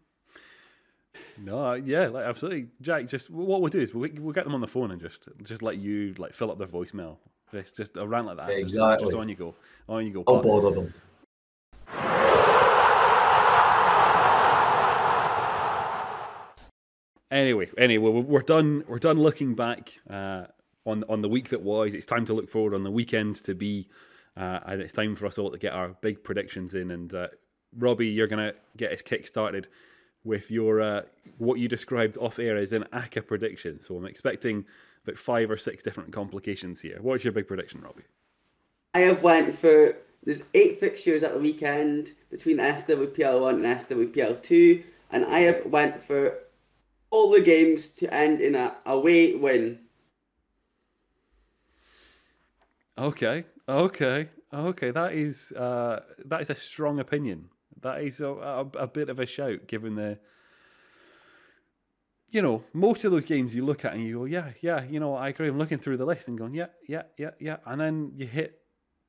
No, 1.42 1.74
yeah, 1.74 2.08
like 2.08 2.26
absolutely, 2.26 2.68
Jack. 2.82 3.08
Just 3.08 3.30
what 3.30 3.62
we'll 3.62 3.70
do 3.70 3.80
is 3.80 3.94
we'll, 3.94 4.10
we'll 4.20 4.34
get 4.34 4.44
them 4.44 4.54
on 4.54 4.62
the 4.62 4.68
phone 4.68 4.92
and 4.92 5.00
just 5.00 5.30
just 5.44 5.62
let 5.62 5.78
you 5.78 6.14
like 6.18 6.34
fill 6.34 6.52
up 6.52 6.58
their 6.58 6.68
voicemail. 6.68 7.18
Just, 7.52 7.78
just 7.78 7.98
a 7.98 8.06
rant 8.06 8.28
like 8.28 8.38
that. 8.38 8.50
Exactly. 8.50 8.96
Just, 8.96 9.12
just 9.12 9.14
on 9.18 9.30
you 9.30 9.36
go. 9.36 9.56
On 9.88 10.06
you 10.06 10.14
go. 10.14 10.24
I'll 10.28 10.42
bother 10.42 10.76
them. 10.76 10.94
Anyway, 17.32 17.70
anyway, 17.78 18.10
we're 18.22 18.42
done. 18.42 18.84
We're 18.88 19.00
done 19.00 19.20
looking 19.20 19.56
back 19.56 20.00
uh, 20.10 20.46
on 20.86 21.06
on 21.08 21.22
the 21.22 21.30
week 21.30 21.50
that 21.50 21.62
was. 21.62 21.94
It's 21.94 22.06
time 22.06 22.26
to 22.26 22.34
look 22.34 22.50
forward 22.50 22.74
on 22.74 22.84
the 22.84 22.92
weekend 22.92 23.38
to 23.44 23.56
be, 23.56 23.88
uh, 24.36 24.60
and 24.66 24.82
it's 24.82 24.94
time 24.94 25.16
for 25.16 25.26
us 25.26 25.38
all 25.38 25.52
to 25.52 25.58
get 25.58 25.72
our 25.74 25.90
big 26.02 26.24
predictions 26.24 26.74
in. 26.74 26.92
And 26.92 27.14
uh, 27.14 27.28
Robbie, 27.78 28.08
you're 28.08 28.28
gonna 28.28 28.54
get 28.76 28.92
us 28.92 29.02
kick 29.02 29.26
started 29.26 29.70
with 30.24 30.52
your 30.52 30.82
uh, 30.82 31.02
what 31.38 31.60
you 31.60 31.68
described 31.68 32.18
off 32.18 32.40
air 32.40 32.58
as 32.58 32.74
an 32.74 32.86
ACCA 32.94 33.26
prediction. 33.26 33.80
So 33.80 33.96
I'm 33.96 34.06
expecting 34.06 34.66
about 35.04 35.18
five 35.18 35.50
or 35.50 35.58
six 35.58 35.84
different 35.84 36.12
complications 36.12 36.82
here. 36.82 36.98
What's 37.02 37.24
your 37.24 37.34
big 37.34 37.48
prediction, 37.48 37.82
Robbie? 37.82 38.04
I 38.94 39.00
have 39.00 39.24
went 39.24 39.58
for 39.58 39.96
there's 40.24 40.44
eight 40.54 40.80
fixtures 40.80 41.24
at 41.24 41.34
the 41.34 41.40
weekend 41.40 42.12
between 42.30 42.58
SWPL 42.58 43.42
one 43.42 43.64
and 43.64 43.80
SWPL 43.80 44.42
two, 44.42 44.84
and 45.12 45.26
I 45.26 45.40
have 45.42 45.66
went 45.66 46.02
for 46.02 46.38
all 47.10 47.32
the 47.32 47.42
games 47.42 47.88
to 47.88 48.14
end 48.14 48.42
in 48.42 48.56
a 48.56 48.76
away 48.86 49.36
win. 49.36 49.80
Okay, 52.98 53.46
okay, 53.68 54.28
okay. 54.54 54.92
That 54.92 55.14
is 55.14 55.54
uh, 55.54 56.02
that 56.26 56.42
is 56.42 56.50
a 56.50 56.56
strong 56.56 57.00
opinion. 57.00 57.50
That 57.82 58.02
is 58.02 58.22
a, 58.22 58.30
a, 58.30 58.62
a 58.78 58.88
bit 58.88 59.10
of 59.10 59.20
a 59.20 59.26
shout, 59.26 59.68
given 59.68 59.96
the. 59.96 60.18
You 62.32 62.44
know, 62.44 62.64
most 62.74 63.06
of 63.06 63.12
those 63.12 63.26
games 63.26 63.56
you 63.56 63.66
look 63.66 63.86
at 63.86 63.94
and 63.94 64.04
you 64.04 64.20
go, 64.20 64.26
yeah, 64.26 64.52
yeah, 64.62 64.84
you 64.84 65.00
know, 65.00 65.16
I 65.16 65.30
agree. 65.30 65.48
I'm 65.48 65.58
looking 65.58 65.80
through 65.80 65.98
the 65.98 66.06
list 66.06 66.28
and 66.28 66.38
going, 66.38 66.54
yeah, 66.54 66.68
yeah, 66.88 67.04
yeah, 67.18 67.32
yeah, 67.40 67.58
and 67.66 67.82
then 67.82 68.12
you 68.16 68.28
hit 68.28 68.60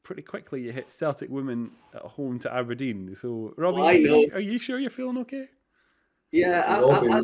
pretty 0.03 0.23
quickly. 0.23 0.63
You 0.63 0.73
hit 0.73 0.91
Celtic 0.91 1.29
women 1.29 1.71
at 1.95 2.01
home 2.01 2.39
to 2.39 2.53
Aberdeen. 2.53 3.15
So, 3.21 3.53
Robbie, 3.59 3.83
are, 3.83 3.93
you, 3.93 4.31
are 4.33 4.41
you 4.41 4.59
sure 4.59 4.79
you're 4.79 4.89
feeling 4.89 5.19
okay? 5.19 5.49
Yeah, 6.33 6.65
I, 6.67 6.81
I, 6.81 7.19
I, 7.19 7.23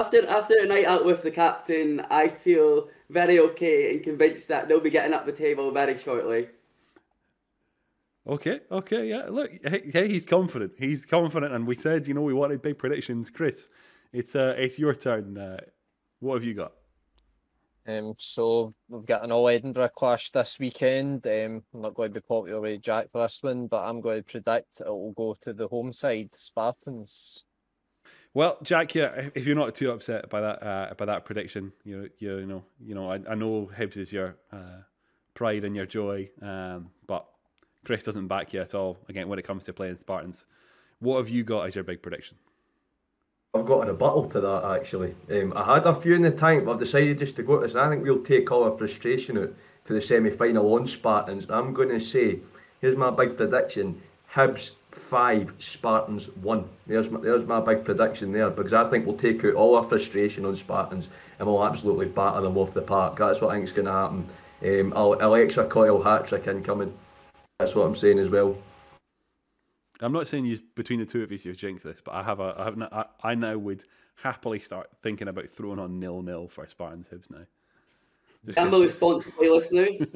after 0.00 0.26
after 0.28 0.54
a 0.60 0.66
night 0.66 0.84
out 0.84 1.04
with 1.04 1.22
the 1.22 1.30
captain, 1.30 2.00
I 2.10 2.28
feel 2.28 2.88
very 3.10 3.38
okay 3.38 3.92
and 3.92 4.02
convinced 4.02 4.48
that 4.48 4.68
they'll 4.68 4.80
be 4.80 4.90
getting 4.90 5.14
up 5.14 5.26
the 5.26 5.32
table 5.32 5.70
very 5.70 5.98
shortly. 5.98 6.48
Okay, 8.26 8.60
okay, 8.70 9.08
yeah. 9.08 9.26
Look, 9.28 9.50
hey, 9.64 9.90
hey, 9.92 10.08
he's 10.08 10.24
confident. 10.24 10.72
He's 10.78 11.04
confident, 11.04 11.52
and 11.52 11.66
we 11.66 11.74
said, 11.74 12.08
you 12.08 12.14
know, 12.14 12.22
we 12.22 12.32
wanted 12.32 12.62
big 12.62 12.78
predictions. 12.78 13.28
Chris, 13.30 13.68
it's 14.12 14.34
uh, 14.34 14.54
it's 14.56 14.78
your 14.78 14.94
turn. 14.94 15.36
Uh, 15.36 15.58
what 16.20 16.34
have 16.34 16.44
you 16.44 16.54
got? 16.54 16.72
Um, 17.86 18.14
so 18.18 18.72
we've 18.88 19.04
got 19.04 19.24
an 19.24 19.32
all 19.32 19.46
Edinburgh 19.48 19.90
clash 19.90 20.30
this 20.30 20.58
weekend. 20.58 21.26
Um, 21.26 21.62
I'm 21.74 21.82
not 21.82 21.94
going 21.94 22.14
to 22.14 22.20
be 22.20 22.24
popular 22.26 22.60
with 22.62 22.80
Jack 22.80 23.10
for 23.12 23.22
this 23.22 23.42
one, 23.42 23.66
but 23.66 23.84
I'm 23.84 24.00
going 24.00 24.22
to 24.22 24.30
predict 24.30 24.80
it 24.80 24.88
will 24.88 25.12
go 25.12 25.36
to 25.42 25.52
the 25.52 25.68
home 25.68 25.92
side, 25.92 26.30
Spartans. 26.32 27.44
Well, 28.32 28.56
Jack, 28.62 28.94
yeah, 28.94 29.28
if 29.34 29.46
you're 29.46 29.54
not 29.54 29.74
too 29.74 29.90
upset 29.90 30.30
by 30.30 30.40
that 30.40 30.62
uh, 30.66 30.94
by 30.96 31.04
that 31.04 31.26
prediction, 31.26 31.72
you 31.84 32.08
you, 32.18 32.38
you 32.38 32.46
know 32.46 32.64
you 32.80 32.94
know 32.94 33.10
I, 33.10 33.20
I 33.28 33.34
know 33.34 33.70
Hibs 33.76 33.98
is 33.98 34.12
your 34.12 34.36
uh, 34.50 34.80
pride 35.34 35.64
and 35.64 35.76
your 35.76 35.86
joy, 35.86 36.30
um, 36.40 36.90
but 37.06 37.26
Chris 37.84 38.02
doesn't 38.02 38.28
back 38.28 38.52
you 38.52 38.60
at 38.60 38.74
all. 38.74 38.98
Again, 39.08 39.28
when 39.28 39.38
it 39.38 39.46
comes 39.46 39.64
to 39.64 39.72
playing 39.72 39.96
Spartans, 39.96 40.46
what 41.00 41.18
have 41.18 41.28
you 41.28 41.44
got 41.44 41.66
as 41.66 41.74
your 41.74 41.84
big 41.84 42.02
prediction? 42.02 42.36
I've 43.54 43.66
got 43.66 43.86
a 43.86 43.92
rebuttal 43.92 44.28
to 44.30 44.40
that 44.40 44.64
actually. 44.64 45.14
Um, 45.30 45.52
I 45.54 45.74
had 45.74 45.86
a 45.86 45.94
few 45.94 46.14
in 46.14 46.22
the 46.22 46.32
tank, 46.32 46.64
but 46.64 46.72
I've 46.72 46.80
decided 46.80 47.18
just 47.18 47.36
to 47.36 47.42
go 47.42 47.60
to 47.60 47.66
this, 47.66 47.72
and 47.72 47.80
I 47.80 47.88
think 47.88 48.04
we'll 48.04 48.22
take 48.22 48.50
all 48.50 48.64
our 48.64 48.76
frustration 48.76 49.38
out 49.38 49.54
for 49.84 49.92
the 49.92 50.02
semi 50.02 50.30
final 50.30 50.74
on 50.74 50.86
Spartans. 50.86 51.46
I'm 51.48 51.72
going 51.72 51.90
to 51.90 52.00
say, 52.00 52.40
here's 52.80 52.96
my 52.96 53.10
big 53.10 53.36
prediction 53.36 54.00
Hibs 54.32 54.72
5, 54.90 55.54
Spartans 55.58 56.26
1. 56.26 56.68
There's 56.88 57.08
my, 57.10 57.20
there's 57.20 57.46
my 57.46 57.60
big 57.60 57.84
prediction 57.84 58.32
there 58.32 58.50
because 58.50 58.72
I 58.72 58.88
think 58.90 59.06
we'll 59.06 59.16
take 59.16 59.44
out 59.44 59.54
all 59.54 59.76
our 59.76 59.84
frustration 59.84 60.44
on 60.44 60.56
Spartans 60.56 61.06
and 61.38 61.46
we'll 61.46 61.64
absolutely 61.64 62.06
batter 62.06 62.40
them 62.40 62.58
off 62.58 62.74
the 62.74 62.82
park. 62.82 63.16
That's 63.16 63.40
what 63.40 63.50
I 63.50 63.54
think 63.54 63.66
is 63.66 63.72
going 63.72 63.86
to 63.86 63.92
happen. 63.92 64.28
Um, 64.64 64.92
Alexa 64.96 65.66
Coyle 65.66 66.02
hat 66.02 66.26
trick 66.26 66.48
incoming. 66.48 66.94
That's 67.64 67.74
what 67.74 67.86
I'm 67.86 67.96
saying 67.96 68.18
as 68.18 68.28
well. 68.28 68.58
I'm 70.02 70.12
not 70.12 70.28
saying 70.28 70.44
you 70.44 70.58
between 70.74 71.00
the 71.00 71.06
two 71.06 71.22
of 71.22 71.32
you 71.32 71.38
you've 71.42 71.56
jinxed 71.56 71.82
this, 71.82 71.98
but 72.04 72.12
I 72.12 72.22
have 72.22 72.38
a 72.38 72.54
I 72.58 72.64
have 72.64 72.82
I, 72.92 73.04
I 73.22 73.34
now 73.34 73.56
would 73.56 73.86
happily 74.16 74.58
start 74.58 74.90
thinking 75.02 75.28
about 75.28 75.48
throwing 75.48 75.78
on 75.78 75.98
nil 75.98 76.20
nil 76.20 76.46
for 76.46 76.66
Spartans 76.66 77.08
Hibs 77.08 77.30
now. 77.30 77.46
Gamble 78.52 78.82
responsibly, 78.82 79.48
listeners. 79.48 80.14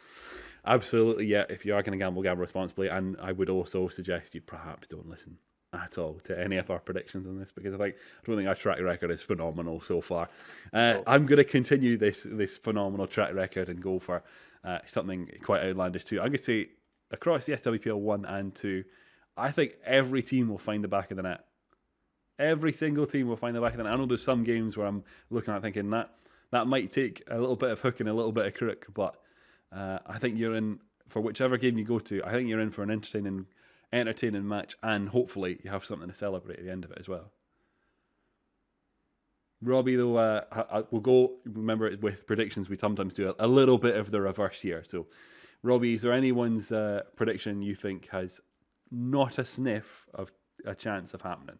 Absolutely, 0.66 1.26
yeah. 1.26 1.44
If 1.48 1.64
you 1.64 1.76
are 1.76 1.82
going 1.84 1.96
to 1.96 2.04
gamble, 2.04 2.22
gamble 2.22 2.40
responsibly, 2.40 2.88
and 2.88 3.16
I 3.22 3.30
would 3.30 3.50
also 3.50 3.86
suggest 3.86 4.34
you 4.34 4.40
perhaps 4.40 4.88
don't 4.88 5.08
listen 5.08 5.38
at 5.72 5.96
all 5.96 6.14
to 6.24 6.36
any 6.36 6.56
of 6.56 6.72
our 6.72 6.80
predictions 6.80 7.28
on 7.28 7.38
this 7.38 7.52
because 7.52 7.72
I 7.72 7.78
think 7.78 7.94
I 7.94 8.26
don't 8.26 8.36
think 8.36 8.48
our 8.48 8.56
track 8.56 8.80
record 8.80 9.12
is 9.12 9.22
phenomenal 9.22 9.80
so 9.80 10.00
far. 10.00 10.28
Uh, 10.72 11.02
I'm 11.06 11.26
going 11.26 11.38
to 11.38 11.44
continue 11.44 11.96
this 11.96 12.26
this 12.28 12.56
phenomenal 12.56 13.06
track 13.06 13.32
record 13.32 13.68
and 13.68 13.80
go 13.80 14.00
for 14.00 14.24
uh, 14.64 14.78
something 14.86 15.30
quite 15.42 15.62
outlandish 15.62 16.04
too. 16.04 16.18
I'm 16.18 16.26
going 16.26 16.38
to 16.38 16.42
say 16.42 16.68
across 17.10 17.46
the 17.46 17.52
SWPL 17.52 17.98
one 17.98 18.24
and 18.24 18.54
two, 18.54 18.84
I 19.36 19.50
think 19.50 19.74
every 19.84 20.22
team 20.22 20.48
will 20.48 20.58
find 20.58 20.84
the 20.84 20.88
back 20.88 21.10
of 21.10 21.16
the 21.16 21.22
net. 21.22 21.44
Every 22.38 22.72
single 22.72 23.06
team 23.06 23.28
will 23.28 23.36
find 23.36 23.54
the 23.54 23.60
back 23.60 23.72
of 23.72 23.78
the 23.78 23.84
net. 23.84 23.92
I 23.92 23.96
know 23.96 24.06
there's 24.06 24.22
some 24.22 24.44
games 24.44 24.76
where 24.76 24.86
I'm 24.86 25.04
looking 25.30 25.52
at 25.52 25.62
thinking 25.62 25.90
that 25.90 26.10
that 26.52 26.66
might 26.66 26.90
take 26.90 27.22
a 27.28 27.38
little 27.38 27.56
bit 27.56 27.70
of 27.70 27.80
hook 27.80 28.00
and 28.00 28.08
a 28.08 28.12
little 28.12 28.32
bit 28.32 28.46
of 28.46 28.54
crook, 28.54 28.86
but 28.94 29.16
uh, 29.72 29.98
I 30.06 30.18
think 30.18 30.38
you're 30.38 30.56
in 30.56 30.80
for 31.08 31.20
whichever 31.20 31.56
game 31.56 31.78
you 31.78 31.84
go 31.84 31.98
to. 31.98 32.22
I 32.24 32.32
think 32.32 32.48
you're 32.48 32.60
in 32.60 32.70
for 32.70 32.82
an 32.82 32.90
entertaining, 32.90 33.46
entertaining 33.92 34.46
match, 34.46 34.76
and 34.82 35.08
hopefully 35.08 35.58
you 35.62 35.70
have 35.70 35.84
something 35.84 36.08
to 36.08 36.14
celebrate 36.14 36.58
at 36.58 36.64
the 36.64 36.70
end 36.70 36.84
of 36.84 36.90
it 36.90 36.98
as 36.98 37.08
well. 37.08 37.30
Robbie, 39.62 39.96
though, 39.96 40.16
uh, 40.16 40.44
I, 40.52 40.82
we'll 40.90 41.02
go. 41.02 41.32
Remember, 41.44 41.94
with 42.00 42.26
predictions, 42.26 42.68
we 42.70 42.78
sometimes 42.78 43.12
do 43.12 43.28
a, 43.38 43.46
a, 43.46 43.46
little 43.46 43.76
bit 43.76 43.94
of 43.94 44.10
the 44.10 44.20
reverse 44.20 44.62
here. 44.62 44.82
So, 44.86 45.06
Robbie, 45.62 45.94
is 45.94 46.02
there 46.02 46.12
anyone's 46.12 46.72
uh, 46.72 47.02
prediction 47.16 47.60
you 47.60 47.74
think 47.74 48.08
has 48.08 48.40
not 48.90 49.38
a 49.38 49.44
sniff 49.44 50.06
of 50.14 50.32
a 50.64 50.74
chance 50.74 51.14
of 51.14 51.22
happening? 51.22 51.58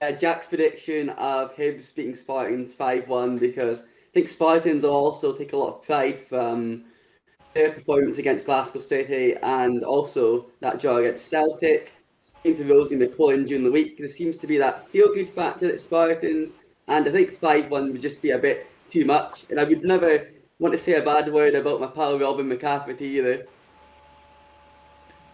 Uh, 0.00 0.12
Jack's 0.12 0.46
prediction 0.46 1.10
of 1.10 1.54
Hibs 1.54 1.94
beating 1.94 2.14
Spartans 2.14 2.74
5 2.74 3.08
1 3.08 3.38
because 3.38 3.82
I 3.82 4.12
think 4.14 4.28
Spartans 4.28 4.84
also 4.84 5.32
take 5.36 5.52
a 5.52 5.56
lot 5.56 5.74
of 5.74 5.84
pride 5.84 6.20
from 6.20 6.84
their 7.54 7.70
performance 7.70 8.18
against 8.18 8.46
Glasgow 8.46 8.80
City 8.80 9.36
and 9.42 9.84
also 9.84 10.46
that 10.60 10.80
draw 10.80 10.96
against 10.96 11.28
Celtic. 11.28 11.92
Speaking 12.22 12.56
to 12.56 12.72
Rosie 12.72 12.96
McClellan 12.96 13.44
during 13.44 13.64
the 13.64 13.70
week, 13.70 13.98
there 13.98 14.08
seems 14.08 14.38
to 14.38 14.46
be 14.46 14.56
that 14.58 14.88
feel 14.88 15.12
good 15.12 15.28
factor 15.28 15.70
at 15.70 15.80
Spartans, 15.80 16.56
and 16.88 17.06
I 17.06 17.10
think 17.12 17.30
5 17.32 17.70
1 17.70 17.92
would 17.92 18.00
just 18.00 18.22
be 18.22 18.30
a 18.30 18.38
bit 18.38 18.66
too 18.90 19.04
much. 19.04 19.44
And 19.50 19.60
I 19.60 19.64
would 19.64 19.84
never 19.84 20.28
want 20.60 20.72
to 20.72 20.78
say 20.78 20.94
a 20.94 21.02
bad 21.02 21.32
word 21.32 21.54
about 21.56 21.80
my 21.80 21.88
pal 21.88 22.18
Robin 22.18 22.48
McCafferty 22.48 23.00
either. 23.00 23.46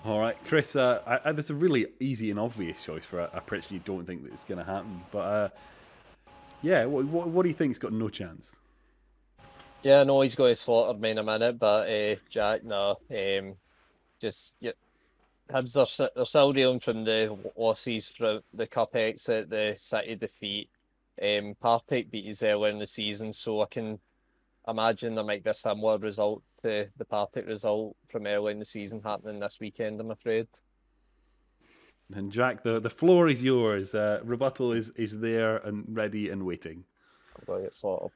All 0.04 0.20
right, 0.20 0.36
Chris. 0.46 0.76
Uh, 0.76 1.02
I, 1.04 1.28
I, 1.28 1.32
that's 1.32 1.50
a 1.50 1.54
really 1.54 1.88
easy 1.98 2.30
and 2.30 2.38
obvious 2.38 2.82
choice 2.82 3.04
for 3.04 3.18
a, 3.18 3.30
a 3.34 3.40
prediction 3.40 3.74
you 3.74 3.82
don't 3.84 4.06
think 4.06 4.22
that 4.22 4.32
it's 4.32 4.44
going 4.44 4.58
to 4.58 4.64
happen. 4.64 5.02
But 5.10 5.18
uh, 5.18 5.48
yeah, 6.62 6.84
what, 6.84 7.04
what, 7.06 7.28
what 7.28 7.42
do 7.42 7.48
you 7.48 7.54
think's 7.54 7.78
got 7.78 7.92
no 7.92 8.08
chance? 8.08 8.54
Yeah, 9.82 10.04
no, 10.04 10.20
he's 10.20 10.36
going 10.36 10.52
to 10.52 10.54
slaughter 10.54 10.98
me 10.98 11.10
in 11.10 11.18
a 11.18 11.24
minute, 11.24 11.58
but 11.58 11.88
uh, 11.88 12.16
Jack, 12.30 12.64
no, 12.64 12.96
um, 13.10 13.54
just 14.20 14.56
yeah, 14.60 14.72
Hibs 15.50 15.76
are 15.76 16.10
they're 16.14 16.24
still 16.24 16.52
dealing 16.52 16.80
from 16.80 17.04
the 17.04 17.36
losses 17.56 18.06
from 18.06 18.40
the 18.54 18.66
cup 18.66 18.94
exit, 18.94 19.50
the 19.50 19.74
City 19.76 20.14
defeat. 20.14 20.70
Um, 21.20 21.56
Partick 21.60 22.10
beat 22.10 22.28
us 22.28 22.42
earlier 22.42 22.70
in 22.70 22.78
the 22.78 22.86
season, 22.86 23.32
so 23.32 23.62
I 23.62 23.66
can 23.66 23.98
imagine 24.68 25.14
there 25.14 25.24
might 25.24 25.44
be 25.44 25.50
a 25.50 25.54
similar 25.54 25.98
result 25.98 26.42
to 26.62 26.88
the 26.96 27.04
Partick 27.04 27.46
result 27.46 27.96
from 28.08 28.26
early 28.26 28.52
in 28.52 28.58
the 28.58 28.64
season 28.64 29.00
happening 29.02 29.40
this 29.40 29.58
weekend, 29.60 30.00
I'm 30.00 30.10
afraid. 30.10 30.48
And 32.14 32.30
Jack, 32.30 32.62
the, 32.62 32.80
the 32.80 32.90
floor 32.90 33.28
is 33.28 33.42
yours. 33.42 33.94
Uh, 33.94 34.20
rebuttal 34.22 34.72
is, 34.72 34.90
is 34.90 35.18
there 35.18 35.56
and 35.58 35.84
ready 35.88 36.30
and 36.30 36.44
waiting. 36.44 36.84
I'm 37.36 37.44
going 37.46 37.60
to 37.60 37.66
get 37.66 37.74
slaughtered. 37.74 38.12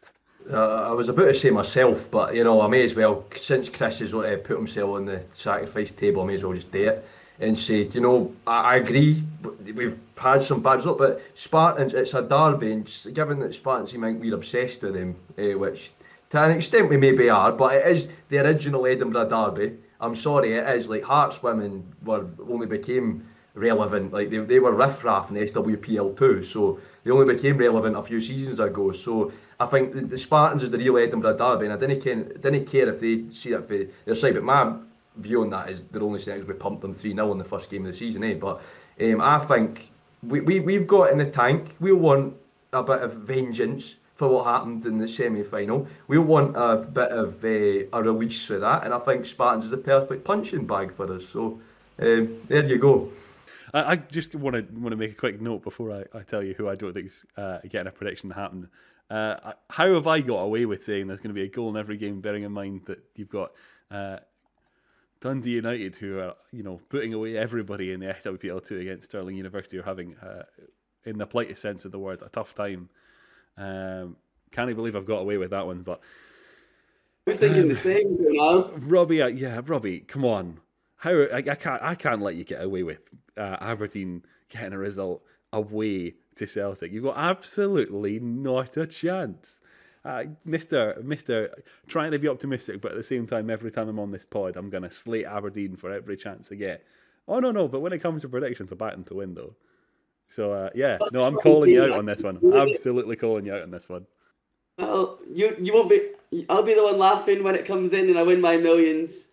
Uh, 0.51 0.89
I 0.89 0.93
was 0.93 1.09
about 1.09 1.25
to 1.27 1.35
say 1.35 1.51
myself, 1.51 2.11
but 2.11 2.35
you 2.35 2.45
know, 2.45 2.61
I 2.63 2.69
may 2.69 2.85
as 2.85 2.95
well, 2.95 3.25
since 3.39 3.69
Chris 3.69 3.99
has 3.99 4.15
uh, 4.15 4.39
put 4.43 4.57
himself 4.57 4.91
on 4.97 5.05
the 5.05 5.23
sacrifice 5.37 5.91
table, 5.91 6.23
I 6.23 6.27
may 6.27 6.35
as 6.35 6.43
well 6.43 6.55
just 6.55 6.73
do 6.73 6.89
it 6.89 7.07
and 7.41 7.59
say, 7.59 7.89
you 7.93 8.01
know, 8.01 8.35
I, 8.47 8.61
I 8.61 8.77
agree, 8.77 9.23
we've 9.75 9.99
had 10.17 10.45
some 10.45 10.63
bad 10.63 10.77
results, 10.77 10.99
but 10.99 11.23
Spartans, 11.35 11.95
it's 11.95 12.15
a 12.15 12.23
derby, 12.23 12.73
and 12.73 13.15
given 13.15 13.41
that 13.41 13.55
Spartans, 13.55 13.93
you 13.93 13.99
might 13.99 14.19
we're 14.19 14.35
obsessed 14.35 14.83
with 14.83 14.95
them, 14.95 15.17
uh, 15.39 15.59
which 15.59 15.91
to 16.31 16.43
an 16.43 16.53
extent 16.53 16.89
we 16.89 16.97
maybe 16.97 17.29
are, 17.29 17.53
but 17.53 17.75
it 17.75 17.87
is 17.87 18.09
the 18.29 18.39
original 18.39 18.87
Edinburgh 18.87 19.29
Derby. 19.29 19.77
I'm 20.01 20.17
sorry, 20.17 20.55
it 20.55 20.69
is 20.77 20.89
like 20.89 21.03
Hearts 21.03 21.43
women 21.43 21.93
were 22.03 22.27
only 22.49 22.67
became 22.67 23.27
relevant, 23.55 24.13
like 24.13 24.31
they, 24.31 24.39
they 24.39 24.61
were 24.61 24.73
riffraff 24.73 25.29
in 25.29 25.35
the 25.35 25.41
SWPL 25.41 26.17
too, 26.17 26.43
so 26.43 26.81
they 27.05 27.11
only 27.11 27.35
became 27.35 27.59
relevant 27.59 27.97
a 27.97 28.03
few 28.03 28.21
seasons 28.21 28.61
ago. 28.61 28.93
So 28.93 29.33
I 29.59 29.67
think 29.67 29.93
the, 29.93 30.03
the 30.03 30.19
Spartans 30.19 30.63
is 30.63 30.71
the 30.71 30.79
real 30.79 30.99
Edinburgh 30.99 31.37
Derby, 31.37 31.67
and 31.67 31.75
I 31.75 31.77
didn't 31.77 32.01
care, 32.01 32.23
didn't 32.23 32.67
care 32.67 32.89
if 32.89 33.01
they 33.01 33.25
see 33.35 33.53
it 33.53 33.67
for 33.67 33.79
their 34.05 34.15
side, 34.15 34.35
but 34.35 34.45
my 34.45 34.77
view 35.17 35.43
on 35.43 35.51
that 35.51 35.69
is 35.69 35.83
they're 35.91 36.03
only 36.03 36.21
saying 36.21 36.47
we 36.47 36.55
pumped 36.55 36.83
them 36.83 36.95
3 36.95 37.13
0 37.13 37.33
in 37.33 37.39
the 37.39 37.45
first 37.45 37.69
game 37.69 37.85
of 37.87 37.93
the 37.93 37.99
season, 37.99 38.23
eh? 38.23 38.35
But 38.35 38.63
um, 39.01 39.21
I 39.21 39.45
think 39.45 39.91
we, 40.23 40.41
we, 40.41 40.61
we've 40.61 40.87
got 40.87 41.11
in 41.11 41.19
the 41.19 41.27
tank, 41.27 41.75
we 41.81 41.93
want 41.93 42.37
a 42.73 42.85
bit 42.85 43.03
of 43.03 43.15
vengeance 43.15 43.97
for 44.21 44.29
what 44.29 44.45
happened 44.45 44.85
in 44.85 44.99
the 44.99 45.09
semi-final. 45.09 45.89
We'll 46.07 46.21
want 46.21 46.55
a 46.55 46.77
bit 46.77 47.11
of 47.11 47.43
uh, 47.43 47.89
a 47.91 48.03
release 48.03 48.45
for 48.45 48.59
that, 48.59 48.85
and 48.85 48.93
I 48.93 48.99
think 48.99 49.25
Spartans 49.25 49.65
is 49.65 49.71
the 49.71 49.79
perfect 49.79 50.25
punching 50.25 50.67
bag 50.67 50.93
for 50.93 51.11
us. 51.11 51.27
So 51.27 51.59
um, 51.99 52.39
there 52.47 52.67
you 52.67 52.77
go. 52.77 53.11
I, 53.73 53.93
I, 53.93 53.97
just 53.97 54.35
want 54.35 54.57
to 54.57 54.67
want 54.79 54.93
to 54.93 54.97
make 54.97 55.13
a 55.13 55.15
quick 55.15 55.41
note 55.41 55.63
before 55.63 55.91
I, 55.91 56.19
I 56.19 56.21
tell 56.21 56.43
you 56.43 56.53
who 56.53 56.69
I 56.69 56.75
don't 56.75 56.93
think 56.93 57.07
is 57.07 57.25
uh, 57.39 57.61
getting 57.63 57.87
a 57.87 57.91
prediction 57.91 58.29
to 58.29 58.35
happen. 58.35 58.69
Uh, 59.09 59.55
how 59.71 59.91
have 59.95 60.07
I 60.07 60.21
got 60.21 60.41
away 60.41 60.67
with 60.67 60.85
saying 60.85 61.07
there's 61.07 61.21
going 61.21 61.35
to 61.35 61.41
be 61.41 61.47
a 61.47 61.49
goal 61.49 61.71
in 61.71 61.79
every 61.79 61.97
game, 61.97 62.21
bearing 62.21 62.43
in 62.43 62.53
mind 62.53 62.83
that 62.89 63.03
you've 63.17 63.31
got 63.31 63.53
uh, 63.91 64.19
Dundee 65.23 65.53
United 65.53 65.97
who 65.97 66.19
are 66.19 66.35
you 66.53 66.63
know 66.63 66.79
putting 66.91 67.15
away 67.15 67.39
everybody 67.39 67.93
in 67.93 68.01
the 68.01 68.09
SWPL 68.09 68.67
two 68.67 68.81
against 68.81 69.09
Stirling 69.09 69.37
University, 69.37 69.79
are 69.79 69.83
having, 69.83 70.15
uh, 70.17 70.43
in 71.07 71.17
the 71.17 71.27
politest 71.27 71.63
sense 71.63 71.87
of 71.87 71.93
the 71.93 71.99
word, 71.99 72.21
a 72.21 72.29
tough 72.29 72.55
time. 72.55 72.91
Um, 73.57 74.17
can't 74.53 74.75
believe 74.75 74.97
I've 74.97 75.07
got 75.07 75.19
away 75.19 75.37
with 75.37 75.51
that 75.51 75.67
one, 75.67 75.83
but 75.83 76.01
I 77.27 77.31
was 77.31 77.39
thinking 77.39 77.63
um, 77.63 77.69
the 77.69 77.77
same. 77.77 78.17
You 78.19 78.71
Robbie, 78.77 79.23
uh, 79.23 79.29
yeah, 79.29 79.61
Robbie, 79.65 80.01
come 80.01 80.25
on. 80.25 80.61
How 80.97 81.13
I, 81.13 81.37
I, 81.37 81.55
can't 81.55 81.83
I 81.83 81.95
can't 81.95 82.23
let 82.23 82.35
you 82.35 82.45
get 82.45 82.63
away 82.63 82.83
with 82.83 83.09
uh, 83.37 83.57
Aberdeen 83.61 84.23
getting 84.49 84.73
a 84.73 84.79
result 84.79 85.23
away 85.53 86.15
to 86.37 86.47
Celtic. 86.47 86.93
You've 86.93 87.05
got 87.05 87.17
absolutely 87.17 88.19
not 88.21 88.77
a 88.77 88.87
chance. 88.87 89.61
Uh, 90.05 90.25
Mister, 90.45 91.01
Mister, 91.05 91.55
trying 91.87 92.13
to 92.13 92.19
be 92.19 92.29
optimistic, 92.29 92.81
but 92.81 92.93
at 92.93 92.97
the 92.97 93.03
same 93.03 93.27
time, 93.27 93.51
every 93.51 93.71
time 93.71 93.89
I'm 93.89 93.99
on 93.99 94.11
this 94.11 94.25
pod, 94.25 94.57
I'm 94.57 94.71
going 94.71 94.83
to 94.83 94.91
slate 94.91 95.27
Aberdeen 95.27 95.77
for 95.77 95.93
every 95.93 96.17
chance 96.17 96.51
I 96.51 96.55
get. 96.55 96.85
Oh 97.29 97.39
no, 97.39 97.51
no! 97.51 97.69
But 97.69 97.81
when 97.81 97.93
it 97.93 98.01
comes 98.01 98.23
to 98.23 98.29
predictions, 98.29 98.73
I 98.73 98.77
back 98.77 98.93
them 98.93 99.05
to 99.05 99.15
win 99.15 99.35
though. 99.35 99.55
So 100.31 100.53
uh, 100.53 100.71
yeah, 100.77 100.97
no, 101.13 101.25
I'm 101.25 101.37
calling 101.37 101.71
you 101.71 101.83
out 101.83 101.99
on 101.99 102.07
this 102.07 102.23
one. 102.23 102.39
Absolutely 102.55 103.17
calling 103.17 103.45
you 103.45 103.53
out 103.53 103.63
on 103.63 103.73
this 103.73 103.89
one. 103.89 104.07
Well, 104.79 105.19
you 105.29 105.57
you 105.61 105.75
won't 105.75 105.91
be. 105.91 106.01
I'll 106.49 106.63
be 106.63 106.75
the 106.75 106.85
one 106.85 106.99
laughing 106.99 107.43
when 107.43 107.57
it 107.57 107.67
comes 107.67 107.93
in, 107.93 108.09
and 108.09 108.17
I 108.17 108.23
win 108.23 108.41
my 108.41 108.57
millions. 108.57 109.27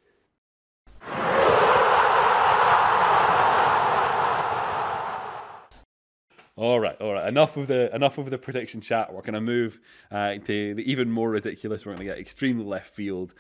All 6.55 6.79
right, 6.79 6.99
all 6.99 7.13
right. 7.13 7.27
Enough 7.27 7.57
of 7.57 7.67
the 7.67 7.93
enough 7.95 8.17
of 8.17 8.31
the 8.31 8.37
prediction 8.39 8.81
chat. 8.81 9.13
We're 9.13 9.21
going 9.21 9.35
to 9.35 9.41
move 9.41 9.79
uh, 10.09 10.37
to 10.37 10.73
the 10.73 10.91
even 10.91 11.11
more 11.11 11.29
ridiculous. 11.29 11.85
We're 11.85 11.93
going 11.93 12.07
to 12.07 12.15
get 12.15 12.17
extremely 12.17 12.65
left 12.65 12.95
field. 12.95 13.35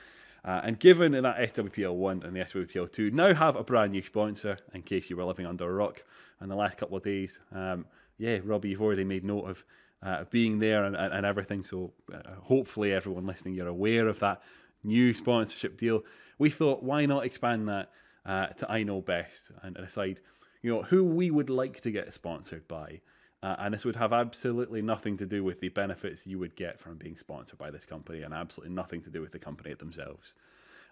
Uh, 0.47 0.61
and 0.63 0.79
given 0.79 1.11
that 1.11 1.37
SWPL 1.53 1.93
1 1.93 2.23
and 2.23 2.33
the 2.33 2.39
SWPL 2.39 2.89
2 2.89 3.11
now 3.11 3.33
have 3.33 3.57
a 3.57 3.63
brand 3.65 3.91
new 3.91 4.01
sponsor, 4.01 4.57
in 4.73 4.81
case 4.81 5.09
you 5.09 5.17
were 5.17 5.25
living 5.25 5.45
under 5.45 5.69
a 5.69 5.73
rock 5.73 6.05
in 6.41 6.47
the 6.47 6.55
last 6.55 6.77
couple 6.77 6.95
of 6.95 7.03
days, 7.03 7.39
um, 7.53 7.85
yeah, 8.17 8.39
Robbie, 8.41 8.69
you've 8.69 8.81
already 8.81 9.03
made 9.03 9.25
note 9.25 9.43
of 9.43 9.63
uh, 10.01 10.23
being 10.31 10.57
there 10.57 10.85
and, 10.85 10.95
and, 10.95 11.13
and 11.13 11.25
everything. 11.25 11.65
So 11.65 11.91
uh, 12.13 12.19
hopefully, 12.41 12.93
everyone 12.93 13.25
listening, 13.25 13.55
you're 13.55 13.67
aware 13.67 14.07
of 14.07 14.19
that 14.19 14.41
new 14.85 15.13
sponsorship 15.13 15.75
deal. 15.75 16.03
We 16.39 16.49
thought, 16.49 16.81
why 16.81 17.05
not 17.05 17.25
expand 17.25 17.67
that 17.67 17.91
uh, 18.25 18.47
to 18.47 18.71
I 18.71 18.83
Know 18.83 19.01
Best 19.01 19.51
and 19.63 19.75
decide, 19.75 20.21
you 20.61 20.73
know, 20.73 20.81
who 20.81 21.03
we 21.03 21.29
would 21.29 21.49
like 21.49 21.81
to 21.81 21.91
get 21.91 22.13
sponsored 22.13 22.65
by. 22.69 23.01
Uh, 23.43 23.55
and 23.59 23.73
this 23.73 23.85
would 23.85 23.95
have 23.95 24.13
absolutely 24.13 24.81
nothing 24.81 25.15
to 25.17 25.25
do 25.25 25.43
with 25.43 25.59
the 25.59 25.69
benefits 25.69 26.25
you 26.25 26.39
would 26.39 26.55
get 26.55 26.79
from 26.79 26.97
being 26.97 27.15
sponsored 27.15 27.59
by 27.59 27.69
this 27.69 27.85
company 27.85 28.23
and 28.23 28.33
absolutely 28.33 28.73
nothing 28.73 29.01
to 29.01 29.09
do 29.09 29.21
with 29.21 29.31
the 29.31 29.39
company 29.39 29.73
themselves. 29.75 30.35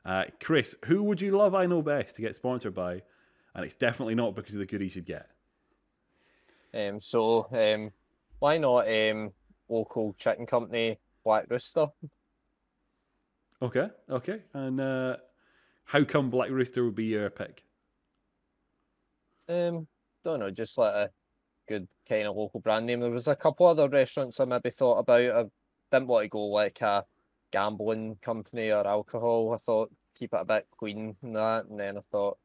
Uh, 0.05 0.25
Chris, 0.39 0.75
who 0.85 1.01
would 1.03 1.19
you 1.19 1.35
love 1.35 1.55
I 1.55 1.65
Know 1.65 1.81
Best 1.81 2.15
to 2.15 2.21
get 2.21 2.35
sponsored 2.35 2.75
by? 2.75 3.01
And 3.55 3.65
it's 3.65 3.73
definitely 3.73 4.15
not 4.15 4.35
because 4.35 4.53
of 4.53 4.59
the 4.59 4.65
goodies 4.65 4.95
you'd 4.95 5.05
get. 5.05 5.29
Um, 6.73 6.99
so, 6.99 7.47
um, 7.51 7.91
why 8.39 8.57
not 8.57 8.87
um, 8.87 9.31
local 9.67 10.13
chicken 10.17 10.45
company 10.45 10.99
Black 11.23 11.45
Rooster? 11.49 11.87
Okay, 13.61 13.87
okay. 14.09 14.41
And 14.53 14.79
uh, 14.79 15.15
how 15.85 16.03
come 16.03 16.29
Black 16.29 16.49
Rooster 16.51 16.83
would 16.83 16.95
be 16.95 17.05
your 17.05 17.29
pick? 17.29 17.63
Um, 19.47 19.87
don't 20.23 20.39
know, 20.39 20.51
just 20.51 20.77
like 20.77 20.93
a 20.93 21.09
good 21.67 21.87
kind 22.07 22.27
of 22.27 22.35
local 22.35 22.59
brand 22.59 22.85
name. 22.85 22.99
There 22.99 23.09
was 23.09 23.27
a 23.27 23.35
couple 23.35 23.67
other 23.67 23.89
restaurants 23.89 24.39
I 24.39 24.45
maybe 24.45 24.69
thought 24.69 24.99
about. 24.99 25.21
I 25.21 25.45
didn't 25.91 26.07
want 26.07 26.25
to 26.25 26.29
go 26.29 26.45
like 26.45 26.81
a 26.81 27.05
gambling 27.51 28.17
company 28.21 28.71
or 28.71 28.85
alcohol. 28.85 29.53
I 29.53 29.57
thought 29.57 29.91
keep 30.17 30.33
it 30.33 30.41
a 30.41 30.45
bit 30.45 30.67
clean 30.77 31.15
and 31.21 31.35
that. 31.35 31.65
And 31.69 31.79
then 31.79 31.97
I 31.97 32.01
thought 32.11 32.37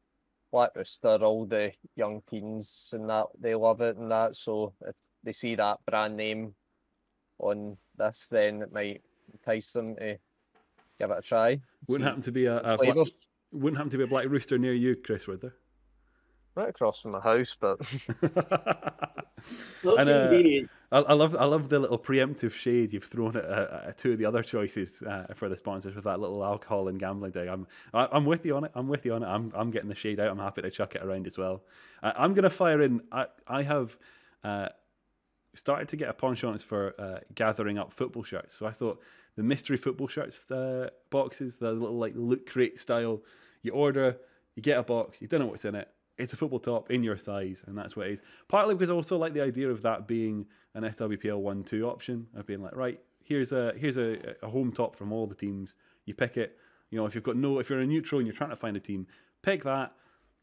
Black 0.53 0.71
Rooster, 0.75 1.17
all 1.17 1.47
the 1.47 1.73
young 1.97 2.23
teens 2.29 2.91
and 2.93 3.09
that 3.09 3.27
they 3.39 3.55
love 3.55 3.81
it 3.81 3.97
and 3.97 4.11
that. 4.11 4.37
So 4.37 4.73
if 4.87 4.95
they 5.23 5.33
see 5.33 5.55
that 5.55 5.79
brand 5.87 6.17
name 6.17 6.55
on 7.39 7.77
this, 7.97 8.29
then 8.31 8.63
it 8.63 8.73
might 8.73 9.03
entice 9.33 9.73
them 9.73 9.97
to 9.97 10.19
give 10.99 11.11
it 11.11 11.19
a 11.19 11.23
try. 11.23 11.61
Wouldn't 11.87 12.07
happen 12.07 12.23
to 12.23 12.33
be 12.33 12.47
a, 12.47 12.59
a 12.59 12.77
black, 12.77 12.97
wouldn't 13.53 13.77
happen 13.77 13.91
to 13.91 13.99
be 13.99 14.05
a 14.05 14.07
Black 14.07 14.27
Rooster 14.29 14.59
near 14.59 14.75
you, 14.75 14.97
Chris, 14.97 15.27
would 15.27 15.41
there? 15.41 15.55
Right 16.61 16.69
across 16.69 17.01
from 17.01 17.13
my 17.13 17.21
house, 17.21 17.57
but 17.59 17.81
and, 19.99 20.11
uh, 20.11 20.67
I, 20.93 20.99
I, 20.99 21.13
love 21.15 21.35
I 21.37 21.45
love 21.45 21.69
the 21.69 21.79
little 21.79 21.99
preemptive 21.99 22.53
shade 22.53 22.93
you've 22.93 23.05
thrown 23.05 23.37
at, 23.37 23.45
uh, 23.45 23.81
at 23.89 23.99
two 23.99 24.13
of 24.13 24.19
the 24.19 24.27
other 24.27 24.43
choices 24.43 25.03
uh, 25.03 25.27
for 25.35 25.49
the 25.49 25.57
sponsors 25.57 25.95
with 25.95 26.05
that 26.05 26.21
little 26.21 26.45
alcohol 26.45 26.89
and 26.89 27.01
gambling 27.01 27.33
thing. 27.33 27.49
I'm 27.49 27.67
I, 27.95 28.05
am 28.05 28.09
i 28.13 28.17
am 28.17 28.25
with 28.27 28.45
you 28.45 28.57
on 28.57 28.65
it. 28.65 28.73
I'm 28.75 28.89
with 28.89 29.05
you 29.05 29.15
on 29.15 29.23
it. 29.23 29.27
I'm 29.27 29.53
I'm 29.55 29.71
getting 29.71 29.89
the 29.89 29.95
shade 29.95 30.21
out. 30.21 30.31
I'm 30.31 30.39
happy 30.39 30.63
to 30.63 30.71
chuck 30.71 30.95
it 30.95 31.03
around 31.03 31.27
as 31.27 31.39
well. 31.39 31.63
I, 32.03 32.25
am 32.25 32.35
gonna 32.35 32.51
fire 32.51 32.83
in. 32.83 33.01
I 33.11 33.27
I 33.47 33.63
have. 33.63 33.97
Uh, 34.45 34.69
started 35.53 35.89
to 35.89 35.97
get 35.97 36.09
a 36.09 36.13
penchant 36.13 36.63
for 36.63 36.95
uh, 36.97 37.19
gathering 37.35 37.77
up 37.77 37.93
football 37.93 38.23
shirts. 38.23 38.57
So 38.57 38.67
I 38.67 38.71
thought 38.71 39.03
the 39.35 39.43
mystery 39.43 39.77
football 39.77 40.07
shirts 40.07 40.49
uh, 40.49 40.91
boxes, 41.11 41.57
the 41.57 41.73
little 41.73 41.99
like 41.99 42.13
loot 42.15 42.49
crate 42.49 42.79
style. 42.79 43.21
You 43.63 43.73
order, 43.73 44.17
you 44.55 44.63
get 44.63 44.79
a 44.79 44.85
box, 44.85 45.21
you 45.21 45.27
don't 45.27 45.41
know 45.41 45.47
what's 45.47 45.65
in 45.65 45.75
it 45.75 45.89
it's 46.21 46.33
a 46.33 46.37
football 46.37 46.61
top 46.61 46.91
in 46.91 47.03
your 47.03 47.17
size, 47.17 47.63
and 47.67 47.77
that's 47.77 47.97
what 47.97 48.07
it 48.07 48.13
is. 48.13 48.23
Partly 48.49 48.75
because 48.75 48.91
I 48.91 48.95
also 48.95 49.17
like 49.17 49.33
the 49.33 49.41
idea 49.41 49.69
of 49.69 49.83
that 49.83 50.07
being 50.07 50.47
an 50.75 50.85
SWPL 50.85 51.39
one 51.39 51.65
two 51.65 51.89
option 51.89 52.27
of 52.37 52.47
being 52.47 52.63
like, 52.63 52.77
right, 52.77 53.01
here's 53.25 53.53
a 53.53 53.73
here's 53.77 53.97
a, 53.97 54.37
a 54.43 54.49
home 54.49 54.73
top 54.73 54.95
from 54.97 55.13
all 55.13 55.27
the 55.27 55.35
teams. 55.35 55.75
You 56.05 56.15
pick 56.15 56.37
it. 56.37 56.59
You 56.91 56.99
know, 56.99 57.07
if 57.07 57.15
you've 57.15 57.25
got 57.25 57.37
no, 57.37 57.59
if 57.59 57.71
you're 57.71 57.81
a 57.81 57.87
neutral 57.87 58.19
and 58.19 58.27
you're 58.27 58.37
trying 58.37 58.51
to 58.51 58.57
find 58.57 58.77
a 58.77 58.81
team, 58.81 59.07
pick 59.43 59.65
that. 59.65 59.95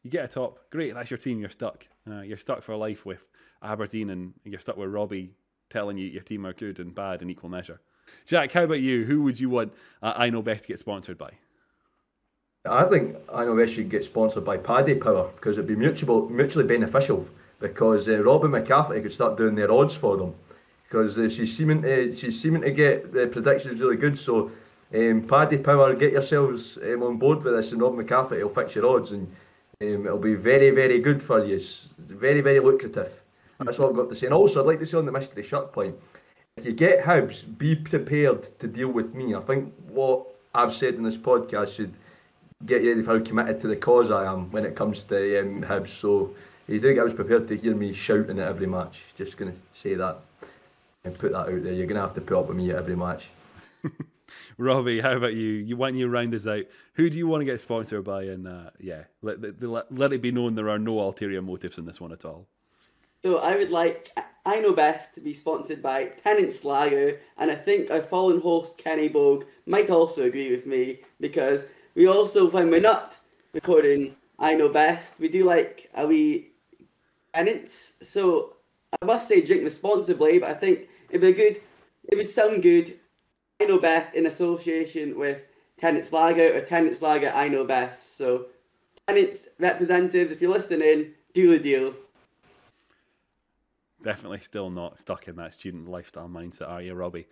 You 0.02 0.10
get 0.10 0.24
a 0.24 0.28
top, 0.28 0.60
great. 0.70 0.94
That's 0.94 1.10
your 1.10 1.18
team. 1.18 1.40
You're 1.40 1.50
stuck. 1.50 1.86
Uh, 2.08 2.20
you're 2.20 2.38
stuck 2.38 2.62
for 2.62 2.76
life 2.76 3.04
with 3.04 3.24
Aberdeen, 3.62 4.10
and 4.10 4.32
you're 4.44 4.60
stuck 4.60 4.76
with 4.76 4.90
Robbie 4.90 5.32
telling 5.70 5.98
you 5.98 6.06
your 6.06 6.22
team 6.22 6.46
are 6.46 6.52
good 6.52 6.80
and 6.80 6.94
bad 6.94 7.22
in 7.22 7.30
equal 7.30 7.50
measure. 7.50 7.80
Jack, 8.26 8.52
how 8.52 8.64
about 8.64 8.80
you? 8.80 9.04
Who 9.04 9.22
would 9.22 9.38
you 9.38 9.50
want? 9.50 9.74
Uh, 10.02 10.14
I 10.16 10.30
know 10.30 10.40
best 10.40 10.64
to 10.64 10.68
get 10.68 10.78
sponsored 10.78 11.18
by. 11.18 11.32
I 12.70 12.84
think 12.84 13.16
I 13.32 13.44
know 13.44 13.54
we 13.54 13.70
should 13.70 13.88
get 13.88 14.04
sponsored 14.04 14.44
by 14.44 14.56
Paddy 14.56 14.94
Power 14.94 15.30
because 15.34 15.58
it'd 15.58 15.68
be 15.68 15.76
mutual, 15.76 16.28
mutually 16.28 16.64
beneficial. 16.64 17.26
Because 17.60 18.08
uh, 18.08 18.22
Robin 18.22 18.52
McCafferty 18.52 19.02
could 19.02 19.12
start 19.12 19.36
doing 19.36 19.56
their 19.56 19.72
odds 19.72 19.94
for 19.94 20.16
them 20.16 20.34
because 20.88 21.18
uh, 21.18 21.28
she's 21.28 21.56
seeming 21.56 21.82
to 21.82 22.16
she's 22.16 22.40
seeming 22.40 22.62
to 22.62 22.70
get 22.70 23.12
the 23.12 23.26
predictions 23.26 23.80
really 23.80 23.96
good. 23.96 24.18
So 24.18 24.50
um, 24.94 25.22
Paddy 25.22 25.58
Power, 25.58 25.94
get 25.94 26.12
yourselves 26.12 26.78
um, 26.82 27.02
on 27.02 27.16
board 27.18 27.42
with 27.42 27.54
this, 27.54 27.72
and 27.72 27.80
Robin 27.80 28.04
McCafferty 28.04 28.42
will 28.42 28.48
fix 28.48 28.74
your 28.74 28.86
odds, 28.86 29.12
and 29.12 29.26
um, 29.82 30.06
it'll 30.06 30.18
be 30.18 30.34
very 30.34 30.70
very 30.70 31.00
good 31.00 31.22
for 31.22 31.44
you. 31.44 31.56
It's 31.56 31.88
very 31.98 32.40
very 32.40 32.60
lucrative. 32.60 33.10
That's 33.60 33.78
what 33.78 33.90
I've 33.90 33.96
got 33.96 34.08
to 34.10 34.16
say. 34.16 34.26
And 34.26 34.34
also, 34.34 34.60
I'd 34.60 34.66
like 34.66 34.78
to 34.78 34.86
say 34.86 34.96
on 34.96 35.04
the 35.04 35.12
mystery 35.12 35.42
shirt 35.42 35.72
point, 35.72 35.96
if 36.56 36.64
you 36.64 36.72
get 36.72 37.04
Hibs, 37.04 37.42
be 37.58 37.74
prepared 37.74 38.58
to 38.60 38.68
deal 38.68 38.88
with 38.88 39.14
me. 39.14 39.34
I 39.34 39.40
think 39.40 39.74
what 39.88 40.26
I've 40.54 40.72
said 40.72 40.94
in 40.94 41.02
this 41.02 41.16
podcast 41.16 41.74
should 41.74 41.92
get 42.64 42.84
ready 42.84 43.02
for 43.02 43.18
how 43.18 43.24
committed 43.24 43.60
to 43.60 43.68
the 43.68 43.76
cause 43.76 44.10
I 44.10 44.30
am 44.30 44.50
when 44.50 44.64
it 44.64 44.74
comes 44.74 45.02
to 45.04 45.40
um, 45.40 45.62
Hibs. 45.62 46.00
So 46.00 46.34
you 46.66 46.80
do 46.80 46.94
get 46.94 47.04
was 47.04 47.14
prepared 47.14 47.48
to 47.48 47.56
hear 47.56 47.74
me 47.74 47.92
shouting 47.92 48.38
at 48.38 48.48
every 48.48 48.66
match. 48.66 49.00
Just 49.16 49.36
going 49.36 49.52
to 49.52 49.58
say 49.72 49.94
that 49.94 50.18
and 51.04 51.18
put 51.18 51.32
that 51.32 51.48
out 51.48 51.62
there. 51.62 51.72
You're 51.72 51.86
going 51.86 52.00
to 52.00 52.06
have 52.06 52.14
to 52.14 52.20
put 52.20 52.38
up 52.38 52.48
with 52.48 52.56
me 52.56 52.70
at 52.70 52.76
every 52.76 52.96
match. 52.96 53.24
Robbie, 54.58 55.00
how 55.00 55.16
about 55.16 55.34
you? 55.34 55.48
You 55.48 55.76
when 55.76 55.94
you 55.94 56.08
round 56.08 56.34
us 56.34 56.46
out, 56.46 56.64
who 56.94 57.08
do 57.08 57.16
you 57.16 57.26
want 57.26 57.40
to 57.40 57.46
get 57.46 57.60
sponsored 57.60 58.04
by? 58.04 58.24
And 58.24 58.46
uh, 58.46 58.70
yeah, 58.78 59.04
let, 59.22 59.62
let, 59.62 59.90
let 59.90 60.12
it 60.12 60.20
be 60.20 60.32
known 60.32 60.54
there 60.54 60.68
are 60.68 60.78
no 60.78 61.00
ulterior 61.00 61.40
motives 61.40 61.78
in 61.78 61.86
this 61.86 62.00
one 62.00 62.12
at 62.12 62.24
all. 62.24 62.46
So 63.24 63.38
I 63.38 63.56
would 63.56 63.70
like 63.70 64.10
I 64.48 64.60
know 64.60 64.72
best 64.72 65.14
to 65.14 65.20
be 65.20 65.34
sponsored 65.34 65.82
by 65.82 66.06
Tennent's 66.06 66.64
Lager, 66.64 67.20
and 67.36 67.50
I 67.50 67.54
think 67.54 67.90
our 67.90 68.00
fallen 68.00 68.40
host 68.40 68.78
Kenny 68.78 69.08
Bogue 69.08 69.44
might 69.66 69.90
also 69.90 70.24
agree 70.24 70.50
with 70.50 70.66
me 70.66 71.00
because 71.20 71.66
we 71.98 72.06
also, 72.06 72.48
when 72.48 72.70
we're 72.70 72.80
not 72.80 73.16
recording 73.52 74.14
I 74.38 74.54
Know 74.54 74.68
Best, 74.68 75.18
we 75.18 75.28
do 75.28 75.42
like 75.42 75.90
a 75.96 76.06
wee 76.06 76.52
penance. 77.34 77.94
So 78.00 78.54
I 79.02 79.04
must 79.04 79.26
say 79.26 79.40
drink 79.40 79.64
responsibly, 79.64 80.38
but 80.38 80.48
I 80.48 80.54
think 80.54 80.88
it'd 81.10 81.20
be 81.20 81.32
good, 81.32 81.60
it 82.08 82.16
would 82.16 82.28
sound 82.28 82.62
good, 82.62 82.94
I 83.60 83.64
Know 83.64 83.80
Best 83.80 84.14
in 84.14 84.26
association 84.26 85.18
with 85.18 85.42
Tennent's 85.76 86.12
Lager 86.12 86.54
or 86.54 86.60
Tennent's 86.60 87.02
Lager 87.02 87.30
I 87.30 87.48
Know 87.48 87.64
Best. 87.64 88.16
So 88.16 88.46
Tennent's, 89.08 89.48
representatives, 89.58 90.30
if 90.30 90.40
you're 90.40 90.52
listening, 90.52 91.14
do 91.32 91.50
the 91.50 91.58
deal. 91.58 91.94
Definitely 94.04 94.38
still 94.38 94.70
not 94.70 95.00
stuck 95.00 95.26
in 95.26 95.34
that 95.34 95.52
student 95.52 95.88
lifestyle 95.88 96.28
mindset, 96.28 96.68
are 96.68 96.80
you, 96.80 96.94
Robbie? 96.94 97.26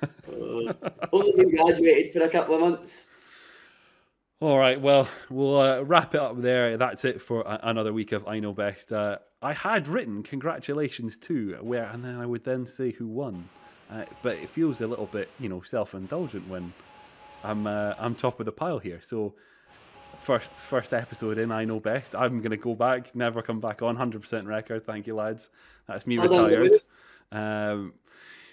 uh, 0.00 0.72
only 1.12 1.32
been 1.32 1.50
graduated 1.50 2.12
for 2.12 2.20
a 2.20 2.28
couple 2.28 2.54
of 2.54 2.60
months. 2.60 3.08
All 4.40 4.56
right, 4.56 4.80
well, 4.80 5.08
we'll 5.30 5.58
uh, 5.58 5.80
wrap 5.82 6.14
it 6.14 6.20
up 6.20 6.40
there. 6.40 6.76
That's 6.76 7.04
it 7.04 7.20
for 7.20 7.40
a- 7.42 7.58
another 7.64 7.92
week 7.92 8.12
of 8.12 8.26
I 8.28 8.38
Know 8.38 8.52
Best. 8.52 8.92
Uh, 8.92 9.18
I 9.42 9.52
had 9.52 9.88
written 9.88 10.22
congratulations 10.22 11.16
to 11.18 11.56
where, 11.60 11.86
and 11.86 12.04
then 12.04 12.20
I 12.20 12.26
would 12.26 12.44
then 12.44 12.64
say 12.64 12.92
who 12.92 13.08
won. 13.08 13.48
Uh, 13.90 14.04
but 14.22 14.36
it 14.36 14.48
feels 14.48 14.80
a 14.80 14.86
little 14.86 15.06
bit, 15.06 15.28
you 15.40 15.48
know, 15.48 15.62
self-indulgent 15.62 16.46
when 16.48 16.72
I'm 17.42 17.66
uh, 17.66 17.94
I'm 17.98 18.14
top 18.14 18.38
of 18.38 18.46
the 18.46 18.52
pile 18.52 18.78
here. 18.78 19.00
So 19.02 19.34
first 20.20 20.52
first 20.52 20.94
episode 20.94 21.38
in 21.38 21.50
I 21.50 21.64
Know 21.64 21.80
Best. 21.80 22.14
I'm 22.14 22.40
gonna 22.40 22.56
go 22.56 22.76
back, 22.76 23.16
never 23.16 23.42
come 23.42 23.58
back 23.58 23.82
on. 23.82 23.96
Hundred 23.96 24.20
percent 24.22 24.46
record. 24.46 24.86
Thank 24.86 25.08
you, 25.08 25.16
lads. 25.16 25.50
That's 25.88 26.06
me 26.06 26.16
retired. 26.18 26.76
Um, 27.32 27.94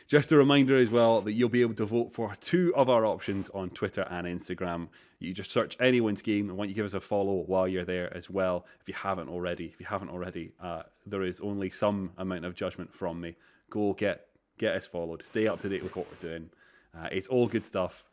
just 0.08 0.32
a 0.32 0.38
reminder 0.38 0.76
as 0.78 0.89
well 0.91 1.22
that 1.22 1.34
you'll 1.34 1.49
be 1.49 1.62
able 1.62 1.74
to 1.76 1.86
vote 1.86 2.14
for 2.14 2.34
two 2.39 2.74
of 2.76 2.89
our 2.89 3.06
options 3.06 3.49
on 3.53 3.70
Twitter 3.72 4.06
and 4.12 4.28
Instagram. 4.28 4.88
You 5.20 5.34
just 5.34 5.51
search 5.51 5.76
anyone's 5.80 6.22
game 6.22 6.49
and 6.49 6.58
want 6.58 6.70
you 6.70 6.76
give 6.76 6.86
us 6.86 6.93
a 6.93 7.01
follow 7.01 7.43
while 7.47 7.68
you're 7.68 7.86
there 7.86 8.16
as 8.16 8.30
well. 8.30 8.66
If 8.82 8.88
you 8.88 8.93
haven't 8.93 9.30
already, 9.30 9.66
if 9.66 9.80
you 9.80 9.86
haven't 9.88 10.10
already, 10.10 10.51
uh, 10.62 10.84
there 11.08 11.24
is 11.24 11.39
only 11.39 11.70
some 11.72 12.12
amount 12.18 12.45
of 12.45 12.53
judgment 12.53 12.93
from 12.93 13.20
me. 13.20 13.36
Go 13.70 13.93
get 13.93 14.28
get 14.58 14.76
us 14.76 14.86
followed. 14.88 15.26
Stay 15.26 15.47
up 15.47 15.60
to 15.62 15.70
date 15.70 15.84
with 15.84 15.95
what 15.95 16.08
we're 16.10 16.30
doing. 16.30 16.49
Uh, 16.97 17.08
it's 17.12 17.28
all 17.28 17.47
good 17.47 17.66
stuff. 17.66 18.06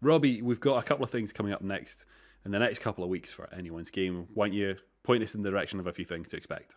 Robbie, 0.00 0.40
we've 0.40 0.60
got 0.60 0.78
a 0.78 0.82
couple 0.82 1.04
of 1.04 1.10
things 1.10 1.32
coming 1.32 1.52
up 1.52 1.62
next 1.62 2.04
in 2.44 2.52
the 2.52 2.58
next 2.58 2.78
couple 2.78 3.02
of 3.02 3.10
weeks 3.10 3.32
for 3.32 3.52
anyone's 3.52 3.90
game. 3.90 4.26
Why 4.34 4.46
don't 4.46 4.54
you 4.56 4.76
point 5.02 5.22
us 5.22 5.34
in 5.34 5.42
the 5.42 5.50
direction 5.50 5.80
of 5.80 5.88
a 5.88 5.92
few 5.92 6.04
things 6.04 6.28
to 6.28 6.36
expect? 6.36 6.76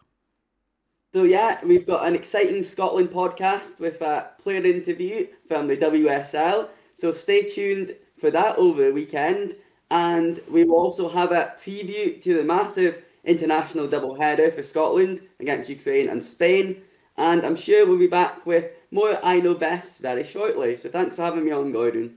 So 1.14 1.24
yeah, 1.24 1.59
we've 1.66 1.86
got 1.86 2.07
an 2.07 2.16
exciting 2.16 2.64
Scotland 2.64 3.09
podcast 3.09 3.82
with 3.82 4.01
a 4.01 4.30
player 4.41 4.64
interview 4.64 5.28
from 5.45 5.68
the 5.68 5.76
WSL. 5.76 6.70
So 6.95 7.12
stay 7.12 7.43
tuned 7.43 7.95
for 8.18 8.32
that 8.32 8.57
over 8.57 8.86
the 8.86 8.93
weekend, 8.93 9.55
and 9.89 10.39
we 10.49 10.64
will 10.64 10.78
also 10.78 11.09
have 11.09 11.34
a 11.34 11.53
preview 11.62 12.22
to 12.22 12.34
the 12.36 12.43
massive 12.43 13.03
international 13.26 13.88
double 13.88 14.16
header 14.16 14.51
for 14.51 14.64
Scotland 14.64 15.22
against 15.39 15.70
Ukraine 15.70 16.07
and 16.07 16.24
Spain. 16.24 16.82
And 17.18 17.45
I'm 17.45 17.57
sure 17.57 17.86
we'll 17.86 17.99
be 17.99 18.07
back 18.07 18.45
with 18.45 18.72
more 18.89 19.20
I 19.22 19.41
Know 19.41 19.55
Best 19.55 19.99
very 19.99 20.24
shortly. 20.24 20.78
So 20.78 20.89
thanks 20.89 21.18
for 21.18 21.24
having 21.24 21.43
me 21.43 21.51
on, 21.51 21.74
Gordon. 21.74 22.16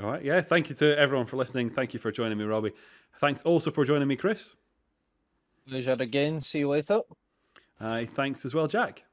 All 0.00 0.10
right. 0.10 0.24
Yeah. 0.24 0.40
Thank 0.40 0.68
you 0.68 0.76
to 0.76 0.96
everyone 0.96 1.26
for 1.26 1.36
listening. 1.36 1.70
Thank 1.70 1.92
you 1.92 2.00
for 2.00 2.12
joining 2.12 2.38
me, 2.38 2.44
Robbie. 2.44 2.72
Thanks 3.18 3.42
also 3.42 3.70
for 3.70 3.84
joining 3.84 4.08
me, 4.08 4.16
Chris. 4.16 4.54
Pleasure 5.68 5.96
again. 5.98 6.40
See 6.40 6.60
you 6.60 6.68
later. 6.68 7.00
Uh, 7.80 8.04
thanks 8.04 8.44
as 8.44 8.54
well, 8.54 8.68
Jack. 8.68 9.04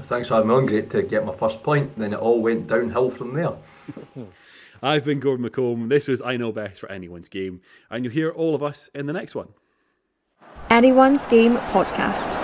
Thanks 0.00 0.28
for 0.28 0.34
having 0.34 0.48
me 0.48 0.54
on. 0.54 0.66
Great 0.66 0.90
to 0.90 1.02
get 1.02 1.24
my 1.24 1.34
first 1.34 1.62
point. 1.62 1.96
Then 1.98 2.12
it 2.12 2.18
all 2.18 2.40
went 2.40 2.66
downhill 2.66 3.10
from 3.10 3.34
there. 3.34 3.52
I've 4.82 5.04
been 5.04 5.20
Gordon 5.20 5.48
McComb. 5.48 5.88
This 5.88 6.08
was 6.08 6.20
I 6.20 6.36
Know 6.36 6.52
Best 6.52 6.80
for 6.80 6.90
Anyone's 6.90 7.28
Game. 7.28 7.60
And 7.90 8.04
you'll 8.04 8.12
hear 8.12 8.30
all 8.30 8.54
of 8.54 8.62
us 8.62 8.88
in 8.94 9.06
the 9.06 9.12
next 9.12 9.34
one. 9.34 9.48
Anyone's 10.70 11.24
Game 11.26 11.56
podcast. 11.56 12.34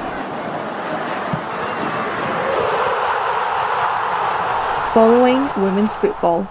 Following 4.95 5.49
women's 5.62 5.95
football. 5.97 6.49